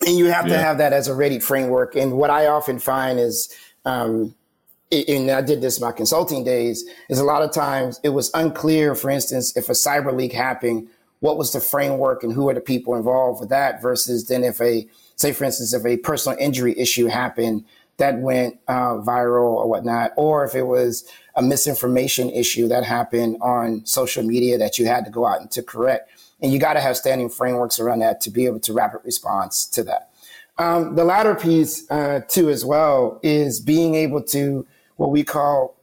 And 0.09 0.17
you 0.17 0.25
have 0.25 0.47
yeah. 0.47 0.55
to 0.55 0.59
have 0.59 0.79
that 0.79 0.91
as 0.91 1.07
a 1.07 1.13
ready 1.13 1.39
framework. 1.39 1.95
And 1.95 2.13
what 2.13 2.31
I 2.31 2.47
often 2.47 2.79
find 2.79 3.19
is, 3.19 3.53
um, 3.85 4.33
and 4.91 5.29
I 5.29 5.41
did 5.41 5.61
this 5.61 5.77
in 5.77 5.85
my 5.85 5.91
consulting 5.91 6.43
days, 6.43 6.83
is 7.09 7.19
a 7.19 7.23
lot 7.23 7.43
of 7.43 7.53
times 7.53 7.99
it 8.03 8.09
was 8.09 8.31
unclear, 8.33 8.95
for 8.95 9.11
instance, 9.11 9.55
if 9.55 9.69
a 9.69 9.73
cyber 9.73 10.11
leak 10.11 10.33
happened, 10.33 10.87
what 11.19 11.37
was 11.37 11.53
the 11.53 11.59
framework 11.59 12.23
and 12.23 12.33
who 12.33 12.49
are 12.49 12.55
the 12.55 12.61
people 12.61 12.95
involved 12.95 13.39
with 13.39 13.49
that 13.49 13.83
versus 13.83 14.27
then 14.27 14.43
if 14.43 14.59
a, 14.59 14.87
say, 15.15 15.31
for 15.31 15.43
instance, 15.43 15.73
if 15.73 15.85
a 15.85 15.97
personal 15.97 16.35
injury 16.39 16.77
issue 16.79 17.05
happened 17.05 17.63
that 17.97 18.17
went 18.17 18.57
uh, 18.67 18.95
viral 18.95 19.53
or 19.57 19.69
whatnot, 19.69 20.11
or 20.17 20.43
if 20.43 20.55
it 20.55 20.63
was 20.63 21.07
a 21.39 21.41
misinformation 21.41 22.29
issue 22.29 22.67
that 22.67 22.83
happened 22.83 23.37
on 23.39 23.85
social 23.85 24.23
media 24.23 24.57
that 24.57 24.77
you 24.77 24.85
had 24.85 25.05
to 25.05 25.09
go 25.09 25.25
out 25.25 25.39
and 25.39 25.49
to 25.49 25.63
correct 25.63 26.11
and 26.41 26.51
you 26.51 26.59
got 26.59 26.73
to 26.73 26.81
have 26.81 26.97
standing 26.97 27.29
frameworks 27.29 27.79
around 27.79 27.99
that 27.99 28.19
to 28.21 28.29
be 28.29 28.45
able 28.45 28.59
to 28.59 28.73
rapid 28.73 28.99
response 29.05 29.65
to 29.65 29.83
that. 29.83 30.09
Um, 30.57 30.95
the 30.95 31.05
latter 31.05 31.35
piece, 31.35 31.89
uh, 31.89 32.21
too, 32.27 32.49
as 32.49 32.65
well, 32.65 33.21
is 33.23 33.61
being 33.61 33.95
able 33.95 34.21
to 34.23 34.67
what 34.97 35.11
we 35.11 35.23
call 35.23 35.77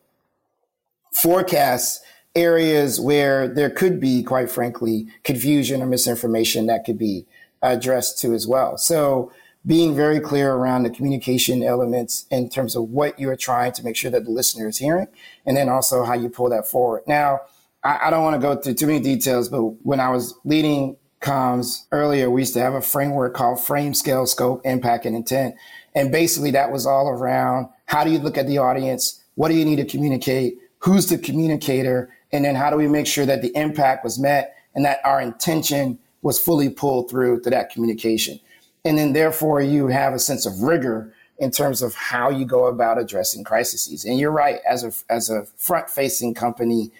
forecast 1.12 2.02
areas 2.34 3.00
where 3.00 3.48
there 3.48 3.70
could 3.70 3.98
be, 3.98 4.22
quite 4.22 4.50
frankly, 4.50 5.06
confusion 5.24 5.80
or 5.80 5.86
misinformation 5.86 6.66
that 6.66 6.84
could 6.84 6.98
be 6.98 7.24
addressed 7.62 8.18
to 8.20 8.34
as 8.34 8.46
well. 8.46 8.76
So 8.76 9.32
being 9.66 9.96
very 9.96 10.20
clear 10.20 10.52
around 10.52 10.84
the 10.84 10.90
communication 10.90 11.62
elements 11.62 12.26
in 12.30 12.48
terms 12.48 12.76
of 12.76 12.84
what 12.90 13.18
you're 13.18 13.36
trying 13.36 13.72
to 13.72 13.82
make 13.82 13.96
sure 13.96 14.10
that 14.10 14.24
the 14.24 14.30
listener 14.30 14.68
is 14.68 14.78
hearing, 14.78 15.08
and 15.44 15.56
then 15.56 15.68
also 15.68 16.04
how 16.04 16.14
you 16.14 16.28
pull 16.28 16.48
that 16.48 16.66
forward. 16.66 17.02
Now, 17.06 17.40
I, 17.82 18.06
I 18.06 18.10
don't 18.10 18.22
want 18.22 18.40
to 18.40 18.40
go 18.40 18.54
through 18.56 18.74
too 18.74 18.86
many 18.86 19.00
details, 19.00 19.48
but 19.48 19.62
when 19.84 19.98
I 19.98 20.10
was 20.10 20.34
leading 20.44 20.96
comms 21.20 21.86
earlier, 21.90 22.30
we 22.30 22.42
used 22.42 22.54
to 22.54 22.60
have 22.60 22.74
a 22.74 22.82
framework 22.82 23.34
called 23.34 23.60
frame, 23.60 23.94
scale, 23.94 24.26
scope, 24.26 24.60
impact, 24.64 25.06
and 25.06 25.16
intent. 25.16 25.56
And 25.94 26.12
basically 26.12 26.50
that 26.52 26.70
was 26.70 26.86
all 26.86 27.08
around 27.08 27.68
how 27.86 28.04
do 28.04 28.10
you 28.10 28.18
look 28.18 28.36
at 28.36 28.46
the 28.46 28.58
audience? 28.58 29.24
What 29.34 29.48
do 29.48 29.54
you 29.54 29.64
need 29.64 29.76
to 29.76 29.84
communicate? 29.84 30.58
Who's 30.80 31.06
the 31.08 31.18
communicator? 31.18 32.10
And 32.32 32.44
then 32.44 32.54
how 32.54 32.70
do 32.70 32.76
we 32.76 32.88
make 32.88 33.06
sure 33.06 33.24
that 33.26 33.42
the 33.42 33.56
impact 33.56 34.04
was 34.04 34.18
met 34.18 34.56
and 34.74 34.84
that 34.84 34.98
our 35.04 35.20
intention 35.20 35.98
was 36.22 36.38
fully 36.38 36.68
pulled 36.68 37.08
through 37.08 37.40
to 37.42 37.50
that 37.50 37.70
communication? 37.70 38.38
And 38.86 38.96
then 38.96 39.12
therefore 39.12 39.60
you 39.60 39.88
have 39.88 40.14
a 40.14 40.18
sense 40.18 40.46
of 40.46 40.60
rigor 40.60 41.12
in 41.38 41.50
terms 41.50 41.82
of 41.82 41.94
how 41.94 42.30
you 42.30 42.44
go 42.44 42.66
about 42.66 42.98
addressing 42.98 43.44
crises. 43.44 44.04
And 44.04 44.18
you're 44.18 44.30
right, 44.30 44.60
as 44.68 44.84
a 44.84 44.92
as 45.12 45.28
a 45.28 45.44
front 45.56 45.90
facing 45.90 46.34
company, 46.34 46.92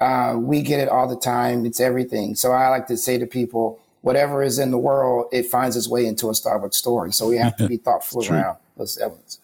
uh, 0.00 0.36
we 0.38 0.62
get 0.62 0.80
it 0.80 0.88
all 0.88 1.08
the 1.08 1.16
time. 1.16 1.66
It's 1.66 1.80
everything. 1.80 2.34
So 2.34 2.52
I 2.52 2.68
like 2.68 2.86
to 2.86 2.96
say 2.96 3.18
to 3.18 3.26
people, 3.26 3.80
whatever 4.00 4.42
is 4.42 4.58
in 4.58 4.70
the 4.70 4.78
world, 4.78 5.26
it 5.32 5.46
finds 5.46 5.76
its 5.76 5.88
way 5.88 6.06
into 6.06 6.28
a 6.28 6.32
Starbucks 6.32 6.74
story. 6.74 7.12
So 7.12 7.28
we 7.28 7.36
have 7.38 7.56
to 7.56 7.66
be 7.66 7.76
thoughtful 7.86 8.24
around 8.28 8.58
those 8.76 8.98
elements. 8.98 9.40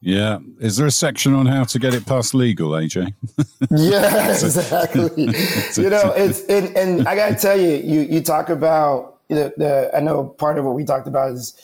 Yeah. 0.00 0.38
Is 0.60 0.76
there 0.76 0.86
a 0.86 0.90
section 0.90 1.34
on 1.34 1.46
how 1.46 1.64
to 1.64 1.78
get 1.78 1.94
it 1.94 2.06
past 2.06 2.34
legal, 2.34 2.70
AJ? 2.70 3.14
yeah, 3.70 4.30
exactly. 4.30 5.24
you 5.82 5.90
know, 5.90 6.12
it's 6.16 6.44
and, 6.44 6.76
and 6.76 7.08
I 7.08 7.16
got 7.16 7.28
to 7.30 7.34
tell 7.34 7.58
you, 7.58 7.76
you 7.76 8.00
you 8.02 8.20
talk 8.20 8.50
about 8.50 9.15
the, 9.28 9.52
the 9.56 9.90
I 9.94 10.00
know 10.00 10.24
part 10.24 10.58
of 10.58 10.64
what 10.64 10.74
we 10.74 10.84
talked 10.84 11.06
about 11.06 11.32
is, 11.32 11.60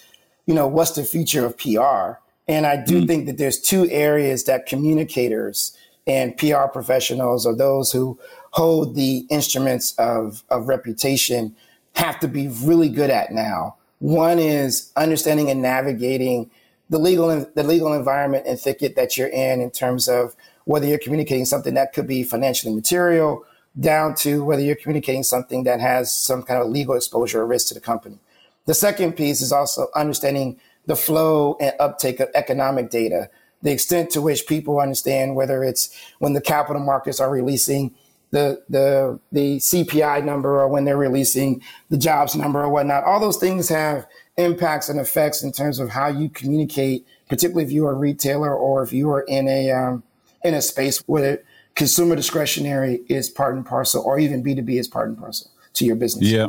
you 0.47 0.55
know, 0.55 0.67
what's 0.67 0.93
the 0.93 1.05
future 1.05 1.45
of 1.47 1.57
PR, 1.59 2.21
and 2.49 2.67
I 2.67 2.77
do 2.77 3.03
mm. 3.03 3.07
think 3.07 3.27
that 3.27 3.39
there's 3.39 3.61
two 3.61 3.89
areas 3.91 4.45
that 4.45 4.67
communicators 4.67 5.77
and 6.07 6.37
PR 6.37 6.67
professionals 6.73 7.47
or 7.47 7.55
those 7.55 7.93
who 7.93 8.19
hold 8.51 8.95
the 8.95 9.27
instruments 9.31 9.95
of, 9.99 10.43
of 10.51 10.69
reputation 10.69 11.55
have 11.95 12.19
to 12.21 12.29
be 12.29 12.49
really 12.49 12.89
good 12.89 13.11
at 13.11 13.33
now. 13.33 13.77
One 14.01 14.39
is 14.39 14.91
understanding 14.97 15.51
and 15.51 15.63
navigating 15.63 16.51
the 16.91 16.99
legal 16.99 17.47
the 17.55 17.63
legal 17.63 17.93
environment 17.95 18.47
and 18.47 18.59
thicket 18.59 18.97
that 18.97 19.17
you're 19.17 19.29
in 19.29 19.61
in 19.61 19.71
terms 19.71 20.09
of 20.09 20.35
whether 20.65 20.87
you're 20.87 20.99
communicating 20.99 21.45
something 21.45 21.75
that 21.75 21.93
could 21.93 22.07
be 22.07 22.23
financially 22.23 22.75
material 22.75 23.45
down 23.79 24.15
to 24.15 24.45
whether 24.45 24.63
you're 24.63 24.77
communicating 24.77 25.23
something 25.23 25.65
that 25.65 25.81
has 25.81 26.15
some 26.15 26.43
kind 26.43 26.61
of 26.61 26.69
legal 26.69 26.95
exposure 26.95 27.41
or 27.41 27.47
risk 27.47 27.69
to 27.69 27.75
the 27.75 27.81
company. 27.81 28.19
The 28.67 28.75
second 28.75 29.15
piece 29.15 29.41
is 29.41 29.53
also 29.53 29.89
understanding 29.95 30.61
the 30.87 30.97
flow 30.97 31.57
and 31.61 31.75
uptake 31.81 32.21
of 32.21 32.29
economic 32.35 32.91
data 32.91 33.31
the 33.63 33.71
extent 33.71 34.11
to 34.11 34.21
which 34.21 34.47
people 34.47 34.81
understand 34.81 35.37
whether 35.37 35.65
it's 35.65 35.97
when 36.19 36.33
the 36.33 36.41
capital 36.41 36.83
markets 36.83 37.21
are 37.21 37.31
releasing 37.31 37.95
the 38.31 38.63
the 38.69 39.19
the 39.31 39.59
CPI 39.59 40.25
number 40.25 40.61
or 40.61 40.69
when 40.69 40.85
they're 40.85 40.97
releasing 40.97 41.63
the 41.91 41.99
jobs 41.99 42.35
number 42.35 42.63
or 42.63 42.69
whatnot. 42.69 43.05
All 43.05 43.21
those 43.21 43.37
things 43.37 43.69
have 43.69 44.07
impacts 44.37 44.89
and 44.89 44.99
effects 44.99 45.43
in 45.43 45.53
terms 45.53 45.79
of 45.79 45.91
how 45.91 46.09
you 46.09 46.29
communicate, 46.29 47.07
particularly 47.29 47.65
if 47.65 47.73
you 47.73 47.87
are 47.87 47.93
a 47.93 47.97
retailer 47.97 48.55
or 48.55 48.83
if 48.83 48.93
you 48.93 49.11
are 49.11 49.23
in 49.23 49.49
a 49.49 49.71
um, 49.71 50.03
in 50.43 50.55
a 50.55 50.63
space 50.63 50.99
where 51.07 51.43
consumer 51.75 52.17
discretionary 52.17 53.01
is 53.09 53.29
part 53.29 53.55
and 53.55 53.65
parcel, 53.65 54.03
or 54.03 54.19
even 54.19 54.43
B 54.43 54.55
two 54.55 54.63
B 54.63 54.79
is 54.79 54.89
part 54.89 55.09
and 55.09 55.19
parcel 55.19 55.51
to 55.75 55.85
your 55.85 55.97
business. 55.97 56.29
Yeah. 56.29 56.49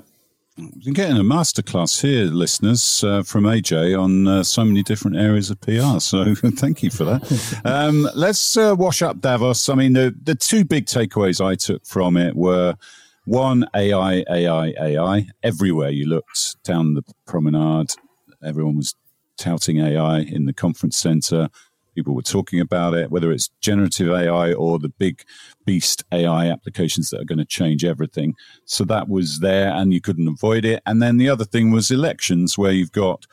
You're 0.55 0.93
getting 0.93 1.17
a 1.17 1.23
masterclass 1.23 1.99
here, 1.99 2.25
listeners, 2.25 3.03
uh, 3.03 3.23
from 3.23 3.45
AJ 3.45 3.99
on 3.99 4.27
uh, 4.27 4.43
so 4.43 4.63
many 4.63 4.83
different 4.83 5.17
areas 5.17 5.49
of 5.49 5.59
PR. 5.61 5.99
So 5.99 6.35
thank 6.35 6.83
you 6.83 6.91
for 6.91 7.05
that. 7.05 7.61
Um, 7.65 8.07
let's 8.13 8.55
uh, 8.55 8.75
wash 8.77 9.01
up 9.01 9.19
Davos. 9.19 9.67
I 9.67 9.73
mean, 9.73 9.93
the, 9.93 10.15
the 10.21 10.35
two 10.35 10.63
big 10.63 10.85
takeaways 10.85 11.43
I 11.43 11.55
took 11.55 11.83
from 11.87 12.17
it 12.17 12.35
were 12.35 12.75
one, 13.25 13.65
AI, 13.75 14.23
AI, 14.29 14.73
AI. 14.79 15.27
Everywhere 15.41 15.89
you 15.89 16.05
looked 16.05 16.63
down 16.63 16.93
the 16.93 17.03
promenade, 17.25 17.95
everyone 18.43 18.77
was 18.77 18.93
touting 19.37 19.79
AI 19.79 20.19
in 20.19 20.45
the 20.45 20.53
conference 20.53 20.97
center. 20.97 21.49
People 21.95 22.15
were 22.15 22.21
talking 22.21 22.59
about 22.59 22.93
it, 22.93 23.11
whether 23.11 23.31
it's 23.31 23.49
generative 23.61 24.09
AI 24.09 24.53
or 24.53 24.79
the 24.79 24.89
big 24.89 25.23
beast 25.65 26.03
AI 26.11 26.49
applications 26.49 27.09
that 27.09 27.21
are 27.21 27.25
going 27.25 27.39
to 27.39 27.45
change 27.45 27.85
everything. 27.85 28.33
So 28.65 28.83
that 28.85 29.09
was 29.09 29.39
there 29.39 29.71
and 29.71 29.93
you 29.93 30.01
couldn't 30.01 30.27
avoid 30.27 30.65
it. 30.65 30.81
And 30.85 31.01
then 31.01 31.17
the 31.17 31.29
other 31.29 31.45
thing 31.45 31.71
was 31.71 31.91
elections, 31.91 32.57
where 32.57 32.71
you've 32.71 32.91
got 32.91 33.25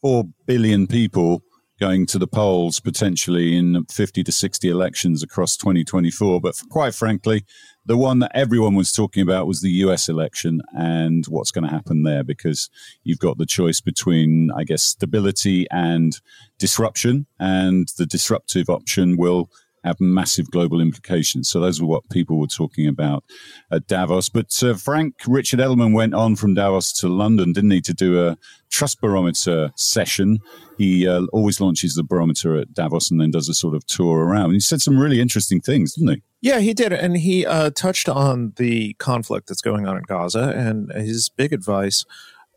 4 0.00 0.24
billion 0.46 0.86
people 0.86 1.42
going 1.82 2.06
to 2.06 2.16
the 2.16 2.28
polls 2.28 2.78
potentially 2.78 3.56
in 3.56 3.84
50 3.86 4.22
to 4.22 4.30
60 4.30 4.68
elections 4.68 5.20
across 5.20 5.56
2024. 5.56 6.40
But 6.40 6.54
quite 6.70 6.94
frankly, 6.94 7.44
the 7.84 7.96
one 7.96 8.20
that 8.20 8.30
everyone 8.36 8.76
was 8.76 8.92
talking 8.92 9.20
about 9.20 9.48
was 9.48 9.62
the 9.62 9.82
US 9.86 10.08
election 10.08 10.62
and 10.78 11.26
what's 11.26 11.50
going 11.50 11.64
to 11.64 11.74
happen 11.74 12.04
there 12.04 12.22
because 12.22 12.70
you've 13.02 13.18
got 13.18 13.36
the 13.36 13.46
choice 13.46 13.80
between, 13.80 14.52
I 14.56 14.62
guess, 14.62 14.84
stability 14.84 15.66
and 15.72 16.20
disruption. 16.56 17.26
And 17.40 17.88
the 17.98 18.06
disruptive 18.06 18.70
option 18.70 19.16
will 19.16 19.50
have 19.84 20.00
massive 20.00 20.50
global 20.50 20.80
implications. 20.80 21.50
So 21.50 21.60
those 21.60 21.80
were 21.80 21.88
what 21.88 22.08
people 22.10 22.38
were 22.38 22.46
talking 22.46 22.86
about 22.86 23.24
at 23.70 23.86
Davos. 23.86 24.28
But 24.28 24.62
uh, 24.62 24.74
Frank 24.74 25.14
Richard 25.26 25.60
Edelman 25.60 25.94
went 25.94 26.14
on 26.14 26.36
from 26.36 26.54
Davos 26.54 26.92
to 26.94 27.08
London, 27.08 27.52
didn't 27.52 27.70
he, 27.70 27.80
to 27.82 27.94
do 27.94 28.26
a 28.26 28.38
trust 28.70 29.00
barometer 29.00 29.72
session. 29.76 30.38
He 30.78 31.06
uh, 31.06 31.22
always 31.32 31.60
launches 31.60 31.94
the 31.94 32.02
barometer 32.02 32.56
at 32.56 32.72
Davos 32.72 33.10
and 33.10 33.20
then 33.20 33.30
does 33.30 33.48
a 33.48 33.54
sort 33.54 33.74
of 33.74 33.86
tour 33.86 34.24
around. 34.24 34.52
He 34.52 34.60
said 34.60 34.80
some 34.80 34.98
really 34.98 35.20
interesting 35.20 35.60
things, 35.60 35.94
didn't 35.94 36.14
he? 36.14 36.22
Yeah, 36.40 36.60
he 36.60 36.74
did. 36.74 36.92
And 36.92 37.16
he 37.16 37.46
uh, 37.46 37.70
touched 37.70 38.08
on 38.08 38.52
the 38.56 38.94
conflict 38.94 39.48
that's 39.48 39.60
going 39.60 39.86
on 39.86 39.96
in 39.96 40.02
Gaza 40.04 40.52
and 40.56 40.92
his 40.92 41.28
big 41.28 41.52
advice. 41.52 42.04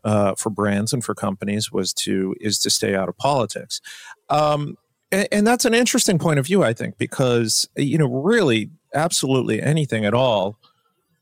Uh, 0.04 0.36
for 0.36 0.50
brands 0.50 0.92
and 0.92 1.04
for 1.04 1.16
companies 1.16 1.72
was 1.72 1.92
to 1.92 2.32
is 2.40 2.60
to 2.60 2.70
stay 2.70 2.94
out 2.94 3.08
of 3.08 3.16
politics. 3.16 3.80
Um, 4.28 4.76
and, 5.12 5.28
and 5.30 5.46
that's 5.46 5.64
an 5.64 5.74
interesting 5.74 6.18
point 6.18 6.38
of 6.38 6.46
view, 6.46 6.62
I 6.62 6.72
think, 6.72 6.98
because 6.98 7.68
you 7.76 7.98
know, 7.98 8.06
really, 8.06 8.70
absolutely 8.94 9.62
anything 9.62 10.04
at 10.04 10.14
all 10.14 10.58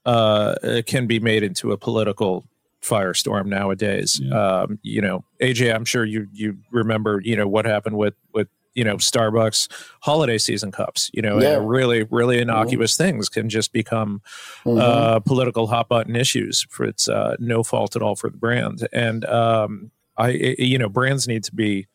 uh, 0.07 0.83
can 0.87 1.07
be 1.07 1.19
made 1.19 1.43
into 1.43 1.73
a 1.73 1.79
political 1.79 2.45
firestorm 2.83 3.47
nowadays. 3.47 4.21
Yeah. 4.23 4.63
Um, 4.63 4.79
you 4.83 5.01
know, 5.01 5.25
AJ, 5.41 5.75
I'm 5.75 5.85
sure 5.85 6.05
you 6.05 6.29
you 6.33 6.59
remember, 6.71 7.21
you 7.25 7.37
know, 7.37 7.49
what 7.49 7.65
happened 7.65 7.97
with 7.97 8.15
with 8.33 8.49
you 8.75 8.85
know 8.85 8.97
Starbucks 8.97 9.69
holiday 10.01 10.39
season 10.39 10.71
cups. 10.71 11.11
You 11.13 11.23
know, 11.23 11.41
yeah. 11.41 11.59
really 11.61 12.05
really 12.05 12.39
innocuous 12.39 12.95
mm-hmm. 12.95 13.05
things 13.05 13.29
can 13.29 13.49
just 13.49 13.73
become 13.73 14.23
mm-hmm. 14.65 14.79
uh, 14.79 15.21
political 15.21 15.67
hot 15.67 15.89
button 15.89 16.17
issues 16.17 16.67
for 16.71 16.85
its 16.85 17.09
uh, 17.09 17.37
no 17.39 17.63
fault 17.63 17.97
at 17.97 18.03
all 18.03 18.17
for 18.17 18.31
the 18.31 18.37
brand. 18.37 18.87
And 18.93 19.25
um, 19.25 19.91
I, 20.17 20.31
you 20.59 20.79
know, 20.79 20.89
brands 20.89 21.27
need 21.27 21.45
to 21.45 21.55
be 21.55 21.87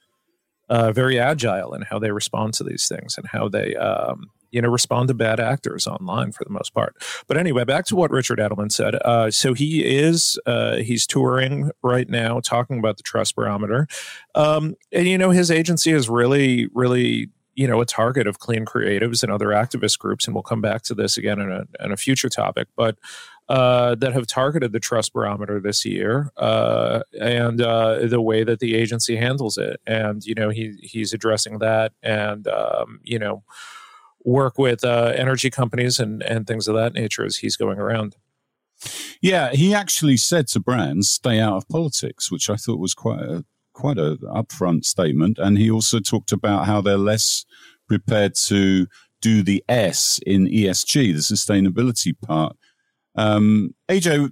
uh, 0.70 0.92
very 0.92 1.20
agile 1.20 1.74
in 1.74 1.82
how 1.82 2.00
they 2.00 2.12
respond 2.12 2.54
to 2.56 2.64
these 2.64 2.88
things 2.88 3.18
and 3.18 3.28
how 3.28 3.50
they 3.50 3.76
um, 3.76 4.32
you 4.52 4.62
know 4.62 4.70
respond 4.70 5.08
to 5.08 5.14
bad 5.14 5.40
actors 5.40 5.88
online 5.88 6.32
for 6.32 6.44
the 6.44 6.50
most 6.52 6.74
part. 6.74 6.96
But 7.28 7.38
anyway 7.38 7.64
back 7.64 7.86
to 7.86 7.96
what 7.96 8.12
richard 8.12 8.40
edelman 8.40 8.72
said. 8.72 8.96
Uh, 8.96 9.32
so 9.32 9.54
he 9.54 9.84
is 9.84 10.40
uh, 10.46 10.78
he's 10.78 11.06
touring 11.06 11.72
right 11.84 12.10
now 12.10 12.40
talking 12.40 12.80
about 12.80 12.98
the 12.98 13.04
trust 13.04 13.36
barometer. 13.36 13.88
Um, 14.36 14.76
and 14.92 15.08
you 15.08 15.18
know 15.18 15.32
his 15.32 15.52
agency 15.52 15.92
is 15.92 16.10
really 16.10 16.68
really 16.74 17.30
you 17.56 17.68
know 17.68 17.82
a 17.82 17.86
target 17.86 18.28
of 18.28 18.40
clean 18.40 18.66
creatives 18.66 19.24
and 19.24 19.32
other 19.32 19.48
activist 19.48 20.00
groups 20.00 20.26
and 20.26 20.36
we'll 20.36 20.44
come 20.44 20.62
back 20.62 20.82
to 20.84 20.96
this 20.96 21.18
again 21.18 21.40
in 21.40 21.52
a, 21.52 21.66
in 21.84 21.92
a 21.92 21.98
future 21.98 22.30
topic. 22.30 22.68
But 22.76 22.98
uh, 23.50 23.96
that 23.96 24.14
have 24.14 24.28
targeted 24.28 24.72
the 24.72 24.80
trust 24.80 25.12
barometer 25.12 25.60
this 25.60 25.84
year 25.84 26.32
uh, 26.38 27.02
and 27.20 27.62
uh, 27.62 28.06
the 28.06 28.22
way 28.22 28.44
that 28.44 28.60
the 28.60 28.76
agency 28.76 29.16
handles 29.16 29.58
it. 29.58 29.82
And, 29.88 30.24
you 30.24 30.36
know, 30.36 30.50
he, 30.50 30.76
he's 30.82 31.14
addressing 31.14 31.58
that 31.58 31.94
and, 32.04 32.48
um, 32.48 33.00
you 33.04 33.18
know, 33.18 33.44
work 34.24 34.60
with 34.60 34.84
uh, 34.84 35.14
energy 35.16 35.50
companies 35.50 36.00
and, 36.00 36.22
and 36.24 36.46
things 36.46 36.68
of 36.68 36.76
that 36.76 36.94
nature 36.94 37.26
as 37.26 37.38
he's 37.38 37.56
going 37.56 37.80
around. 37.80 38.16
Yeah, 39.20 39.52
he 39.52 39.74
actually 39.74 40.18
said 40.18 40.48
to 40.50 40.60
brands, 40.60 41.10
stay 41.10 41.40
out 41.40 41.58
of 41.58 41.68
politics, 41.68 42.32
which 42.32 42.50
I 42.50 42.56
thought 42.56 42.80
was 42.80 42.94
quite 42.94 43.20
a 43.20 43.46
quite 43.74 43.98
a 43.98 44.18
upfront 44.24 44.86
statement. 44.86 45.40
And 45.40 45.58
he 45.58 45.72
also 45.72 46.00
talked 46.00 46.32
about 46.34 46.66
how 46.66 46.82
they're 46.82 46.98
less 46.98 47.46
prepared 47.88 48.36
to 48.46 48.88
do 49.22 49.42
the 49.42 49.64
S 49.68 50.20
in 50.26 50.48
ESG, 50.48 51.14
the 51.14 51.20
sustainability 51.20 52.14
part, 52.20 52.58
um, 53.16 53.74
AJ, 53.90 54.30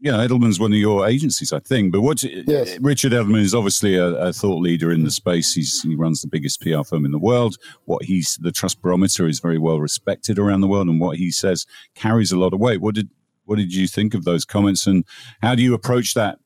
you 0.00 0.12
know, 0.12 0.18
Edelman's 0.18 0.60
one 0.60 0.72
of 0.72 0.78
your 0.78 1.08
agencies, 1.08 1.52
I 1.52 1.60
think. 1.60 1.92
But 1.92 2.02
what 2.02 2.22
yes. 2.22 2.78
Richard 2.80 3.12
Edelman 3.12 3.40
is 3.40 3.54
obviously 3.54 3.96
a, 3.96 4.06
a, 4.14 4.32
thought 4.32 4.60
leader 4.60 4.92
in 4.92 5.04
the 5.04 5.10
space. 5.10 5.54
He's, 5.54 5.82
he 5.82 5.96
runs 5.96 6.20
the 6.20 6.28
biggest 6.28 6.60
PR 6.60 6.82
firm 6.82 7.04
in 7.04 7.10
the 7.10 7.18
world. 7.18 7.56
What 7.86 8.04
he's 8.04 8.38
the 8.40 8.52
Trust 8.52 8.82
Barometer 8.82 9.26
is 9.26 9.40
very 9.40 9.58
well 9.58 9.80
respected 9.80 10.38
around 10.38 10.60
the 10.60 10.68
world, 10.68 10.88
and 10.88 11.00
what 11.00 11.16
he 11.16 11.30
says 11.30 11.66
carries 11.94 12.30
a 12.30 12.38
lot 12.38 12.52
of 12.52 12.60
weight. 12.60 12.80
What 12.80 12.94
did 12.94 13.08
what 13.46 13.56
did 13.56 13.74
you 13.74 13.88
think 13.88 14.12
of 14.12 14.24
those 14.24 14.44
comments, 14.44 14.86
and 14.86 15.04
how 15.40 15.54
do 15.54 15.62
you 15.62 15.74
approach 15.74 16.14
that? 16.14 16.38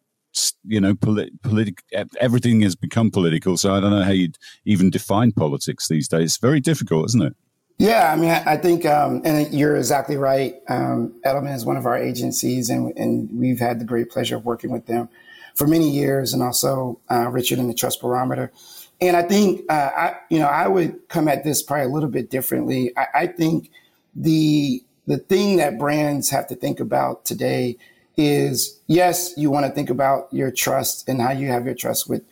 You 0.64 0.80
know, 0.80 0.94
polit- 0.94 1.42
politic. 1.42 1.82
Everything 2.20 2.62
has 2.62 2.74
become 2.74 3.10
political, 3.10 3.56
so 3.56 3.74
I 3.74 3.80
don't 3.80 3.90
know 3.90 4.02
how 4.02 4.12
you'd 4.12 4.38
even 4.64 4.88
define 4.88 5.32
politics 5.32 5.88
these 5.88 6.08
days. 6.08 6.22
It's 6.22 6.36
very 6.38 6.60
difficult, 6.60 7.06
isn't 7.06 7.22
it? 7.22 7.36
Yeah, 7.78 8.12
I 8.12 8.16
mean, 8.16 8.30
I, 8.30 8.56
think, 8.56 8.86
um, 8.86 9.22
and 9.24 9.52
you're 9.52 9.76
exactly 9.76 10.16
right. 10.16 10.54
Um, 10.68 11.14
Edelman 11.24 11.54
is 11.54 11.64
one 11.64 11.76
of 11.76 11.86
our 11.86 11.96
agencies, 11.96 12.70
and, 12.70 12.96
and, 12.96 13.28
we've 13.32 13.58
had 13.58 13.80
the 13.80 13.84
great 13.84 14.08
pleasure 14.08 14.36
of 14.36 14.44
working 14.44 14.70
with 14.70 14.86
them 14.86 15.08
for 15.56 15.66
many 15.66 15.90
years, 15.90 16.32
and 16.32 16.42
also 16.42 17.00
uh, 17.10 17.28
Richard 17.28 17.58
and 17.58 17.68
the 17.68 17.74
Trust 17.74 18.00
Barometer. 18.00 18.52
And 19.00 19.16
I 19.16 19.22
think, 19.22 19.62
uh, 19.68 19.90
I, 19.96 20.16
you 20.30 20.38
know, 20.38 20.46
I 20.46 20.68
would 20.68 21.08
come 21.08 21.26
at 21.26 21.42
this 21.42 21.60
probably 21.60 21.86
a 21.86 21.88
little 21.88 22.08
bit 22.08 22.30
differently. 22.30 22.92
I, 22.96 23.06
I 23.14 23.26
think 23.26 23.70
the 24.14 24.84
the 25.08 25.18
thing 25.18 25.56
that 25.56 25.78
brands 25.78 26.30
have 26.30 26.46
to 26.48 26.54
think 26.54 26.78
about 26.78 27.24
today 27.24 27.76
is 28.16 28.80
yes, 28.86 29.34
you 29.36 29.50
want 29.50 29.66
to 29.66 29.72
think 29.72 29.90
about 29.90 30.28
your 30.32 30.52
trust 30.52 31.08
and 31.08 31.20
how 31.20 31.32
you 31.32 31.48
have 31.48 31.64
your 31.64 31.74
trust 31.74 32.08
with 32.08 32.22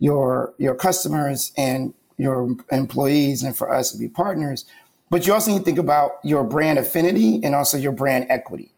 your 0.00 0.52
your 0.58 0.74
customers 0.74 1.52
and 1.56 1.94
your 2.18 2.56
employees, 2.72 3.44
and 3.44 3.56
for 3.56 3.72
us 3.72 3.92
to 3.92 3.98
be 3.98 4.08
partners 4.08 4.64
but 5.10 5.26
you 5.26 5.32
also 5.32 5.52
need 5.52 5.58
to 5.58 5.64
think 5.64 5.78
about 5.78 6.12
your 6.24 6.44
brand 6.44 6.78
affinity 6.78 7.40
and 7.42 7.54
also 7.54 7.76
your 7.76 7.92
brand 7.92 8.26
equity. 8.28 8.72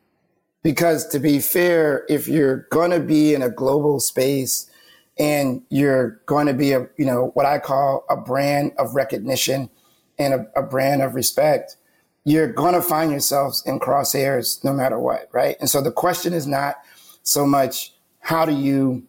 Because 0.62 1.06
to 1.08 1.18
be 1.18 1.38
fair, 1.38 2.04
if 2.08 2.28
you're 2.28 2.66
going 2.70 2.90
to 2.90 3.00
be 3.00 3.34
in 3.34 3.42
a 3.42 3.48
global 3.48 4.00
space 4.00 4.70
and 5.18 5.62
you're 5.70 6.20
going 6.26 6.46
to 6.46 6.54
be 6.54 6.72
a, 6.72 6.88
you 6.96 7.06
know, 7.06 7.30
what 7.34 7.46
I 7.46 7.58
call 7.58 8.04
a 8.10 8.16
brand 8.16 8.72
of 8.78 8.94
recognition 8.94 9.70
and 10.18 10.34
a, 10.34 10.46
a 10.56 10.62
brand 10.62 11.00
of 11.00 11.14
respect, 11.14 11.76
you're 12.24 12.52
going 12.52 12.74
to 12.74 12.82
find 12.82 13.10
yourselves 13.10 13.62
in 13.64 13.80
crosshairs 13.80 14.62
no 14.64 14.72
matter 14.72 14.98
what, 14.98 15.28
right? 15.32 15.56
And 15.60 15.70
so 15.70 15.80
the 15.80 15.92
question 15.92 16.32
is 16.32 16.46
not 16.46 16.76
so 17.22 17.46
much 17.46 17.94
how 18.20 18.44
do 18.44 18.52
you 18.52 19.04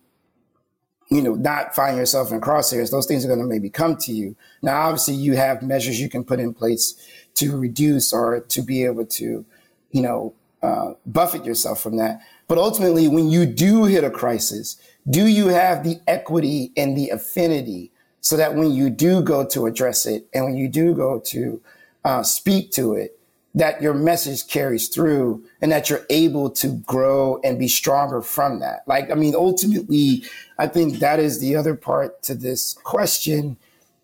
you 1.10 1.22
know, 1.22 1.34
not 1.34 1.76
find 1.76 1.97
yourself 1.97 2.32
in 2.32 2.39
crosshairs, 2.39 2.91
those 2.91 3.07
things 3.07 3.26
are 3.26 3.28
going 3.28 3.39
to 3.39 3.45
maybe 3.45 3.70
come 3.70 3.97
to 3.97 4.12
you. 4.12 4.36
Now, 4.62 4.82
obviously, 4.82 5.16
you 5.16 5.36
have 5.36 5.64
measures 5.64 5.99
you 5.99 6.10
can 6.10 6.24
put 6.24 6.39
in 6.39 6.53
place 6.53 6.95
to 7.36 7.57
reduce 7.57 8.14
or 8.14 8.41
to 8.41 8.62
be 8.62 8.86
able 8.86 9.05
to, 9.05 9.45
you 9.91 10.01
know, 10.01 10.34
uh, 10.62 10.93
buffet 11.05 11.45
yourself 11.45 11.82
from 11.82 11.97
that. 11.97 12.22
But 12.47 12.57
ultimately, 12.57 13.07
when 13.07 13.30
you 13.30 13.45
do 13.45 13.86
hit 13.86 14.03
a 14.03 14.10
crisis, 14.10 14.80
do 15.10 15.26
you 15.26 15.47
have 15.47 15.84
the 15.84 15.99
equity 16.07 16.72
and 16.78 16.95
the 16.95 17.10
affinity 17.10 17.91
so 18.22 18.38
that 18.38 18.55
when 18.55 18.72
you 18.72 18.89
do 18.89 19.22
go 19.22 19.45
to 19.45 19.66
address 19.66 20.05
it 20.05 20.28
and 20.34 20.45
when 20.45 20.57
you 20.57 20.68
do 20.68 20.93
go 20.93 21.20
to 21.20 21.62
uh, 22.03 22.24
speak 22.24 22.72
to 22.72 22.93
it, 22.93 23.19
that 23.60 23.82
your 23.82 23.93
message 23.93 24.47
carries 24.47 24.88
through 24.88 25.43
and 25.62 25.70
that 25.72 25.89
you're 25.89 26.05
able 26.10 26.49
to 26.49 26.70
grow 26.86 27.41
and 27.43 27.60
be 27.60 27.68
stronger 27.68 28.22
from 28.22 28.60
that. 28.60 28.84
Like, 28.88 29.12
I 29.12 29.16
mean, 29.16 29.36
ultimately, 29.36 30.24
I 30.57 30.68
think 30.68 30.99
that 30.99 31.20
is 31.20 31.39
the 31.39 31.57
other 31.57 31.76
part 31.76 32.24
to 32.24 32.36
this 32.36 32.74
question 32.84 33.57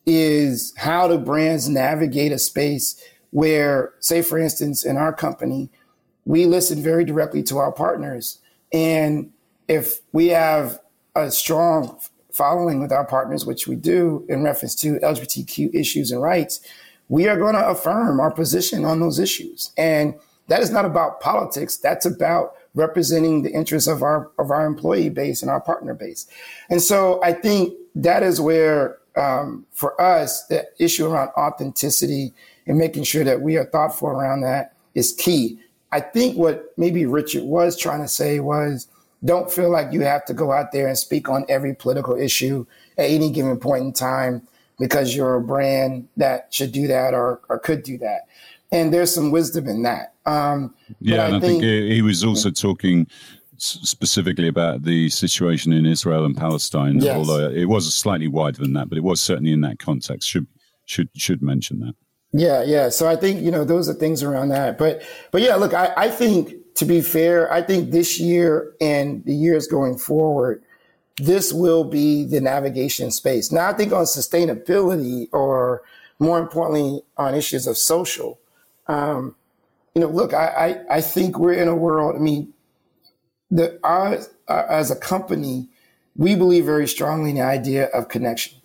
is 0.05 0.73
how 0.75 1.07
do 1.07 1.17
brands 1.17 1.69
navigate 1.69 2.33
a 2.33 2.37
space 2.37 3.01
where, 3.31 3.93
say, 3.99 4.21
for 4.21 4.37
instance, 4.37 4.85
in 4.85 4.97
our 4.97 5.13
company, 5.13 5.69
we 6.25 6.45
listen 6.45 6.83
very 6.83 7.05
directly 7.05 7.41
to 7.43 7.57
our 7.57 7.71
partners. 7.71 8.39
And 8.73 9.31
if 9.69 10.01
we 10.11 10.27
have 10.27 10.81
a 11.15 11.31
strong 11.31 11.97
following 12.33 12.81
with 12.81 12.91
our 12.91 13.05
partners, 13.05 13.45
which 13.45 13.67
we 13.67 13.77
do 13.77 14.25
in 14.27 14.43
reference 14.43 14.75
to 14.75 14.99
LGBTQ 14.99 15.73
issues 15.73 16.11
and 16.11 16.21
rights, 16.21 16.59
we 17.09 17.27
are 17.27 17.37
going 17.37 17.55
to 17.55 17.67
affirm 17.67 18.19
our 18.19 18.31
position 18.31 18.85
on 18.85 18.99
those 18.99 19.19
issues. 19.19 19.71
And 19.77 20.15
that 20.47 20.61
is 20.61 20.71
not 20.71 20.85
about 20.85 21.21
politics. 21.21 21.77
That's 21.77 22.05
about 22.05 22.55
representing 22.73 23.41
the 23.41 23.51
interests 23.51 23.87
of 23.87 24.03
our 24.03 24.29
of 24.37 24.51
our 24.51 24.65
employee 24.65 25.09
base 25.09 25.41
and 25.41 25.49
our 25.49 25.61
partner 25.61 25.93
base. 25.93 26.27
And 26.69 26.81
so 26.81 27.21
I 27.23 27.33
think 27.33 27.73
that 27.95 28.21
is 28.21 28.41
where, 28.41 28.97
um, 29.15 29.65
for 29.71 29.99
us, 29.99 30.45
the 30.47 30.67
issue 30.77 31.07
around 31.07 31.29
authenticity 31.37 32.33
and 32.67 32.77
making 32.77 33.03
sure 33.03 33.23
that 33.23 33.41
we 33.41 33.57
are 33.57 33.65
thoughtful 33.65 34.09
around 34.09 34.41
that 34.41 34.75
is 34.93 35.13
key. 35.13 35.59
I 35.91 36.01
think 36.01 36.37
what 36.37 36.73
maybe 36.77 37.05
Richard 37.05 37.43
was 37.43 37.77
trying 37.77 38.01
to 38.01 38.07
say 38.07 38.39
was 38.39 38.87
Don't 39.23 39.51
feel 39.51 39.71
like 39.71 39.93
you 39.93 40.01
have 40.01 40.25
to 40.25 40.33
go 40.33 40.51
out 40.51 40.71
there 40.71 40.87
and 40.87 40.97
speak 40.97 41.29
on 41.29 41.45
every 41.49 41.73
political 41.73 42.15
issue 42.15 42.65
at 42.97 43.09
any 43.09 43.31
given 43.31 43.57
point 43.57 43.83
in 43.83 43.93
time 43.93 44.47
because 44.79 45.15
you're 45.15 45.35
a 45.35 45.41
brand 45.41 46.07
that 46.17 46.53
should 46.53 46.71
do 46.71 46.87
that 46.87 47.13
or, 47.13 47.41
or 47.49 47.59
could 47.59 47.83
do 47.83 47.97
that. 47.99 48.27
And 48.71 48.93
there's 48.93 49.13
some 49.13 49.31
wisdom 49.31 49.67
in 49.67 49.83
that. 49.83 50.13
Um, 50.25 50.73
yeah, 50.99 51.27
and 51.27 51.35
I 51.35 51.39
think, 51.39 51.61
think 51.61 51.91
he 51.91 52.01
was 52.01 52.23
also 52.23 52.49
talking 52.49 53.07
specifically 53.57 54.47
about 54.47 54.83
the 54.83 55.09
situation 55.09 55.71
in 55.71 55.85
Israel 55.85 56.25
and 56.25 56.35
Palestine. 56.35 56.99
Yes. 56.99 57.15
Although 57.15 57.49
it 57.49 57.65
was 57.65 57.93
slightly 57.93 58.27
wider 58.27 58.61
than 58.61 58.73
that, 58.73 58.89
but 58.89 58.97
it 58.97 59.03
was 59.03 59.21
certainly 59.21 59.51
in 59.51 59.61
that 59.61 59.79
context. 59.79 60.27
Should 60.27 60.47
should 60.85 61.09
should 61.15 61.41
mention 61.41 61.79
that. 61.79 61.95
Yeah, 62.33 62.63
yeah. 62.63 62.89
So 62.89 63.07
I 63.07 63.15
think 63.15 63.41
you 63.41 63.51
know 63.51 63.63
those 63.63 63.87
are 63.87 63.93
things 63.93 64.23
around 64.23 64.49
that. 64.49 64.77
But 64.77 65.03
but 65.31 65.41
yeah, 65.41 65.55
look, 65.55 65.73
I, 65.73 65.93
I 65.95 66.09
think 66.09 66.53
to 66.75 66.85
be 66.85 67.01
fair, 67.01 67.51
I 67.51 67.61
think 67.61 67.91
this 67.91 68.19
year 68.19 68.73
and 68.81 69.23
the 69.25 69.33
years 69.33 69.67
going 69.67 69.97
forward, 69.97 70.64
this 71.17 71.53
will 71.53 71.83
be 71.83 72.25
the 72.25 72.41
navigation 72.41 73.11
space. 73.11 73.51
Now 73.51 73.69
I 73.69 73.73
think 73.73 73.93
on 73.93 74.03
sustainability 74.03 75.27
or 75.31 75.81
more 76.19 76.39
importantly 76.39 77.01
on 77.17 77.35
issues 77.35 77.67
of 77.67 77.77
social. 77.77 78.39
Um, 78.87 79.35
you 79.93 80.01
know, 80.01 80.07
look, 80.07 80.33
I, 80.33 80.81
I, 80.89 80.97
I 80.97 81.01
think 81.01 81.39
we're 81.39 81.53
in 81.53 81.67
a 81.67 81.75
world. 81.75 82.15
I 82.15 82.19
mean, 82.19 82.53
the 83.49 83.79
our, 83.83 84.19
our, 84.47 84.69
as 84.69 84.91
a 84.91 84.95
company, 84.95 85.69
we 86.17 86.35
believe 86.35 86.65
very 86.65 86.87
strongly 86.87 87.29
in 87.29 87.37
the 87.37 87.43
idea 87.43 87.85
of 87.87 88.09
connection. 88.09 88.59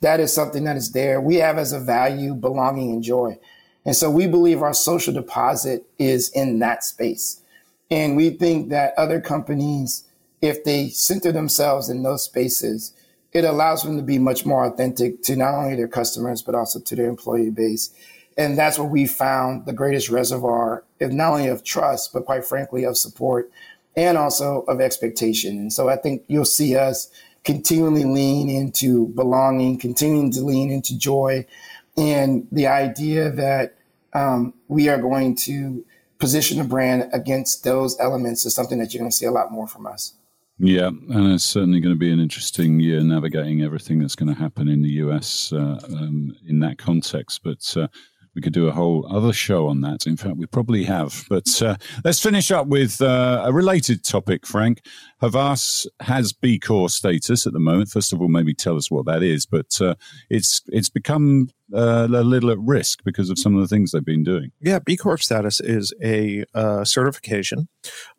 That 0.00 0.20
is 0.20 0.32
something 0.32 0.64
that 0.64 0.76
is 0.76 0.92
there. 0.92 1.20
We 1.20 1.36
have 1.36 1.58
as 1.58 1.72
a 1.72 1.80
value 1.80 2.34
belonging 2.34 2.92
and 2.92 3.02
joy. 3.02 3.38
And 3.84 3.96
so 3.96 4.10
we 4.10 4.26
believe 4.26 4.62
our 4.62 4.74
social 4.74 5.14
deposit 5.14 5.84
is 5.98 6.30
in 6.30 6.58
that 6.58 6.84
space. 6.84 7.40
And 7.90 8.16
we 8.16 8.30
think 8.30 8.68
that 8.70 8.94
other 8.98 9.20
companies, 9.20 10.04
if 10.40 10.64
they 10.64 10.88
center 10.88 11.32
themselves 11.32 11.88
in 11.88 12.02
those 12.02 12.24
spaces, 12.24 12.94
it 13.32 13.44
allows 13.44 13.82
them 13.82 13.96
to 13.96 14.02
be 14.02 14.18
much 14.18 14.46
more 14.46 14.64
authentic 14.64 15.22
to 15.24 15.36
not 15.36 15.54
only 15.54 15.76
their 15.76 15.88
customers, 15.88 16.42
but 16.42 16.54
also 16.54 16.80
to 16.80 16.96
their 16.96 17.08
employee 17.08 17.50
base. 17.50 17.90
And 18.38 18.56
that's 18.56 18.78
where 18.78 18.88
we 18.88 19.06
found 19.06 19.66
the 19.66 19.72
greatest 19.72 20.10
reservoir, 20.10 20.84
of 21.00 21.12
not 21.12 21.32
only 21.32 21.48
of 21.48 21.64
trust, 21.64 22.12
but 22.12 22.26
quite 22.26 22.44
frankly, 22.44 22.84
of 22.84 22.96
support 22.96 23.50
and 23.96 24.18
also 24.18 24.62
of 24.68 24.80
expectation. 24.80 25.58
And 25.58 25.72
so 25.72 25.88
I 25.88 25.96
think 25.96 26.22
you'll 26.28 26.44
see 26.44 26.76
us 26.76 27.10
continually 27.44 28.04
lean 28.04 28.50
into 28.50 29.08
belonging, 29.08 29.78
continuing 29.78 30.30
to 30.32 30.40
lean 30.40 30.70
into 30.70 30.98
joy, 30.98 31.46
and 31.96 32.46
the 32.52 32.66
idea 32.66 33.30
that 33.30 33.76
um, 34.12 34.52
we 34.68 34.88
are 34.88 35.00
going 35.00 35.34
to 35.36 35.84
position 36.18 36.60
a 36.60 36.64
brand 36.64 37.08
against 37.12 37.64
those 37.64 37.98
elements 38.00 38.44
is 38.44 38.54
something 38.54 38.78
that 38.78 38.92
you're 38.92 39.00
going 39.00 39.10
to 39.10 39.16
see 39.16 39.26
a 39.26 39.30
lot 39.30 39.52
more 39.52 39.66
from 39.66 39.86
us. 39.86 40.14
Yeah, 40.58 40.86
and 40.86 41.32
it's 41.32 41.44
certainly 41.44 41.80
going 41.80 41.94
to 41.94 41.98
be 41.98 42.10
an 42.10 42.20
interesting 42.20 42.80
year 42.80 43.00
navigating 43.02 43.62
everything 43.62 43.98
that's 43.98 44.16
going 44.16 44.34
to 44.34 44.40
happen 44.40 44.68
in 44.68 44.82
the 44.82 44.92
US 45.04 45.52
uh, 45.52 45.78
um, 45.84 46.34
in 46.46 46.60
that 46.60 46.78
context. 46.78 47.42
But 47.44 47.76
uh, 47.76 47.88
we 48.34 48.40
could 48.40 48.54
do 48.54 48.66
a 48.66 48.72
whole 48.72 49.06
other 49.14 49.32
show 49.34 49.66
on 49.66 49.82
that. 49.82 50.06
In 50.06 50.16
fact, 50.16 50.36
we 50.36 50.46
probably 50.46 50.84
have. 50.84 51.24
But 51.28 51.60
uh, 51.60 51.76
let's 52.04 52.22
finish 52.22 52.50
up 52.50 52.68
with 52.68 53.02
uh, 53.02 53.42
a 53.44 53.52
related 53.52 54.02
topic, 54.02 54.46
Frank. 54.46 54.82
Havas 55.20 55.86
has 56.00 56.32
B 56.32 56.58
Corp 56.58 56.90
status 56.90 57.46
at 57.46 57.52
the 57.52 57.58
moment. 57.58 57.88
First 57.88 58.12
of 58.12 58.20
all, 58.20 58.28
maybe 58.28 58.54
tell 58.54 58.76
us 58.76 58.90
what 58.90 59.06
that 59.06 59.22
is. 59.22 59.46
But 59.46 59.80
uh, 59.80 59.94
it's 60.28 60.62
it's 60.68 60.90
become 60.90 61.48
uh, 61.74 62.06
a 62.10 62.22
little 62.22 62.50
at 62.50 62.58
risk 62.60 63.02
because 63.04 63.30
of 63.30 63.38
some 63.38 63.56
of 63.56 63.60
the 63.60 63.66
things 63.66 63.90
they've 63.90 64.04
been 64.04 64.22
doing. 64.22 64.52
Yeah, 64.60 64.78
B 64.78 64.96
Corp 64.96 65.22
status 65.22 65.60
is 65.60 65.92
a 66.02 66.44
uh, 66.54 66.84
certification 66.84 67.68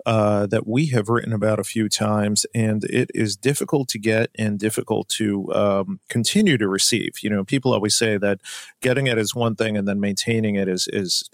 uh, 0.05 0.47
that 0.47 0.67
we 0.67 0.87
have 0.87 1.07
written 1.07 1.33
about 1.33 1.59
a 1.59 1.63
few 1.63 1.87
times, 1.87 2.45
and 2.53 2.83
it 2.85 3.09
is 3.13 3.37
difficult 3.37 3.87
to 3.89 3.99
get 3.99 4.31
and 4.37 4.59
difficult 4.59 5.07
to 5.09 5.53
um, 5.53 5.99
continue 6.09 6.57
to 6.57 6.67
receive. 6.67 7.19
You 7.21 7.29
know, 7.29 7.43
people 7.43 7.73
always 7.73 7.95
say 7.95 8.17
that 8.17 8.41
getting 8.81 9.07
it 9.07 9.17
is 9.17 9.35
one 9.35 9.55
thing, 9.55 9.77
and 9.77 9.87
then 9.87 9.99
maintaining 9.99 10.55
it 10.55 10.67
is 10.67 10.87
is 10.91 11.29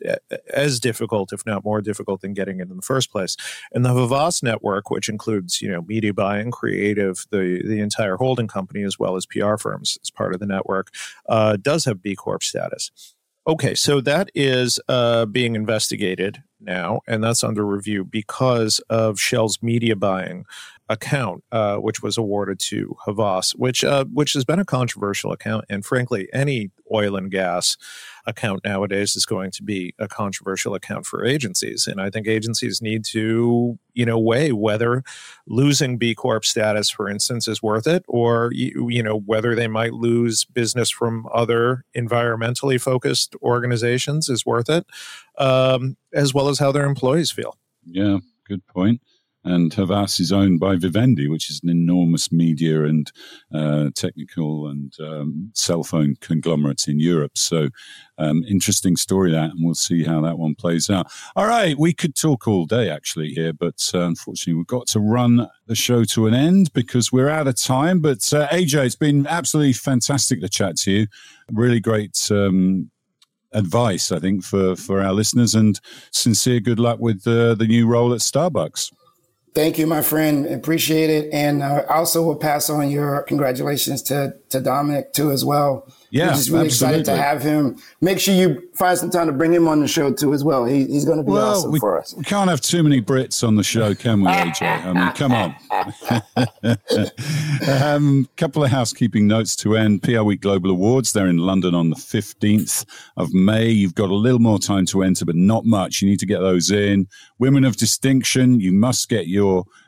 as 0.54 0.80
difficult, 0.80 1.32
if 1.34 1.46
not 1.46 1.64
more 1.64 1.82
difficult, 1.82 2.22
than 2.22 2.34
getting 2.34 2.60
it 2.60 2.70
in 2.70 2.76
the 2.76 2.82
first 2.82 3.12
place. 3.12 3.38
And 3.72 3.86
the 3.86 3.94
Havas 3.94 4.44
network, 4.44 4.90
which 4.90 5.10
includes 5.10 5.53
you 5.62 5.70
know 5.70 5.82
media 5.82 6.14
buying, 6.14 6.52
creative, 6.52 7.26
the 7.32 7.62
the 7.66 7.80
entire 7.80 8.18
holding 8.18 8.48
company, 8.48 8.84
as 8.84 9.00
well 9.00 9.16
as 9.16 9.26
PR 9.26 9.58
firms 9.58 9.98
as 10.02 10.10
part 10.10 10.34
of 10.34 10.40
the 10.40 10.46
network, 10.46 10.94
uh, 11.30 11.58
does 11.62 11.86
have 11.86 12.02
B 12.02 12.16
Corp 12.16 12.44
status. 12.44 12.92
Okay, 13.46 13.76
so 13.76 14.00
that 14.00 14.30
is 14.34 14.80
uh, 14.88 15.26
being 15.26 15.56
investigated 15.56 16.42
now, 16.62 17.02
and 17.08 17.22
that's 17.22 17.44
under 17.44 17.66
review 17.66 18.06
because 18.06 18.80
of 18.90 19.20
Shell's 19.20 19.62
media 19.62 19.98
buying 19.98 20.46
account, 20.94 21.44
uh, 21.52 21.78
which 21.78 22.04
was 22.04 22.18
awarded 22.18 22.60
to 22.60 22.96
Havas, 23.06 23.52
which 23.52 23.84
uh, 23.84 24.06
which 24.06 24.34
has 24.34 24.46
been 24.46 24.60
a 24.60 24.66
controversial 24.66 25.32
account, 25.32 25.66
and 25.70 25.84
frankly, 25.84 26.30
any 26.32 26.70
oil 26.94 27.16
and 27.16 27.32
gas 27.32 27.76
account 28.28 28.62
nowadays 28.64 29.16
is 29.16 29.26
going 29.26 29.50
to 29.52 29.64
be 29.64 29.94
a 29.98 30.08
controversial 30.08 30.76
account 30.76 31.06
for 31.06 31.26
agencies. 31.26 31.88
And 31.88 32.00
I 32.00 32.10
think 32.10 32.28
agencies 32.28 32.82
need 32.82 33.04
to, 33.06 33.80
you 33.94 34.06
know, 34.06 34.20
weigh 34.20 34.52
whether 34.52 35.04
losing 35.48 35.98
B 35.98 36.14
Corp 36.14 36.46
status, 36.46 36.90
for 36.90 37.10
instance, 37.10 37.48
is 37.48 37.64
worth 37.64 37.88
it, 37.88 38.06
or, 38.08 38.52
you 38.54 39.02
know, 39.02 39.18
whether 39.18 39.56
they 39.56 39.68
might 39.68 39.94
lose 39.94 40.46
business 40.46 40.90
from 40.92 41.28
other 41.34 41.84
environmentally 41.98 42.80
focused 42.80 43.36
organizations 43.42 44.30
is 44.30 44.46
worth 44.46 44.70
it, 44.70 44.86
um, 45.40 45.98
as 46.14 46.34
well 46.34 46.50
as 46.50 46.60
how 46.60 46.72
their 46.72 46.86
employees 46.86 47.32
feel. 47.32 47.58
Yeah, 47.86 48.20
good 48.48 48.66
point 48.68 49.02
and 49.44 49.74
Havas 49.74 50.20
is 50.20 50.32
owned 50.32 50.60
by 50.60 50.76
Vivendi, 50.76 51.28
which 51.28 51.50
is 51.50 51.60
an 51.64 51.70
enormous 51.70 52.32
media 52.32 52.84
and 52.84 53.12
uh, 53.54 53.90
technical 53.96 54.68
and 54.68 54.94
um, 55.00 55.52
cell 55.54 55.84
phone 55.84 56.16
conglomerate 56.22 56.88
in 56.88 57.00
Europe. 57.00 57.38
So, 57.38 57.70
um, 58.18 58.44
interesting 58.48 58.96
story 58.96 59.32
that, 59.32 59.52
and 59.52 59.60
we'll 59.60 59.76
see 59.76 60.04
how 60.04 60.22
that 60.22 60.38
one 60.38 60.56
plays 60.56 60.90
out. 60.90 61.12
All 61.36 61.48
right, 61.48 61.78
we 61.78 61.94
could 61.94 62.16
talk 62.16 62.48
all 62.48 62.66
day 62.66 62.90
actually 62.90 63.30
here, 63.30 63.54
but 63.54 63.90
uh, 63.94 64.02
unfortunately, 64.02 64.54
we've 64.54 64.68
got 64.68 64.88
to 64.88 65.00
run 65.00 65.48
the 65.68 65.76
show 65.76 66.04
to 66.06 66.28
an 66.28 66.34
end 66.34 66.72
because 66.74 67.12
we're 67.12 67.30
out 67.30 67.48
of 67.48 67.56
time. 67.56 68.00
But 68.00 68.32
uh, 68.34 68.48
AJ, 68.48 68.86
it's 68.86 68.96
been 68.96 69.28
absolutely 69.28 69.74
fantastic 69.74 70.42
to 70.42 70.50
chat 70.50 70.78
to 70.78 70.92
you. 70.92 71.08
Really 71.52 71.80
great. 71.80 72.18
Um, 72.32 72.90
advice, 73.56 74.12
I 74.12 74.20
think, 74.20 74.44
for, 74.44 74.76
for 74.76 75.02
our 75.02 75.14
listeners, 75.14 75.54
and 75.54 75.80
sincere 76.12 76.60
good 76.60 76.80
luck 76.80 77.00
with 77.00 77.26
uh, 77.28 77.54
the 77.54 77.68
new 77.68 77.88
role 77.88 78.14
at 78.14 78.20
Starbucks. 78.20 78.92
Thank 79.54 79.78
you, 79.78 79.86
my 79.86 80.02
friend. 80.02 80.48
Appreciate 80.48 81.12
it. 81.12 81.32
And 81.32 81.62
uh, 81.62 81.84
also 81.88 82.24
will 82.24 82.36
pass 82.36 82.72
on 82.72 82.90
your 82.90 83.22
congratulations 83.24 84.02
to, 84.04 84.36
to 84.50 84.60
Dominic 84.60 85.14
too 85.14 85.32
as 85.32 85.46
well. 85.46 85.88
Yeah, 86.10 86.28
We're 86.28 86.34
just 86.34 86.50
really 86.50 86.66
absolutely. 86.68 87.00
excited 87.02 87.06
to 87.06 87.18
have 87.24 87.42
him. 87.42 87.78
Make 88.00 88.20
sure 88.20 88.36
you 88.36 88.70
find 88.76 88.98
some 88.98 89.10
time 89.10 89.26
to 89.26 89.34
bring 89.34 89.52
him 89.52 89.68
on 89.68 89.80
the 89.80 89.88
show 89.88 90.14
too 90.14 90.34
as 90.34 90.44
well. 90.44 90.64
He, 90.64 90.86
he's 90.86 91.06
going 91.06 91.18
to 91.18 91.24
be 91.24 91.32
well, 91.32 91.58
awesome 91.58 91.72
we, 91.72 91.80
for 91.80 92.00
us. 92.00 92.14
We 92.14 92.24
can't 92.24 92.52
have 92.52 92.62
too 92.62 92.84
many 92.84 93.02
Brits 93.02 93.46
on 93.48 93.56
the 93.56 93.64
show, 93.64 93.96
can 93.96 94.22
we, 94.22 94.28
AJ? 94.28 94.86
I 94.86 94.94
mean, 94.94 95.12
come 95.14 95.32
on. 95.32 95.56
A 97.68 97.86
um, 97.96 98.30
couple 98.38 98.64
of 98.64 98.70
housekeeping 98.70 99.26
notes 99.26 99.56
to 99.58 99.76
end. 99.76 100.04
PR 100.04 100.22
Week 100.22 100.42
Global 100.42 100.70
Awards. 100.70 101.14
They're 101.14 101.28
in 101.28 101.38
London 101.38 101.74
on 101.74 101.90
the 101.90 101.96
15th 101.96 102.86
of 103.18 103.34
May. 103.34 103.70
You've 103.70 103.96
got 103.96 104.12
a 104.12 104.16
little 104.16 104.40
more 104.40 104.60
time 104.60 104.86
to 104.88 105.02
enter, 105.02 105.26
but 105.26 105.36
not 105.36 105.66
much. 105.66 106.02
You 106.02 106.10
need 106.10 106.20
to 106.20 106.28
get 106.28 106.42
those 106.42 106.70
in. 106.70 107.08
Women 107.40 107.66
of 107.66 107.78
Distinction. 107.78 108.60
You 108.60 108.72
must 108.72 109.10
get 109.10 109.28
your 109.28 109.43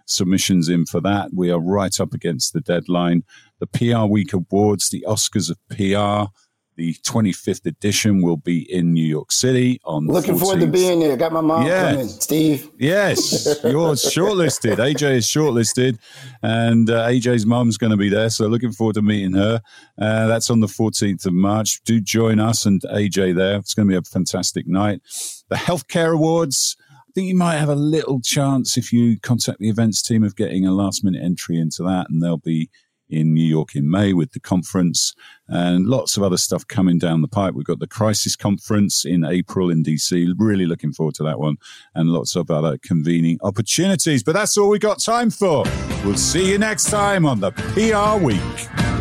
submissions 0.05 0.69
in 0.69 0.85
for 0.85 1.01
that. 1.01 1.31
We 1.33 1.51
are 1.51 1.59
right 1.59 1.99
up 1.99 2.13
against 2.13 2.53
the 2.53 2.61
deadline. 2.61 3.23
The 3.59 3.67
PR 3.67 4.05
Week 4.05 4.33
Awards, 4.33 4.89
the 4.89 5.05
Oscars 5.07 5.49
of 5.49 5.57
PR. 5.69 6.31
The 6.77 6.93
25th 7.07 7.65
edition 7.65 8.21
will 8.21 8.35
be 8.35 8.69
in 8.69 8.91
New 8.91 9.05
York 9.05 9.31
City 9.31 9.79
on. 9.85 10.07
Looking 10.07 10.35
14th. 10.35 10.39
forward 10.39 10.59
to 10.59 10.67
being 10.67 10.99
there. 10.99 11.15
Got 11.15 11.31
my 11.31 11.39
mom 11.39 11.65
yes. 11.65 11.91
coming, 11.91 12.07
Steve. 12.09 12.69
Yes, 12.77 13.45
you're 13.63 13.93
shortlisted. 13.93 14.75
AJ 14.75 15.15
is 15.15 15.25
shortlisted, 15.25 15.99
and 16.43 16.89
uh, 16.89 17.07
AJ's 17.07 17.45
mom's 17.45 17.77
going 17.77 17.91
to 17.91 17.97
be 17.97 18.09
there. 18.09 18.29
So 18.29 18.47
looking 18.47 18.73
forward 18.73 18.95
to 18.95 19.01
meeting 19.01 19.31
her. 19.35 19.61
Uh, 19.97 20.27
that's 20.27 20.49
on 20.49 20.59
the 20.59 20.67
14th 20.67 21.25
of 21.25 21.31
March. 21.31 21.81
Do 21.85 22.01
join 22.01 22.41
us 22.41 22.65
and 22.65 22.81
AJ 22.81 23.37
there. 23.37 23.55
It's 23.55 23.73
going 23.73 23.87
to 23.87 23.93
be 23.93 23.97
a 23.97 24.01
fantastic 24.01 24.67
night. 24.67 24.99
The 25.47 25.55
Healthcare 25.55 26.13
Awards 26.13 26.75
think 27.15 27.29
you 27.29 27.35
might 27.35 27.57
have 27.57 27.69
a 27.69 27.75
little 27.75 28.19
chance 28.19 28.77
if 28.77 28.91
you 28.91 29.17
contact 29.21 29.59
the 29.59 29.69
events 29.69 30.01
team 30.01 30.23
of 30.23 30.35
getting 30.35 30.67
a 30.67 30.73
last 30.73 31.03
minute 31.03 31.23
entry 31.23 31.57
into 31.57 31.81
that, 31.83 32.09
and 32.09 32.21
they'll 32.21 32.37
be 32.37 32.69
in 33.09 33.33
New 33.33 33.43
York 33.43 33.75
in 33.75 33.89
May 33.89 34.13
with 34.13 34.31
the 34.33 34.39
conference 34.39 35.13
and 35.47 35.85
lots 35.85 36.17
of 36.17 36.23
other 36.23 36.37
stuff 36.37 36.67
coming 36.67 36.97
down 36.97 37.21
the 37.21 37.27
pipe. 37.27 37.53
We've 37.53 37.65
got 37.65 37.79
the 37.79 37.87
Crisis 37.87 38.35
Conference 38.35 39.05
in 39.05 39.23
April 39.23 39.69
in 39.69 39.83
DC. 39.83 40.33
Really 40.37 40.65
looking 40.65 40.91
forward 40.91 41.15
to 41.15 41.23
that 41.23 41.39
one 41.39 41.57
and 41.93 42.09
lots 42.09 42.35
of 42.35 42.51
other 42.51 42.77
convening 42.79 43.37
opportunities. 43.43 44.23
But 44.23 44.33
that's 44.33 44.57
all 44.57 44.69
we 44.69 44.79
got 44.79 44.99
time 44.99 45.29
for. 45.29 45.63
We'll 46.03 46.17
see 46.17 46.49
you 46.51 46.57
next 46.57 46.89
time 46.89 47.25
on 47.25 47.39
the 47.39 47.51
PR 47.51 48.23
Week. 48.23 48.94